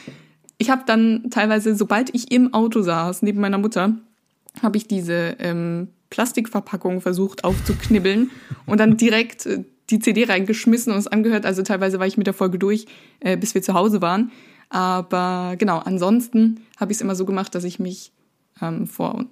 ich 0.59 0.71
habe 0.71 0.83
dann 0.87 1.31
teilweise, 1.31 1.75
sobald 1.77 2.15
ich 2.15 2.33
im 2.33 2.55
Auto 2.55 2.83
saß, 2.83 3.23
neben 3.23 3.41
meiner 3.41 3.59
Mutter, 3.59 3.95
habe 4.63 4.77
ich 4.77 4.89
diese 4.89 5.37
ähm, 5.39 5.89
Plastikverpackung 6.11 7.01
versucht 7.01 7.45
aufzuknibbeln 7.45 8.31
und 8.65 8.79
dann 8.81 8.97
direkt 8.97 9.47
äh, 9.47 9.65
die 9.91 9.99
CD 9.99 10.25
reingeschmissen 10.25 10.93
und 10.93 10.99
es 10.99 11.07
angehört. 11.07 11.47
Also 11.47 11.63
teilweise 11.63 11.99
war 11.99 12.07
ich 12.07 12.17
mit 12.17 12.27
der 12.27 12.35
Folge 12.35 12.59
durch, 12.59 12.87
äh, 13.21 13.37
bis 13.37 13.55
wir 13.55 13.63
zu 13.63 13.75
Hause 13.75 14.01
waren. 14.03 14.33
Aber 14.69 15.55
genau, 15.59 15.79
ansonsten 15.79 16.61
habe 16.77 16.91
ich 16.91 16.99
es 16.99 17.03
immer 17.03 17.15
so 17.15 17.25
gemacht, 17.25 17.55
dass 17.55 17.65
ich 17.65 17.79
mich 17.79 18.13
ähm, 18.61 18.87
vor 18.87 19.27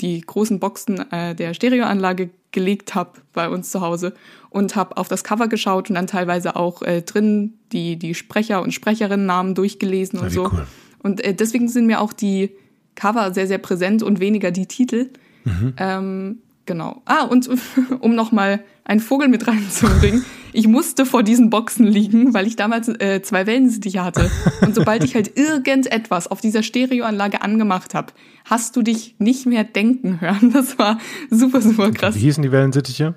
die 0.00 0.20
großen 0.20 0.60
Boxen 0.60 1.10
äh, 1.12 1.34
der 1.34 1.54
Stereoanlage 1.54 2.30
gelegt 2.52 2.94
habe 2.94 3.20
bei 3.32 3.48
uns 3.48 3.70
zu 3.70 3.80
Hause 3.80 4.14
und 4.48 4.74
habe 4.74 4.96
auf 4.96 5.08
das 5.08 5.24
Cover 5.24 5.48
geschaut 5.48 5.88
und 5.88 5.94
dann 5.94 6.06
teilweise 6.06 6.56
auch 6.56 6.82
äh, 6.82 7.02
drin 7.02 7.54
die, 7.72 7.96
die 7.96 8.14
Sprecher 8.14 8.62
und 8.62 8.72
Sprecherinnen-Namen 8.72 9.54
durchgelesen 9.54 10.18
und 10.18 10.30
so. 10.30 10.46
Cool. 10.46 10.66
Und 11.02 11.24
äh, 11.24 11.34
deswegen 11.34 11.68
sind 11.68 11.86
mir 11.86 12.00
auch 12.00 12.12
die 12.12 12.50
Cover 12.94 13.32
sehr, 13.32 13.46
sehr 13.46 13.58
präsent 13.58 14.02
und 14.02 14.20
weniger 14.20 14.50
die 14.50 14.66
Titel. 14.66 15.10
Mhm. 15.44 15.74
Ähm, 15.76 16.38
genau. 16.66 17.02
Ah, 17.04 17.22
und 17.24 17.48
um 18.00 18.14
nochmal 18.14 18.60
einen 18.84 19.00
Vogel 19.00 19.28
mit 19.28 19.46
reinzubringen. 19.46 20.24
Ich 20.52 20.66
musste 20.66 21.06
vor 21.06 21.22
diesen 21.22 21.50
Boxen 21.50 21.86
liegen, 21.86 22.34
weil 22.34 22.46
ich 22.46 22.56
damals 22.56 22.88
äh, 22.88 23.22
zwei 23.22 23.46
Wellensittiche 23.46 24.04
hatte. 24.04 24.30
Und 24.62 24.74
sobald 24.74 25.04
ich 25.04 25.14
halt 25.14 25.36
irgendetwas 25.38 26.26
auf 26.26 26.40
dieser 26.40 26.62
Stereoanlage 26.62 27.42
angemacht 27.42 27.94
habe, 27.94 28.12
hast 28.44 28.76
du 28.76 28.82
dich 28.82 29.14
nicht 29.18 29.46
mehr 29.46 29.64
denken 29.64 30.20
hören. 30.20 30.52
Das 30.52 30.78
war 30.78 30.98
super, 31.30 31.60
super 31.60 31.90
krass. 31.92 32.14
Wie 32.14 32.20
hießen 32.20 32.42
die 32.42 32.52
Wellensittiche? 32.52 33.14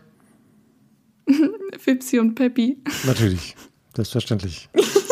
Fipsi 1.79 2.19
und 2.19 2.35
Peppi. 2.35 2.77
Natürlich, 3.05 3.55
selbstverständlich. 3.95 4.69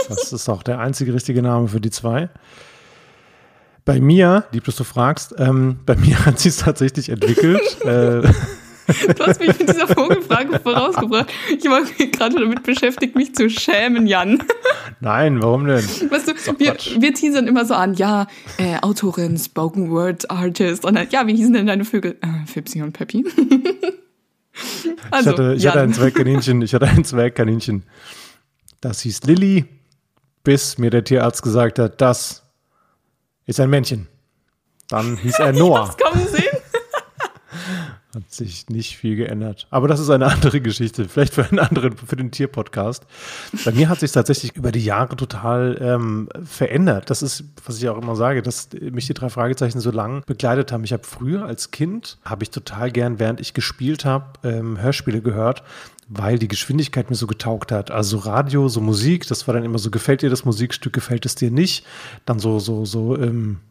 Das 0.08 0.32
ist 0.34 0.50
auch 0.50 0.64
der 0.64 0.80
einzige 0.80 1.14
richtige 1.14 1.42
Name 1.42 1.68
für 1.68 1.82
die 1.82 1.90
zwei. 1.90 2.30
Bei 3.84 4.00
mir, 4.00 4.46
lieb, 4.52 4.66
dass 4.66 4.76
du 4.76 4.84
fragst, 4.84 5.34
ähm, 5.38 5.80
bei 5.86 5.96
mir 5.96 6.26
hat 6.26 6.40
sie 6.40 6.50
es 6.50 6.58
tatsächlich 6.58 7.10
entwickelt. 7.10 7.62
äh, 7.86 8.22
Du 9.16 9.26
hast 9.26 9.40
mich 9.40 9.58
mit 9.58 9.70
dieser 9.70 9.88
Vogelfrage 9.88 10.60
vorausgebracht. 10.60 11.32
Ich 11.50 11.66
war 11.66 11.82
gerade 11.84 12.36
damit 12.36 12.64
beschäftigt, 12.64 13.16
mich 13.16 13.34
zu 13.36 13.50
schämen, 13.50 14.08
Jan. 14.08 14.44
Nein, 15.00 15.42
warum 15.42 15.66
denn? 15.66 15.84
Weißt 15.84 16.28
du, 16.28 16.60
wir, 16.60 16.76
wir 17.00 17.14
teasern 17.14 17.48
immer 17.48 17.66
so 17.66 17.74
an, 17.74 17.94
ja, 17.94 18.28
äh, 18.58 18.78
Autorin, 18.82 19.38
Spoken 19.38 19.92
Word 19.92 20.30
Artist. 20.30 20.86
Und 20.86 20.96
dann, 20.96 21.08
ja, 21.10 21.26
wie 21.28 21.36
hießen 21.36 21.54
denn 21.54 21.68
deine 21.68 21.86
Vögel? 21.86 22.18
Äh, 22.22 22.46
Fipsi 22.46 22.82
und 22.82 22.94
Peppi. 22.94 23.26
also, 25.12 25.30
ich 25.32 25.38
hatte, 25.38 25.54
ich 25.58 25.68
hatte 25.68 25.82
ein 25.82 25.94
Zwergkaninchen, 25.94 26.62
ich 26.62 26.74
hatte 26.74 26.88
ein 26.88 27.04
Zwergkaninchen. 27.04 27.84
Das 28.82 29.02
hieß 29.02 29.24
Lilly, 29.24 29.66
bis 30.44 30.78
mir 30.78 30.90
der 30.90 31.04
Tierarzt 31.04 31.44
gesagt 31.44 31.80
hat, 31.80 32.02
das 32.02 32.44
ist 33.46 33.60
ein 33.60 33.70
Männchen. 33.70 34.08
Dann 34.92 35.18
hieß 35.18 35.40
er 35.40 35.54
Noah. 35.54 35.88
Das 35.88 35.98
kommen. 35.98 36.28
Hat 38.14 38.30
sich 38.30 38.68
nicht 38.68 38.98
viel 38.98 39.16
geändert. 39.16 39.68
Aber 39.70 39.88
das 39.88 40.02
ist 40.02 40.10
eine 40.10 40.26
andere 40.26 40.60
Geschichte. 40.60 41.08
Vielleicht 41.08 41.34
für 41.34 41.46
einen 41.46 41.60
anderen, 41.60 41.96
für 41.96 42.18
den 42.18 42.30
Tierpodcast. 42.30 43.06
Bei 43.64 43.72
mir 43.72 43.88
hat 43.88 44.02
sich 44.02 44.12
tatsächlich 44.12 44.54
über 44.56 44.74
die 44.74 44.84
Jahre 44.84 45.16
total 45.16 45.78
ähm, 45.80 46.28
verändert. 46.44 47.10
Das 47.10 47.22
ist, 47.22 47.46
was 47.66 47.78
ich 47.78 47.88
auch 47.88 47.98
immer 47.98 48.18
sage, 48.18 48.42
dass 48.42 48.68
mich 48.74 49.08
die 49.08 49.14
drei 49.14 49.30
Fragezeichen 49.30 49.80
so 49.80 49.92
lang 49.92 50.24
begleitet 50.26 50.74
haben. 50.74 50.84
Ich 50.84 50.92
habe 50.92 51.04
früher 51.04 51.46
als 51.46 51.72
Kind, 51.72 52.18
habe 52.26 52.44
ich 52.44 52.50
total 52.50 52.92
gern, 52.92 53.18
während 53.18 53.40
ich 53.40 53.54
gespielt 53.54 54.04
habe, 54.04 54.26
ähm, 54.44 54.82
Hörspiele 54.82 55.22
gehört, 55.22 55.64
weil 56.10 56.38
die 56.38 56.50
Geschwindigkeit 56.50 57.10
mir 57.10 57.16
so 57.16 57.28
getaugt 57.28 57.72
hat. 57.72 57.92
Also 57.92 58.18
Radio, 58.18 58.68
so 58.68 58.82
Musik, 58.82 59.26
das 59.28 59.48
war 59.48 59.54
dann 59.54 59.64
immer 59.64 59.80
so, 59.80 59.90
gefällt 59.90 60.22
dir 60.22 60.30
das 60.30 60.44
Musikstück, 60.44 60.92
gefällt 60.92 61.26
es 61.26 61.36
dir 61.36 61.50
nicht? 61.50 61.86
Dann 62.26 62.40
so, 62.40 62.60
so, 62.60 62.84
so, 62.84 63.18
ähm, 63.18 63.62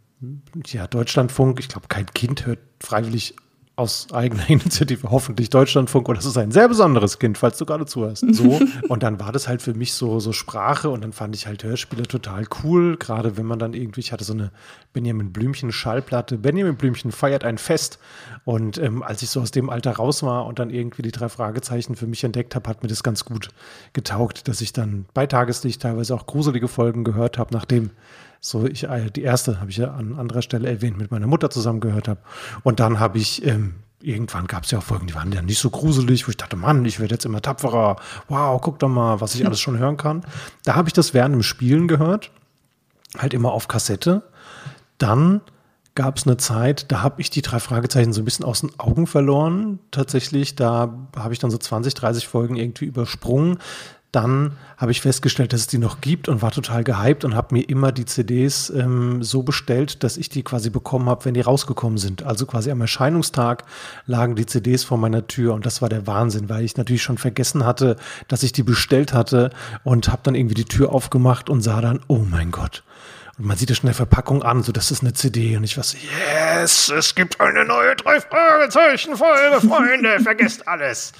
ja, 0.66 0.87
Deutschlandfunk. 0.87 1.61
Ich 1.61 1.68
glaube, 1.68 1.88
kein 1.88 2.07
Kind 2.07 2.46
hört 2.46 2.59
freiwillig 2.81 3.35
aus 3.80 4.08
eigener 4.12 4.44
Initiative, 4.48 5.10
hoffentlich 5.10 5.48
Deutschlandfunk, 5.50 6.08
und 6.08 6.18
das 6.18 6.26
ist 6.26 6.36
ein 6.36 6.50
sehr 6.50 6.68
besonderes 6.68 7.18
Kind, 7.18 7.38
falls 7.38 7.56
du 7.56 7.64
gerade 7.64 7.86
zuhörst. 7.86 8.24
So. 8.34 8.60
und 8.88 9.02
dann 9.02 9.18
war 9.18 9.32
das 9.32 9.48
halt 9.48 9.62
für 9.62 9.74
mich 9.74 9.94
so, 9.94 10.20
so 10.20 10.32
Sprache 10.32 10.90
und 10.90 11.02
dann 11.02 11.12
fand 11.12 11.34
ich 11.34 11.46
halt 11.46 11.64
Hörspiele 11.64 12.02
total 12.02 12.44
cool, 12.62 12.96
gerade 12.98 13.36
wenn 13.36 13.46
man 13.46 13.58
dann 13.58 13.72
irgendwie, 13.72 14.00
ich 14.00 14.12
hatte 14.12 14.24
so 14.24 14.34
eine 14.34 14.52
Benjamin 14.92 15.32
Blümchen 15.32 15.72
Schallplatte. 15.72 16.36
Benjamin 16.36 16.76
Blümchen 16.76 17.10
feiert 17.10 17.44
ein 17.44 17.58
Fest. 17.58 17.98
Und 18.44 18.78
ähm, 18.78 19.02
als 19.02 19.22
ich 19.22 19.30
so 19.30 19.40
aus 19.40 19.50
dem 19.50 19.70
Alter 19.70 19.92
raus 19.92 20.22
war 20.22 20.46
und 20.46 20.58
dann 20.58 20.70
irgendwie 20.70 21.02
die 21.02 21.12
drei 21.12 21.28
Fragezeichen 21.28 21.96
für 21.96 22.06
mich 22.06 22.22
entdeckt 22.22 22.54
habe, 22.54 22.68
hat 22.68 22.82
mir 22.82 22.88
das 22.88 23.02
ganz 23.02 23.24
gut 23.24 23.48
getaugt, 23.94 24.46
dass 24.48 24.60
ich 24.60 24.72
dann 24.72 25.06
bei 25.14 25.26
Tageslicht 25.26 25.80
teilweise 25.80 26.14
auch 26.14 26.26
gruselige 26.26 26.68
Folgen 26.68 27.04
gehört 27.04 27.38
habe, 27.38 27.54
nachdem 27.54 27.90
so 28.40 28.66
ich 28.66 28.85
äh, 28.85 29.11
die 29.11 29.22
erste 29.22 29.61
habe 29.61 29.70
ich 29.70 29.76
ja 29.76 29.92
an 29.92 30.18
anderer 30.18 30.42
Stelle 30.42 30.68
erwähnt, 30.68 30.98
mit 30.98 31.11
meiner 31.11 31.26
Mutter 31.26 31.50
zusammen 31.50 31.81
gehört 31.81 32.09
habe. 32.09 32.20
Und 32.62 32.81
dann 32.81 32.98
habe 32.98 33.18
ich 33.18 33.44
ähm, 33.46 33.74
irgendwann 34.03 34.46
gab 34.46 34.64
es 34.64 34.70
ja 34.70 34.79
auch 34.79 34.83
Folgen, 34.83 35.07
die 35.07 35.14
waren 35.14 35.33
ja 35.33 35.42
nicht 35.42 35.59
so 35.59 35.70
gruselig, 35.70 36.26
wo 36.26 36.31
ich 36.31 36.37
dachte, 36.37 36.57
Mann, 36.57 36.85
ich 36.85 37.00
werde 37.00 37.14
jetzt 37.14 37.26
immer 37.26 37.42
tapferer. 37.42 37.96
Wow, 38.29 38.61
guck 38.61 38.79
doch 38.79 38.88
mal, 38.88 39.20
was 39.20 39.35
ich 39.35 39.46
alles 39.46 39.61
schon 39.61 39.79
hören 39.79 39.96
kann. 39.96 40.24
Da 40.64 40.74
habe 40.74 40.88
ich 40.88 40.92
das 40.92 41.14
während 41.14 41.35
dem 41.35 41.42
Spielen 41.42 41.88
gehört, 41.88 42.31
halt 43.18 43.35
immer 43.35 43.53
auf 43.53 43.68
Kassette. 43.68 44.23
Dann 44.98 45.42
gab 45.94 46.17
es 46.17 46.27
eine 46.27 46.37
Zeit, 46.37 46.90
da 46.90 47.02
habe 47.02 47.21
ich 47.21 47.31
die 47.31 47.42
drei 47.42 47.58
Fragezeichen 47.58 48.12
so 48.12 48.23
ein 48.23 48.25
bisschen 48.25 48.44
aus 48.44 48.60
den 48.60 48.79
Augen 48.79 49.06
verloren. 49.06 49.81
Tatsächlich, 49.90 50.54
da 50.54 50.94
habe 51.17 51.35
ich 51.35 51.38
dann 51.38 51.50
so 51.50 51.58
20, 51.58 51.94
30 51.94 52.27
Folgen 52.27 52.56
irgendwie 52.56 52.87
übersprungen 52.87 53.58
dann 54.13 54.56
habe 54.77 54.90
ich 54.90 55.00
festgestellt, 55.00 55.52
dass 55.52 55.61
es 55.61 55.67
die 55.69 55.79
noch 55.79 56.00
gibt 56.00 56.29
und 56.29 56.42
war 56.42 56.50
total 56.50 56.83
gehypt 56.85 57.25
und 57.25 57.35
habe 57.35 57.54
mir 57.54 57.69
immer 57.69 57.92
die 57.92 58.06
CDs 58.06 58.71
ähm, 58.71 59.23
so 59.23 59.42
bestellt, 59.42 60.02
dass 60.02 60.17
ich 60.17 60.29
die 60.29 60.42
quasi 60.42 60.71
bekommen 60.71 61.08
habe, 61.08 61.25
wenn 61.25 61.35
die 61.35 61.40
rausgekommen 61.40 61.98
sind. 61.98 62.23
Also 62.23 62.46
quasi 62.46 62.71
am 62.71 62.81
Erscheinungstag 62.81 63.65
lagen 64.06 64.35
die 64.35 64.46
CDs 64.46 64.83
vor 64.83 64.98
meiner 64.98 65.27
Tür 65.27 65.54
und 65.54 65.65
das 65.65 65.81
war 65.81 65.88
der 65.88 66.06
Wahnsinn, 66.06 66.48
weil 66.48 66.65
ich 66.65 66.77
natürlich 66.77 67.02
schon 67.02 67.19
vergessen 67.19 67.65
hatte, 67.65 67.96
dass 68.29 68.42
ich 68.42 68.52
die 68.52 68.63
bestellt 68.63 69.13
hatte 69.13 69.50
und 69.85 70.08
habe 70.08 70.23
dann 70.25 70.35
irgendwie 70.35 70.54
die 70.54 70.65
Tür 70.65 70.92
aufgemacht 70.92 71.48
und 71.48 71.61
sah 71.61 71.81
dann, 71.81 72.00
oh 72.08 72.25
mein 72.29 72.50
Gott. 72.50 72.83
Man 73.42 73.56
sieht 73.56 73.70
es 73.70 73.78
schon 73.78 73.84
in 73.84 73.88
der 73.88 73.94
Verpackung 73.94 74.42
an, 74.42 74.62
so 74.62 74.70
das 74.70 74.90
ist 74.90 75.02
eine 75.02 75.14
CD 75.14 75.56
und 75.56 75.64
ich 75.64 75.74
so, 75.74 75.80
yes, 75.80 76.90
es 76.90 77.14
gibt 77.14 77.40
eine 77.40 77.64
neue 77.64 77.96
drei 77.96 78.20
Fragezeichen 78.20 79.16
Folge, 79.16 79.66
Freunde, 79.66 80.20
vergesst 80.22 80.68
alles. 80.68 81.12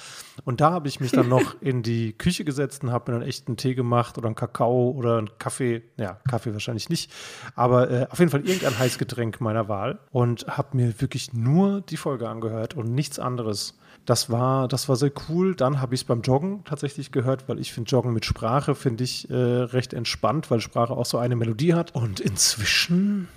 Und 0.45 0.61
da 0.61 0.71
habe 0.71 0.87
ich 0.87 0.99
mich 0.99 1.11
dann 1.11 1.29
noch 1.29 1.59
in 1.61 1.83
die 1.83 2.13
Küche 2.13 2.43
gesetzt 2.43 2.83
und 2.83 2.91
habe 2.91 3.11
mir 3.11 3.19
dann 3.19 3.27
echt 3.27 3.47
einen 3.47 3.57
Tee 3.57 3.75
gemacht 3.75 4.17
oder 4.17 4.27
einen 4.27 4.35
Kakao 4.35 4.91
oder 4.91 5.17
einen 5.17 5.29
Kaffee. 5.39 5.83
Ja, 5.97 6.19
Kaffee 6.29 6.53
wahrscheinlich 6.53 6.89
nicht. 6.89 7.11
Aber 7.55 7.89
äh, 7.89 8.07
auf 8.09 8.19
jeden 8.19 8.31
Fall 8.31 8.47
irgendein 8.47 8.77
Heißgetränk 8.79 9.41
meiner 9.41 9.67
Wahl. 9.67 9.99
Und 10.11 10.45
habe 10.47 10.77
mir 10.77 11.01
wirklich 11.01 11.33
nur 11.33 11.81
die 11.81 11.97
Folge 11.97 12.29
angehört 12.29 12.75
und 12.75 12.93
nichts 12.93 13.19
anderes. 13.19 13.77
Das 14.05 14.29
war, 14.29 14.67
das 14.67 14.89
war 14.89 14.95
sehr 14.95 15.11
cool. 15.29 15.55
Dann 15.55 15.79
habe 15.79 15.93
ich 15.93 16.01
es 16.01 16.05
beim 16.05 16.21
Joggen 16.21 16.63
tatsächlich 16.65 17.11
gehört, 17.11 17.47
weil 17.47 17.59
ich 17.59 17.71
finde 17.71 17.89
Joggen 17.89 18.13
mit 18.13 18.25
Sprache 18.25 18.73
finde 18.75 19.03
ich 19.03 19.29
äh, 19.29 19.35
recht 19.35 19.93
entspannt, 19.93 20.49
weil 20.49 20.59
Sprache 20.59 20.93
auch 20.93 21.05
so 21.05 21.17
eine 21.17 21.35
Melodie 21.35 21.73
hat. 21.73 21.93
Und 21.93 22.19
inzwischen 22.19 23.27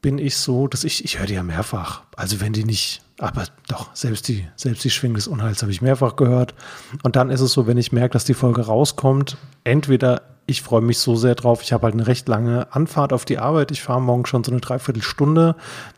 bin 0.00 0.18
ich 0.18 0.36
so, 0.36 0.68
dass 0.68 0.84
ich, 0.84 1.04
ich 1.04 1.18
höre 1.18 1.26
die 1.26 1.34
ja 1.34 1.42
mehrfach. 1.42 2.02
Also 2.16 2.40
wenn 2.40 2.52
die 2.52 2.64
nicht, 2.64 3.02
aber 3.18 3.44
doch, 3.68 3.94
selbst 3.94 4.28
die, 4.28 4.46
selbst 4.56 4.84
die 4.84 4.90
Schwing 4.90 5.14
des 5.14 5.26
Unheils 5.26 5.62
habe 5.62 5.72
ich 5.72 5.82
mehrfach 5.82 6.16
gehört. 6.16 6.54
Und 7.02 7.16
dann 7.16 7.30
ist 7.30 7.40
es 7.40 7.52
so, 7.52 7.66
wenn 7.66 7.76
ich 7.76 7.92
merke, 7.92 8.12
dass 8.12 8.24
die 8.24 8.34
Folge 8.34 8.62
rauskommt, 8.62 9.36
entweder 9.64 10.22
ich 10.50 10.62
freue 10.62 10.80
mich 10.80 10.98
so 10.98 11.14
sehr 11.14 11.36
drauf. 11.36 11.62
Ich 11.62 11.72
habe 11.72 11.84
halt 11.84 11.94
eine 11.94 12.06
recht 12.06 12.28
lange 12.28 12.72
Anfahrt 12.74 13.12
auf 13.12 13.24
die 13.24 13.38
Arbeit. 13.38 13.70
Ich 13.70 13.82
fahre 13.82 14.02
morgen 14.02 14.26
schon 14.26 14.42
so 14.42 14.50
eine 14.50 14.60
Dreiviertelstunde. 14.60 15.54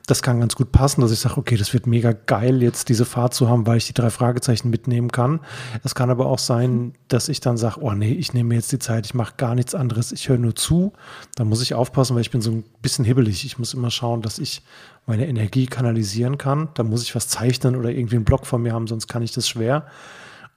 Das 0.07 0.23
kann 0.23 0.41
ganz 0.41 0.55
gut 0.55 0.73
passen, 0.73 1.01
dass 1.01 1.11
ich 1.11 1.21
sage, 1.21 1.39
okay, 1.39 1.57
das 1.57 1.73
wird 1.73 1.87
mega 1.87 2.13
geil, 2.13 2.63
jetzt 2.63 2.89
diese 2.91 3.05
Fahrt 3.05 3.33
zu 3.33 3.49
haben, 3.49 3.67
weil 3.67 3.79
ich 3.79 3.87
die 3.87 3.95
drei 3.95 4.11
Fragezeichen 4.11 4.69
mitnehmen 4.69 5.11
kann. 5.11 5.41
Es 5.83 5.95
kann 5.95 6.11
aber 6.11 6.27
auch 6.27 6.39
sein, 6.39 6.93
dass 7.09 7.29
ich 7.29 7.41
dann 7.41 7.57
sage, 7.57 7.81
oh 7.81 7.93
nee, 7.93 8.13
ich 8.13 8.35
nehme 8.35 8.51
mir 8.51 8.55
jetzt 8.57 8.71
die 8.73 8.79
Zeit, 8.79 9.07
ich 9.07 9.15
mache 9.15 9.35
gar 9.39 9.55
nichts 9.55 9.75
anderes, 9.75 10.13
ich 10.13 10.29
höre 10.29 10.39
nur 10.39 10.55
zu. 10.55 10.93
Da 11.35 11.45
muss 11.45 11.63
ich 11.63 11.75
aufpassen, 11.75 12.15
weil 12.15 12.23
ich 12.23 12.31
bin 12.31 12.43
so 12.43 12.51
ein 12.51 12.65
bisschen 12.83 13.05
hibbelig. 13.05 13.47
Ich 13.47 13.59
muss 13.59 13.73
immer 13.73 13.91
schauen, 13.91 14.21
dass 14.21 14.39
ich 14.39 14.63
meine 15.07 15.27
Energie 15.27 15.67
kanalisieren 15.67 16.37
kann. 16.37 16.69
Da 16.75 16.83
muss 16.83 17.03
ich 17.03 17.15
was 17.15 17.29
zeichnen 17.29 17.75
oder 17.75 17.91
irgendwie 17.91 18.17
einen 18.17 18.25
Block 18.27 18.47
von 18.47 18.63
mir 18.63 18.75
haben, 18.75 18.87
sonst 18.87 19.09
kann 19.09 19.23
ich 19.23 19.33
das 19.33 19.49
schwer. 19.49 19.87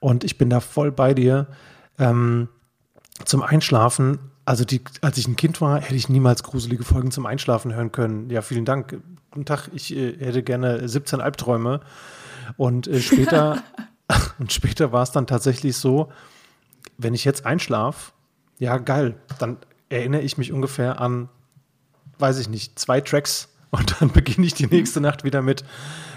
Und 0.00 0.22
ich 0.22 0.36
bin 0.36 0.50
da 0.50 0.60
voll 0.60 0.92
bei 0.92 1.14
dir. 1.14 1.46
Ähm, 1.98 2.48
zum 3.24 3.42
Einschlafen, 3.42 4.18
also 4.44 4.64
die, 4.64 4.80
als 5.00 5.18
ich 5.18 5.26
ein 5.26 5.36
Kind 5.36 5.60
war, 5.60 5.80
hätte 5.80 5.94
ich 5.94 6.08
niemals 6.08 6.42
gruselige 6.42 6.84
Folgen 6.84 7.10
zum 7.10 7.26
Einschlafen 7.26 7.74
hören 7.74 7.92
können. 7.92 8.30
Ja, 8.30 8.42
vielen 8.42 8.64
Dank. 8.64 9.00
Guten 9.30 9.44
Tag, 9.44 9.70
ich 9.74 9.94
äh, 9.94 10.16
hätte 10.18 10.42
gerne 10.42 10.88
17 10.88 11.20
Albträume. 11.20 11.80
Und 12.56 12.86
äh, 12.86 13.00
später, 13.00 13.62
und 14.38 14.52
später 14.52 14.92
war 14.92 15.02
es 15.02 15.10
dann 15.10 15.26
tatsächlich 15.26 15.76
so, 15.76 16.10
wenn 16.98 17.14
ich 17.14 17.24
jetzt 17.24 17.44
einschlafe, 17.44 18.12
ja, 18.58 18.78
geil, 18.78 19.16
dann 19.38 19.58
erinnere 19.88 20.22
ich 20.22 20.38
mich 20.38 20.52
ungefähr 20.52 21.00
an, 21.00 21.28
weiß 22.18 22.38
ich 22.38 22.48
nicht, 22.48 22.78
zwei 22.78 23.00
Tracks 23.00 23.48
und 23.70 24.00
dann 24.00 24.10
beginne 24.12 24.46
ich 24.46 24.54
die 24.54 24.66
nächste 24.66 25.00
Nacht 25.00 25.24
wieder 25.24 25.42
mit 25.42 25.64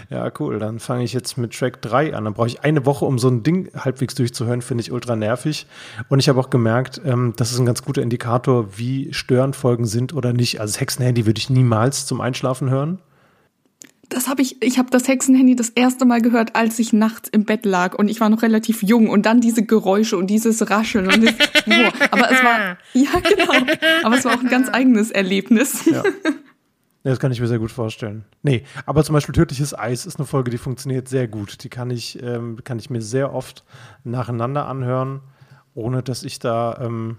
ja, 0.10 0.32
cool. 0.40 0.58
Dann 0.58 0.80
fange 0.80 1.04
ich 1.04 1.14
jetzt 1.14 1.38
mit 1.38 1.54
Track 1.54 1.84
3 1.84 2.16
an. 2.16 2.26
Dann 2.26 2.34
brauche 2.34 2.48
ich 2.48 2.62
eine 2.64 2.86
Woche, 2.86 3.06
um 3.06 3.20
so 3.20 3.28
ein 3.28 3.44
Ding 3.44 3.70
halbwegs 3.76 4.16
durchzuhören, 4.16 4.64
finde 4.64 4.82
ich 4.82 4.92
ultra 4.92 5.16
nervig. 5.16 5.68
Und 6.08 6.20
ich 6.20 6.28
habe 6.30 6.40
auch 6.40 6.50
gemerkt, 6.50 7.00
ähm, 7.06 7.34
das 7.36 7.52
ist 7.52 7.60
ein 7.60 7.66
ganz 7.68 7.84
guter 7.84 8.02
Indikator, 8.02 8.78
wie 8.78 9.14
störend 9.14 9.56
Folgen 9.56 9.86
sind 9.86 10.14
oder 10.14 10.34
nicht. 10.34 10.60
Also 10.60 10.74
das 10.74 10.82
Hexenhandy 10.82 11.28
würde 11.28 11.38
ich 11.38 11.52
niemals 11.52 12.08
zum 12.08 12.22
Einschlafen 12.22 12.72
hören. 12.72 13.00
Das 14.10 14.28
habe 14.28 14.42
ich, 14.42 14.64
ich 14.64 14.80
habe 14.80 14.90
das 14.90 15.08
Hexenhandy 15.08 15.56
das 15.56 15.70
erste 15.70 16.06
Mal 16.06 16.20
gehört, 16.20 16.56
als 16.56 16.80
ich 16.80 16.92
nachts 16.92 17.30
im 17.30 17.46
Bett 17.46 17.64
lag 17.64 17.94
und 17.94 18.10
ich 18.10 18.20
war 18.20 18.30
noch 18.30 18.42
relativ 18.42 18.82
jung 18.82 19.08
und 19.08 19.28
dann 19.28 19.40
diese 19.40 19.62
Geräusche 19.62 20.18
und 20.18 20.26
dieses 20.26 20.68
Rascheln 20.72 21.06
und 21.06 21.24
das, 21.24 21.36
oh, 21.68 22.06
aber 22.10 22.32
es 22.32 22.44
war, 22.44 22.78
ja 22.94 23.20
genau, 23.20 23.72
aber 24.02 24.18
es 24.18 24.26
war 24.26 24.34
auch 24.34 24.42
ein 24.42 24.50
ganz 24.50 24.68
eigenes 24.74 25.12
Erlebnis. 25.12 25.86
Ja. 25.86 26.02
Ja, 27.04 27.12
das 27.12 27.20
kann 27.20 27.32
ich 27.32 27.40
mir 27.40 27.48
sehr 27.48 27.60
gut 27.60 27.72
vorstellen. 27.72 28.26
Nee, 28.44 28.64
aber 28.86 29.04
zum 29.06 29.14
Beispiel 29.14 29.34
Tödliches 29.34 29.78
Eis 29.78 30.06
ist 30.06 30.20
eine 30.20 30.26
Folge, 30.26 30.52
die 30.52 30.58
funktioniert 30.58 31.08
sehr 31.08 31.28
gut. 31.30 31.64
Die 31.64 31.70
kann 31.70 31.92
ich, 31.92 32.22
ähm, 32.22 32.62
kann 32.64 32.78
ich 32.78 32.90
mir 32.90 33.02
sehr 33.02 33.34
oft 33.34 33.64
nacheinander 34.04 34.68
anhören, 34.68 35.22
ohne 35.74 36.04
dass 36.04 36.24
ich 36.24 36.40
da, 36.40 36.78
ähm, 36.82 37.18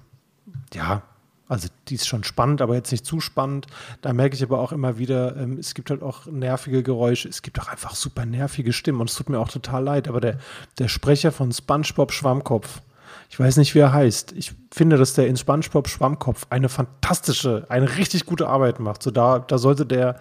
ja, 0.74 1.02
also 1.48 1.68
die 1.88 1.94
ist 1.96 2.06
schon 2.06 2.24
spannend, 2.24 2.60
aber 2.60 2.74
jetzt 2.74 2.92
nicht 2.92 3.04
zu 3.06 3.20
spannend. 3.20 3.66
Da 4.02 4.12
merke 4.12 4.36
ich 4.36 4.42
aber 4.42 4.60
auch 4.60 4.70
immer 4.70 4.98
wieder, 4.98 5.36
ähm, 5.36 5.58
es 5.58 5.74
gibt 5.74 5.90
halt 5.90 6.02
auch 6.02 6.26
nervige 6.26 6.82
Geräusche, 6.82 7.28
es 7.28 7.40
gibt 7.40 7.58
auch 7.58 7.66
einfach 7.66 7.94
super 7.94 8.26
nervige 8.26 8.72
Stimmen 8.72 9.00
und 9.00 9.10
es 9.10 9.16
tut 9.16 9.30
mir 9.30 9.40
auch 9.40 9.48
total 9.48 9.82
leid, 9.82 10.08
aber 10.08 10.20
der, 10.20 10.38
der 10.78 10.88
Sprecher 10.88 11.32
von 11.32 11.50
SpongeBob 11.52 12.12
Schwammkopf, 12.12 12.82
ich 13.30 13.38
weiß 13.38 13.58
nicht, 13.58 13.76
wie 13.76 13.78
er 13.78 13.92
heißt. 13.92 14.32
Ich 14.32 14.52
finde, 14.72 14.96
dass 14.96 15.14
der 15.14 15.28
in 15.28 15.36
SpongeBob 15.36 15.88
Schwammkopf 15.88 16.48
eine 16.50 16.68
fantastische, 16.68 17.64
eine 17.68 17.96
richtig 17.96 18.26
gute 18.26 18.48
Arbeit 18.48 18.80
macht. 18.80 19.04
So 19.04 19.12
da, 19.12 19.38
da 19.38 19.56
sollte 19.56 19.86
der 19.86 20.18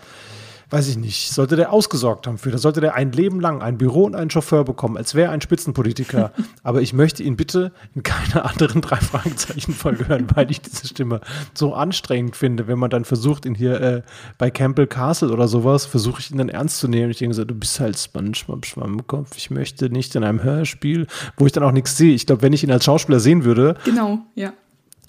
weiß 0.69 0.87
ich 0.87 0.97
nicht, 0.97 1.31
sollte 1.31 1.55
der 1.55 1.73
ausgesorgt 1.73 2.27
haben 2.27 2.37
für. 2.37 2.51
Da 2.51 2.57
sollte 2.57 2.81
der 2.81 2.95
ein 2.95 3.11
Leben 3.11 3.39
lang 3.39 3.61
ein 3.61 3.77
Büro 3.77 4.03
und 4.03 4.15
einen 4.15 4.29
Chauffeur 4.29 4.63
bekommen, 4.63 4.97
als 4.97 5.15
wäre 5.15 5.29
er 5.29 5.31
ein 5.31 5.41
Spitzenpolitiker. 5.41 6.31
Aber 6.63 6.81
ich 6.81 6.93
möchte 6.93 7.23
ihn 7.23 7.35
bitte 7.35 7.71
in 7.95 8.03
keiner 8.03 8.45
anderen 8.45 8.81
drei 8.81 8.97
Fragezeichen 8.97 9.73
Folge 9.73 10.07
hören, 10.07 10.27
weil 10.35 10.51
ich 10.51 10.61
diese 10.61 10.87
Stimme 10.87 11.21
so 11.53 11.73
anstrengend 11.73 12.35
finde, 12.35 12.67
wenn 12.67 12.77
man 12.77 12.89
dann 12.89 13.05
versucht, 13.05 13.45
ihn 13.45 13.55
hier 13.55 13.81
äh, 13.81 14.01
bei 14.37 14.51
Campbell 14.51 14.87
Castle 14.87 15.31
oder 15.31 15.47
sowas, 15.47 15.85
versuche 15.85 16.19
ich 16.21 16.31
ihn 16.31 16.37
dann 16.37 16.49
ernst 16.49 16.79
zu 16.79 16.87
nehmen. 16.87 17.11
Ich 17.11 17.17
denke 17.17 17.35
so, 17.35 17.45
du 17.45 17.55
bist 17.55 17.79
halt 17.79 17.97
SpongeBob 17.97 18.65
Schwammkopf. 18.65 19.35
Ich 19.37 19.49
möchte 19.49 19.89
nicht 19.89 20.15
in 20.15 20.23
einem 20.23 20.43
Hörspiel, 20.43 21.07
wo 21.37 21.45
ich 21.45 21.51
dann 21.51 21.63
auch 21.63 21.71
nichts 21.71 21.97
sehe. 21.97 22.13
Ich 22.13 22.25
glaube, 22.25 22.41
wenn 22.43 22.53
ich 22.53 22.63
ihn 22.63 22.71
als 22.71 22.85
Schauspieler 22.85 23.19
sehen 23.19 23.43
würde. 23.43 23.75
Genau, 23.85 24.19
ja 24.35 24.53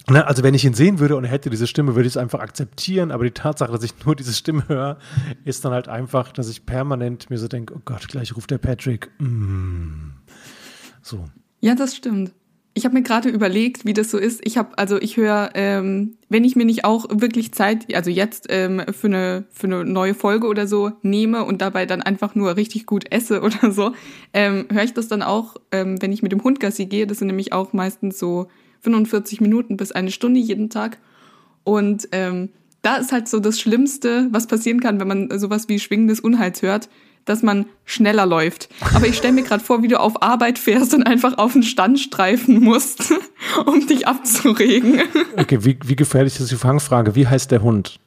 also 0.07 0.43
wenn 0.43 0.53
ich 0.53 0.65
ihn 0.65 0.73
sehen 0.73 0.99
würde 0.99 1.15
und 1.15 1.23
er 1.23 1.31
hätte 1.31 1.49
diese 1.49 1.67
Stimme, 1.67 1.95
würde 1.95 2.07
ich 2.07 2.13
es 2.13 2.17
einfach 2.17 2.39
akzeptieren. 2.39 3.11
Aber 3.11 3.23
die 3.23 3.31
Tatsache, 3.31 3.71
dass 3.71 3.83
ich 3.83 3.93
nur 4.05 4.15
diese 4.15 4.33
Stimme 4.33 4.67
höre, 4.67 4.97
ist 5.45 5.63
dann 5.63 5.73
halt 5.73 5.87
einfach, 5.87 6.31
dass 6.31 6.49
ich 6.49 6.65
permanent 6.65 7.29
mir 7.29 7.37
so 7.37 7.47
denke, 7.47 7.73
oh 7.75 7.81
Gott, 7.85 8.07
gleich 8.07 8.35
ruft 8.35 8.51
der 8.51 8.57
Patrick. 8.57 9.09
Mm. 9.19 10.11
So. 11.01 11.25
Ja, 11.59 11.75
das 11.75 11.95
stimmt. 11.95 12.31
Ich 12.73 12.85
habe 12.85 12.93
mir 12.93 13.01
gerade 13.03 13.27
überlegt, 13.27 13.85
wie 13.85 13.93
das 13.93 14.09
so 14.09 14.17
ist. 14.17 14.39
Ich 14.45 14.57
habe, 14.57 14.77
also 14.77 14.97
ich 14.97 15.17
höre, 15.17 15.49
ähm, 15.55 16.15
wenn 16.29 16.45
ich 16.45 16.55
mir 16.55 16.63
nicht 16.63 16.85
auch 16.85 17.05
wirklich 17.09 17.53
Zeit, 17.53 17.93
also 17.93 18.09
jetzt 18.09 18.45
ähm, 18.47 18.81
für 18.91 19.07
eine 19.07 19.43
für 19.51 19.67
eine 19.67 19.83
neue 19.83 20.13
Folge 20.13 20.47
oder 20.47 20.67
so 20.67 20.93
nehme 21.01 21.43
und 21.43 21.61
dabei 21.61 21.85
dann 21.85 22.01
einfach 22.01 22.33
nur 22.33 22.55
richtig 22.55 22.85
gut 22.85 23.11
esse 23.11 23.41
oder 23.41 23.71
so, 23.73 23.93
ähm, 24.33 24.67
höre 24.71 24.83
ich 24.83 24.93
das 24.93 25.09
dann 25.09 25.21
auch, 25.21 25.57
ähm, 25.73 26.01
wenn 26.01 26.13
ich 26.13 26.23
mit 26.23 26.31
dem 26.31 26.43
Hund 26.45 26.61
Gassi 26.61 26.85
gehe. 26.85 27.07
Das 27.07 27.17
sind 27.17 27.27
nämlich 27.27 27.51
auch 27.51 27.73
meistens 27.73 28.17
so 28.17 28.47
45 28.81 29.41
Minuten 29.41 29.77
bis 29.77 29.91
eine 29.91 30.11
Stunde 30.11 30.39
jeden 30.39 30.69
Tag. 30.69 30.97
Und 31.63 32.09
ähm, 32.11 32.49
da 32.81 32.95
ist 32.95 33.11
halt 33.11 33.27
so 33.27 33.39
das 33.39 33.59
Schlimmste, 33.59 34.27
was 34.31 34.47
passieren 34.47 34.79
kann, 34.79 34.99
wenn 34.99 35.07
man 35.07 35.39
sowas 35.39 35.69
wie 35.69 35.79
schwingendes 35.79 36.19
Unheils 36.19 36.61
hört, 36.61 36.89
dass 37.25 37.43
man 37.43 37.67
schneller 37.85 38.25
läuft. 38.25 38.69
Aber 38.95 39.05
ich 39.07 39.15
stelle 39.15 39.33
mir 39.33 39.43
gerade 39.43 39.63
vor, 39.63 39.83
wie 39.83 39.87
du 39.87 39.99
auf 39.99 40.23
Arbeit 40.23 40.57
fährst 40.57 40.93
und 40.93 41.03
einfach 41.03 41.37
auf 41.37 41.53
den 41.53 41.63
Stand 41.63 41.99
streifen 41.99 42.59
musst, 42.59 43.13
um 43.65 43.85
dich 43.85 44.07
abzuregen. 44.07 45.01
Okay, 45.37 45.63
wie, 45.63 45.77
wie 45.85 45.95
gefährlich 45.95 46.39
ist 46.39 46.51
die 46.51 46.55
Fangfrage? 46.55 47.15
Wie 47.15 47.27
heißt 47.27 47.51
der 47.51 47.61
Hund? 47.61 47.99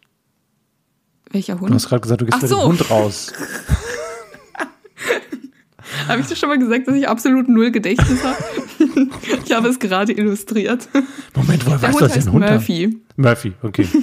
Welcher 1.30 1.60
Hund? 1.60 1.70
Du 1.70 1.74
hast 1.74 1.88
gerade 1.88 2.00
gesagt, 2.00 2.20
du 2.20 2.26
gehst 2.26 2.38
Ach 2.38 2.42
mit 2.42 2.50
so. 2.50 2.56
dem 2.56 2.68
Hund 2.68 2.90
raus. 2.90 3.32
habe 6.08 6.20
ich 6.20 6.26
dir 6.26 6.36
schon 6.36 6.48
mal 6.48 6.58
gesagt, 6.58 6.88
dass 6.88 6.94
ich 6.94 7.08
absolut 7.08 7.48
null 7.48 7.70
Gedächtnis 7.70 8.24
habe? 8.24 8.36
ich 9.44 9.52
habe 9.52 9.68
es 9.68 9.78
gerade 9.78 10.12
illustriert. 10.12 10.88
Moment, 11.34 11.66
woher 11.66 11.82
weißt 11.82 12.00
du, 12.00 12.06
dass 12.06 12.26
ein 12.26 12.32
Hund 12.32 12.48
Murphy. 12.48 13.00
Murphy, 13.16 13.52
okay. 13.62 13.86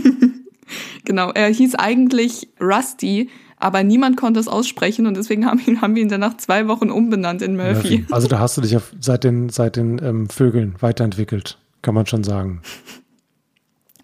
Genau, 1.03 1.31
er 1.31 1.47
hieß 1.47 1.75
eigentlich 1.75 2.49
Rusty, 2.61 3.29
aber 3.57 3.83
niemand 3.83 4.17
konnte 4.17 4.39
es 4.39 4.47
aussprechen 4.47 5.05
und 5.05 5.17
deswegen 5.17 5.45
haben, 5.45 5.59
ihn, 5.65 5.81
haben 5.81 5.95
wir 5.95 6.01
ihn 6.01 6.09
dann 6.09 6.21
nach 6.21 6.37
zwei 6.37 6.67
Wochen 6.67 6.89
umbenannt 6.89 7.41
in 7.41 7.55
Murphy. 7.57 7.97
Murphy. 7.99 8.05
Also 8.11 8.27
da 8.27 8.39
hast 8.39 8.57
du 8.57 8.61
dich 8.61 8.71
ja 8.71 8.81
seit 8.99 9.23
den, 9.23 9.49
seit 9.49 9.75
den 9.75 9.99
ähm, 10.01 10.29
Vögeln 10.29 10.75
weiterentwickelt, 10.79 11.57
kann 11.81 11.93
man 11.93 12.05
schon 12.05 12.23
sagen. 12.23 12.61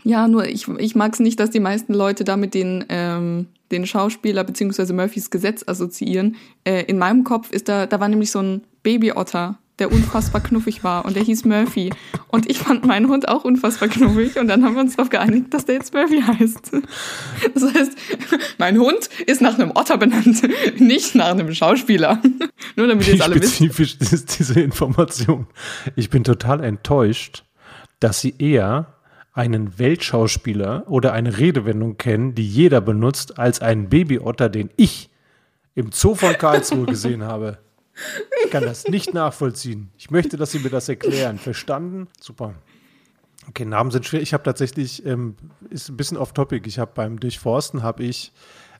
Ja, 0.03 0.27
nur 0.27 0.47
ich, 0.47 0.67
ich 0.67 0.95
mag 0.95 1.13
es 1.13 1.19
nicht, 1.19 1.39
dass 1.39 1.49
die 1.49 1.59
meisten 1.59 1.93
Leute 1.93 2.23
damit 2.23 2.53
den, 2.53 2.85
ähm, 2.89 3.47
den 3.71 3.85
Schauspieler 3.85 4.43
beziehungsweise 4.43 4.93
Murphys 4.93 5.29
Gesetz 5.29 5.63
assoziieren. 5.67 6.35
Äh, 6.63 6.83
in 6.83 6.97
meinem 6.97 7.23
Kopf 7.23 7.51
ist 7.51 7.69
da, 7.69 7.85
da 7.85 7.99
war 7.99 8.07
nämlich 8.07 8.31
so 8.31 8.39
ein 8.39 8.61
Babyotter, 8.83 9.59
der 9.79 9.91
unfassbar 9.91 10.41
knuffig 10.41 10.83
war 10.83 11.05
und 11.05 11.15
der 11.15 11.23
hieß 11.23 11.45
Murphy. 11.45 11.91
Und 12.29 12.49
ich 12.49 12.59
fand 12.59 12.85
meinen 12.85 13.09
Hund 13.09 13.27
auch 13.27 13.43
unfassbar 13.43 13.89
knuffig 13.89 14.37
und 14.39 14.47
dann 14.47 14.63
haben 14.63 14.75
wir 14.75 14.81
uns 14.81 14.95
darauf 14.95 15.09
geeinigt, 15.09 15.53
dass 15.53 15.65
der 15.65 15.75
jetzt 15.75 15.93
Murphy 15.93 16.21
heißt. 16.21 16.71
Das 17.53 17.73
heißt, 17.73 17.91
mein 18.57 18.79
Hund 18.79 19.09
ist 19.25 19.41
nach 19.41 19.59
einem 19.59 19.71
Otter 19.75 19.97
benannt, 19.97 20.41
nicht 20.79 21.15
nach 21.15 21.29
einem 21.29 21.53
Schauspieler. 21.53 22.21
Nur 22.75 22.87
damit 22.87 23.07
ihr 23.07 23.15
es 23.15 23.21
alle 23.21 23.35
wisst. 23.35 23.55
spezifisch 23.55 23.97
ist 23.99 24.39
diese 24.39 24.59
Information. 24.59 25.47
Ich 25.95 26.09
bin 26.09 26.23
total 26.23 26.63
enttäuscht, 26.63 27.43
dass 27.99 28.21
sie 28.21 28.33
eher 28.37 28.96
einen 29.37 29.77
Weltschauspieler 29.77 30.85
oder 30.87 31.13
eine 31.13 31.37
Redewendung 31.37 31.97
kennen, 31.97 32.33
die 32.33 32.47
jeder 32.47 32.81
benutzt, 32.81 33.37
als 33.37 33.61
einen 33.61 33.87
Babyotter, 33.87 34.49
den 34.49 34.71
ich 34.77 35.11
im 35.75 35.91
Zoo 35.91 36.15
von 36.15 36.33
Karlsruhe 36.33 36.85
gesehen 36.87 37.23
habe. 37.23 37.59
Ich 38.43 38.49
kann 38.49 38.63
das 38.63 38.87
nicht 38.87 39.13
nachvollziehen. 39.13 39.91
Ich 39.95 40.09
möchte, 40.09 40.37
dass 40.37 40.51
Sie 40.51 40.59
mir 40.59 40.71
das 40.71 40.89
erklären. 40.89 41.37
Verstanden? 41.37 42.07
Super. 42.19 42.55
Okay, 43.47 43.63
Namen 43.65 43.91
sind 43.91 44.07
schwer. 44.07 44.21
Ich 44.21 44.33
habe 44.33 44.43
tatsächlich, 44.43 45.05
ähm, 45.05 45.35
ist 45.69 45.89
ein 45.89 45.97
bisschen 45.97 46.17
off-topic. 46.17 46.67
Ich 46.67 46.79
habe 46.79 46.91
beim 46.95 47.19
Durchforsten 47.19 47.83
habe 47.83 48.03
ich 48.03 48.33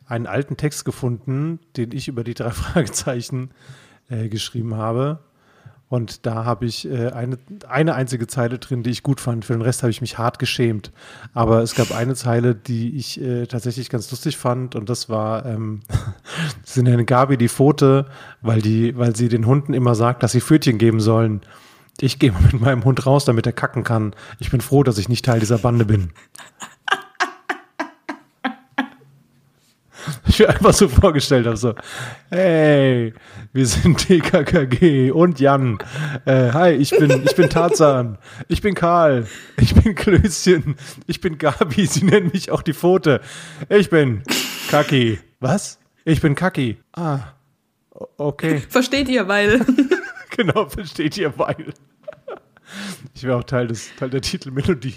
einen 0.07 0.25
alten 0.25 0.57
Text 0.57 0.85
gefunden, 0.85 1.59
den 1.77 1.91
ich 1.91 2.07
über 2.07 2.23
die 2.23 2.33
drei 2.33 2.49
Fragezeichen 2.51 3.51
äh, 4.09 4.27
geschrieben 4.27 4.75
habe. 4.75 5.19
Und 5.89 6.25
da 6.25 6.43
habe 6.43 6.65
ich 6.65 6.89
äh, 6.89 7.11
eine, 7.11 7.37
eine 7.69 7.95
einzige 7.95 8.27
Zeile 8.27 8.59
drin, 8.59 8.83
die 8.83 8.89
ich 8.89 9.03
gut 9.03 9.21
fand. 9.21 9.45
Für 9.45 9.53
den 9.53 9.61
Rest 9.61 9.83
habe 9.83 9.91
ich 9.91 10.01
mich 10.01 10.17
hart 10.17 10.37
geschämt. 10.37 10.91
Aber 11.33 11.61
es 11.61 11.75
gab 11.75 11.91
eine 11.91 12.13
Zeile, 12.13 12.55
die 12.55 12.97
ich 12.97 13.21
äh, 13.21 13.45
tatsächlich 13.45 13.89
ganz 13.89 14.11
lustig 14.11 14.35
fand. 14.35 14.75
Und 14.75 14.89
das 14.89 15.07
war, 15.07 15.45
ähm, 15.45 15.81
nennen 16.75 17.05
Gabi 17.05 17.37
die 17.37 17.47
Pfote, 17.47 18.07
weil, 18.41 18.61
die, 18.61 18.97
weil 18.97 19.15
sie 19.15 19.29
den 19.29 19.45
Hunden 19.45 19.73
immer 19.73 19.95
sagt, 19.95 20.23
dass 20.23 20.33
sie 20.33 20.41
Pfötchen 20.41 20.77
geben 20.77 20.99
sollen. 20.99 21.41
Ich 22.01 22.19
gehe 22.19 22.33
mit 22.33 22.59
meinem 22.59 22.83
Hund 22.83 23.05
raus, 23.05 23.23
damit 23.23 23.45
er 23.45 23.53
kacken 23.53 23.83
kann. 23.83 24.13
Ich 24.39 24.51
bin 24.51 24.61
froh, 24.61 24.83
dass 24.83 24.97
ich 24.97 25.07
nicht 25.07 25.23
Teil 25.25 25.39
dieser 25.39 25.57
Bande 25.57 25.85
bin. 25.85 26.11
Ich 30.29 30.39
mir 30.39 30.49
einfach 30.49 30.73
so 30.73 30.89
vorgestellt 30.89 31.45
habe, 31.45 31.57
so, 31.57 31.73
hey, 32.29 33.13
wir 33.53 33.65
sind 33.65 33.97
TKKG 33.97 35.11
und 35.11 35.39
Jan. 35.39 35.77
Äh, 36.25 36.51
hi, 36.51 36.71
ich 36.71 36.91
bin, 36.91 37.23
ich 37.23 37.35
bin 37.35 37.49
Tarzan. 37.49 38.17
Ich 38.47 38.61
bin 38.61 38.75
Karl. 38.75 39.27
Ich 39.59 39.73
bin 39.73 39.95
Klößchen. 39.95 40.75
Ich 41.05 41.21
bin 41.21 41.37
Gabi. 41.37 41.85
Sie 41.85 42.03
nennen 42.03 42.31
mich 42.33 42.51
auch 42.51 42.61
die 42.61 42.73
Pfote. 42.73 43.21
Ich 43.69 43.89
bin 43.89 44.23
Kaki. 44.69 45.19
Was? 45.39 45.79
Ich 46.03 46.21
bin 46.21 46.35
Kaki. 46.35 46.77
Ah, 46.93 47.19
okay. 48.17 48.61
Versteht 48.69 49.07
ihr, 49.07 49.27
weil 49.27 49.65
Genau, 50.37 50.69
versteht 50.69 51.17
ihr, 51.17 51.33
weil. 51.37 51.73
Ich 53.15 53.23
wäre 53.23 53.37
auch 53.37 53.43
Teil, 53.43 53.67
des, 53.67 53.89
Teil 53.97 54.11
der 54.11 54.21
Titelmelodie. 54.21 54.93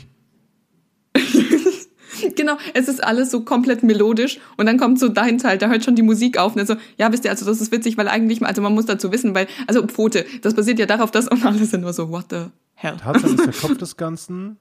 Genau, 2.36 2.56
es 2.74 2.88
ist 2.88 3.02
alles 3.02 3.30
so 3.30 3.42
komplett 3.42 3.82
melodisch 3.82 4.38
und 4.56 4.66
dann 4.66 4.78
kommt 4.78 4.98
so 4.98 5.08
dein 5.08 5.38
Teil, 5.38 5.58
da 5.58 5.68
hört 5.68 5.84
schon 5.84 5.96
die 5.96 6.02
Musik 6.02 6.38
auf 6.38 6.52
und 6.52 6.58
dann 6.58 6.66
so, 6.66 6.76
ja, 6.96 7.12
wisst 7.12 7.24
ihr, 7.24 7.30
also 7.30 7.44
das 7.44 7.60
ist 7.60 7.72
witzig, 7.72 7.96
weil 7.96 8.08
eigentlich, 8.08 8.42
also 8.44 8.62
man 8.62 8.74
muss 8.74 8.86
dazu 8.86 9.12
wissen, 9.12 9.34
weil, 9.34 9.46
also 9.66 9.86
Pfote, 9.86 10.24
das 10.42 10.54
basiert 10.54 10.78
ja 10.78 10.86
darauf, 10.86 11.10
dass 11.10 11.28
und 11.28 11.44
alle 11.44 11.64
sind 11.64 11.82
nur 11.82 11.92
so, 11.92 12.10
what 12.10 12.26
the 12.30 12.46
hell. 12.74 12.96
Tarzan 12.96 13.34
ist 13.34 13.46
der 13.46 13.52
Kopf 13.68 13.78
des 13.78 13.96
Ganzen. 13.96 14.56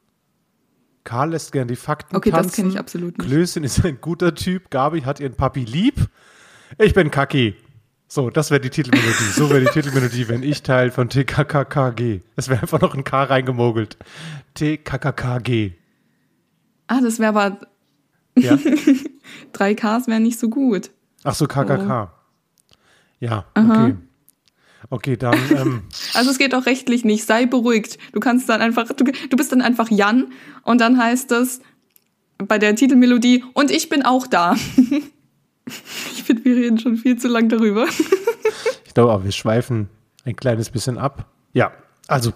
Karl 1.03 1.31
lässt 1.31 1.51
gern 1.53 1.67
die 1.67 1.75
Fakten 1.75 2.15
Okay, 2.15 2.29
das 2.29 2.41
tanzen. 2.41 2.55
kenn 2.55 2.69
ich 2.71 2.77
absolut 2.79 3.17
nicht. 3.17 3.27
Klößchen 3.27 3.63
ist 3.63 3.83
ein 3.85 3.99
guter 4.01 4.35
Typ. 4.35 4.69
Gabi 4.69 5.01
hat 5.01 5.19
ihren 5.19 5.33
Papi 5.33 5.63
lieb. 5.63 5.95
Ich 6.77 6.93
bin 6.93 7.09
Kaki. 7.09 7.55
So, 8.07 8.29
das 8.29 8.51
wäre 8.51 8.59
die 8.59 8.69
Titelmelodie. 8.69 9.31
So 9.33 9.49
wäre 9.49 9.61
die 9.61 9.67
Titelmelodie, 9.67 10.27
wenn 10.27 10.43
ich 10.43 10.61
Teil 10.61 10.91
von 10.91 11.09
TKKKG. 11.09 12.21
Es 12.35 12.49
wäre 12.49 12.61
einfach 12.61 12.81
noch 12.81 12.95
ein 12.95 13.03
K 13.03 13.23
reingemogelt. 13.23 13.97
TKKKG. 14.55 15.73
Ah, 16.89 17.01
das 17.01 17.19
wäre 17.19 17.29
aber, 17.29 17.59
Ja? 18.35 18.57
drei 19.53 19.75
Ks 19.75 20.07
wären 20.07 20.23
nicht 20.23 20.39
so 20.39 20.49
gut. 20.49 20.89
Ach 21.23 21.35
so, 21.35 21.45
KKK. 21.45 22.03
Oh. 22.03 22.75
Ja, 23.19 23.45
okay. 23.55 23.95
Okay, 24.89 25.15
dann, 25.17 25.37
ähm, 25.55 25.83
Also 26.15 26.31
es 26.31 26.39
geht 26.39 26.55
auch 26.55 26.65
rechtlich 26.65 27.05
nicht, 27.05 27.25
sei 27.25 27.45
beruhigt. 27.45 27.99
Du 28.11 28.19
kannst 28.19 28.49
dann 28.49 28.61
einfach, 28.61 28.87
du, 28.87 29.03
du 29.03 29.37
bist 29.37 29.51
dann 29.51 29.61
einfach 29.61 29.91
Jan 29.91 30.31
und 30.63 30.81
dann 30.81 30.97
heißt 30.97 31.31
es 31.33 31.61
bei 32.39 32.57
der 32.57 32.75
Titelmelodie, 32.75 33.43
und 33.53 33.69
ich 33.69 33.87
bin 33.89 34.03
auch 34.03 34.27
da. 34.27 34.55
Ich 36.13 36.23
finde, 36.23 36.45
wir 36.45 36.55
reden 36.55 36.79
schon 36.79 36.97
viel 36.97 37.19
zu 37.19 37.27
lang 37.27 37.47
darüber. 37.47 37.85
Ich 38.85 38.95
glaube 38.95 39.13
aber, 39.13 39.23
wir 39.23 39.31
schweifen 39.31 39.87
ein 40.25 40.35
kleines 40.35 40.71
bisschen 40.71 40.97
ab. 40.97 41.27
Ja, 41.53 41.71
also 42.07 42.33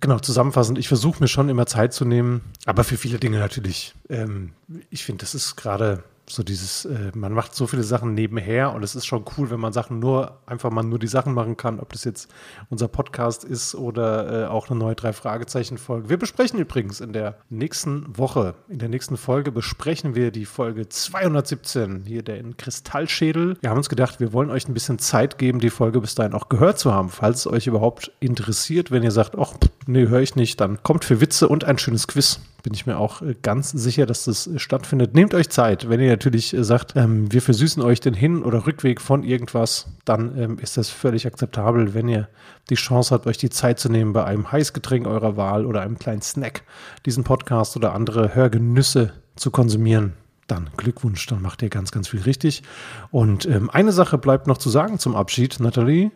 genau, 0.00 0.18
zusammenfassend, 0.18 0.78
ich 0.78 0.88
versuche 0.88 1.22
mir 1.22 1.28
schon 1.28 1.48
immer 1.48 1.66
Zeit 1.66 1.92
zu 1.92 2.04
nehmen, 2.04 2.42
aber 2.64 2.84
für 2.84 2.96
viele 2.96 3.18
Dinge 3.18 3.38
natürlich. 3.38 3.94
Ähm, 4.08 4.52
ich 4.90 5.04
finde, 5.04 5.22
das 5.22 5.34
ist 5.34 5.56
gerade 5.56 6.02
so 6.28 6.42
dieses, 6.42 6.84
äh, 6.84 7.12
man 7.14 7.32
macht 7.32 7.54
so 7.54 7.66
viele 7.66 7.84
Sachen 7.84 8.14
nebenher 8.14 8.72
und 8.74 8.82
es 8.82 8.94
ist 8.94 9.06
schon 9.06 9.24
cool, 9.36 9.50
wenn 9.50 9.60
man 9.60 9.72
Sachen 9.72 9.98
nur, 9.98 10.40
einfach 10.46 10.70
mal 10.70 10.82
nur 10.82 10.98
die 10.98 11.06
Sachen 11.06 11.34
machen 11.34 11.56
kann, 11.56 11.78
ob 11.78 11.92
das 11.92 12.04
jetzt 12.04 12.28
unser 12.68 12.88
Podcast 12.88 13.44
ist 13.44 13.74
oder 13.74 14.44
äh, 14.44 14.46
auch 14.46 14.68
eine 14.68 14.78
neue 14.78 14.96
Drei-Fragezeichen-Folge. 14.96 16.08
Wir 16.08 16.16
besprechen 16.16 16.58
übrigens 16.58 17.00
in 17.00 17.12
der 17.12 17.38
nächsten 17.48 18.18
Woche, 18.18 18.54
in 18.68 18.78
der 18.78 18.88
nächsten 18.88 19.16
Folge 19.16 19.52
besprechen 19.52 20.14
wir 20.14 20.32
die 20.32 20.46
Folge 20.46 20.88
217, 20.88 22.04
hier 22.06 22.22
der 22.22 22.38
in 22.38 22.56
Kristallschädel. 22.56 23.56
Wir 23.60 23.70
haben 23.70 23.78
uns 23.78 23.88
gedacht, 23.88 24.18
wir 24.18 24.32
wollen 24.32 24.50
euch 24.50 24.68
ein 24.68 24.74
bisschen 24.74 24.98
Zeit 24.98 25.38
geben, 25.38 25.60
die 25.60 25.70
Folge 25.70 26.00
bis 26.00 26.14
dahin 26.16 26.34
auch 26.34 26.48
gehört 26.48 26.78
zu 26.78 26.92
haben, 26.92 27.08
falls 27.08 27.40
es 27.40 27.46
euch 27.46 27.66
überhaupt 27.66 28.10
interessiert. 28.18 28.90
Wenn 28.90 29.04
ihr 29.04 29.12
sagt, 29.12 29.36
ach, 29.38 29.54
nee, 29.86 30.08
höre 30.08 30.20
ich 30.20 30.34
nicht, 30.34 30.60
dann 30.60 30.82
kommt 30.82 31.04
für 31.04 31.20
Witze 31.20 31.48
und 31.48 31.64
ein 31.64 31.78
schönes 31.78 32.08
Quiz. 32.08 32.40
Bin 32.66 32.74
ich 32.74 32.84
mir 32.84 32.98
auch 32.98 33.22
äh, 33.22 33.36
ganz 33.42 33.70
sicher, 33.70 34.06
dass 34.06 34.24
das 34.24 34.48
äh, 34.48 34.58
stattfindet. 34.58 35.14
Nehmt 35.14 35.34
euch 35.34 35.50
Zeit. 35.50 35.88
Wenn 35.88 36.00
ihr 36.00 36.10
natürlich 36.10 36.52
äh, 36.52 36.64
sagt, 36.64 36.94
ähm, 36.96 37.32
wir 37.32 37.40
versüßen 37.40 37.80
euch 37.80 38.00
den 38.00 38.12
Hin- 38.12 38.42
oder 38.42 38.66
Rückweg 38.66 39.00
von 39.00 39.22
irgendwas, 39.22 39.86
dann 40.04 40.36
ähm, 40.36 40.58
ist 40.58 40.76
das 40.76 40.90
völlig 40.90 41.28
akzeptabel, 41.28 41.94
wenn 41.94 42.08
ihr 42.08 42.28
die 42.68 42.74
Chance 42.74 43.14
habt, 43.14 43.28
euch 43.28 43.38
die 43.38 43.50
Zeit 43.50 43.78
zu 43.78 43.88
nehmen, 43.88 44.12
bei 44.12 44.24
einem 44.24 44.50
Heißgetränk 44.50 45.06
eurer 45.06 45.36
Wahl 45.36 45.64
oder 45.64 45.82
einem 45.82 45.96
kleinen 45.96 46.22
Snack 46.22 46.64
diesen 47.04 47.22
Podcast 47.22 47.76
oder 47.76 47.94
andere 47.94 48.34
Hörgenüsse 48.34 49.12
zu 49.36 49.52
konsumieren. 49.52 50.14
Dann 50.48 50.68
Glückwunsch, 50.76 51.24
dann 51.28 51.42
macht 51.42 51.62
ihr 51.62 51.68
ganz, 51.68 51.92
ganz 51.92 52.08
viel 52.08 52.22
richtig. 52.22 52.64
Und 53.12 53.46
ähm, 53.46 53.70
eine 53.70 53.92
Sache 53.92 54.18
bleibt 54.18 54.48
noch 54.48 54.58
zu 54.58 54.70
sagen 54.70 54.98
zum 54.98 55.14
Abschied, 55.14 55.60
Nathalie. 55.60 56.10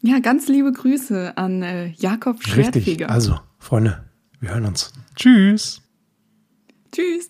Ja, 0.00 0.20
ganz 0.20 0.46
liebe 0.46 0.70
Grüße 0.70 1.36
an 1.36 1.64
äh, 1.64 1.88
Jakob 1.96 2.36
Richtig. 2.36 2.52
Schwertfeger. 2.52 3.10
Also, 3.10 3.40
Freunde, 3.58 4.04
wir 4.42 4.50
hören 4.50 4.66
uns. 4.66 4.92
Tschüss. 5.14 5.80
Tschüss. 6.90 7.20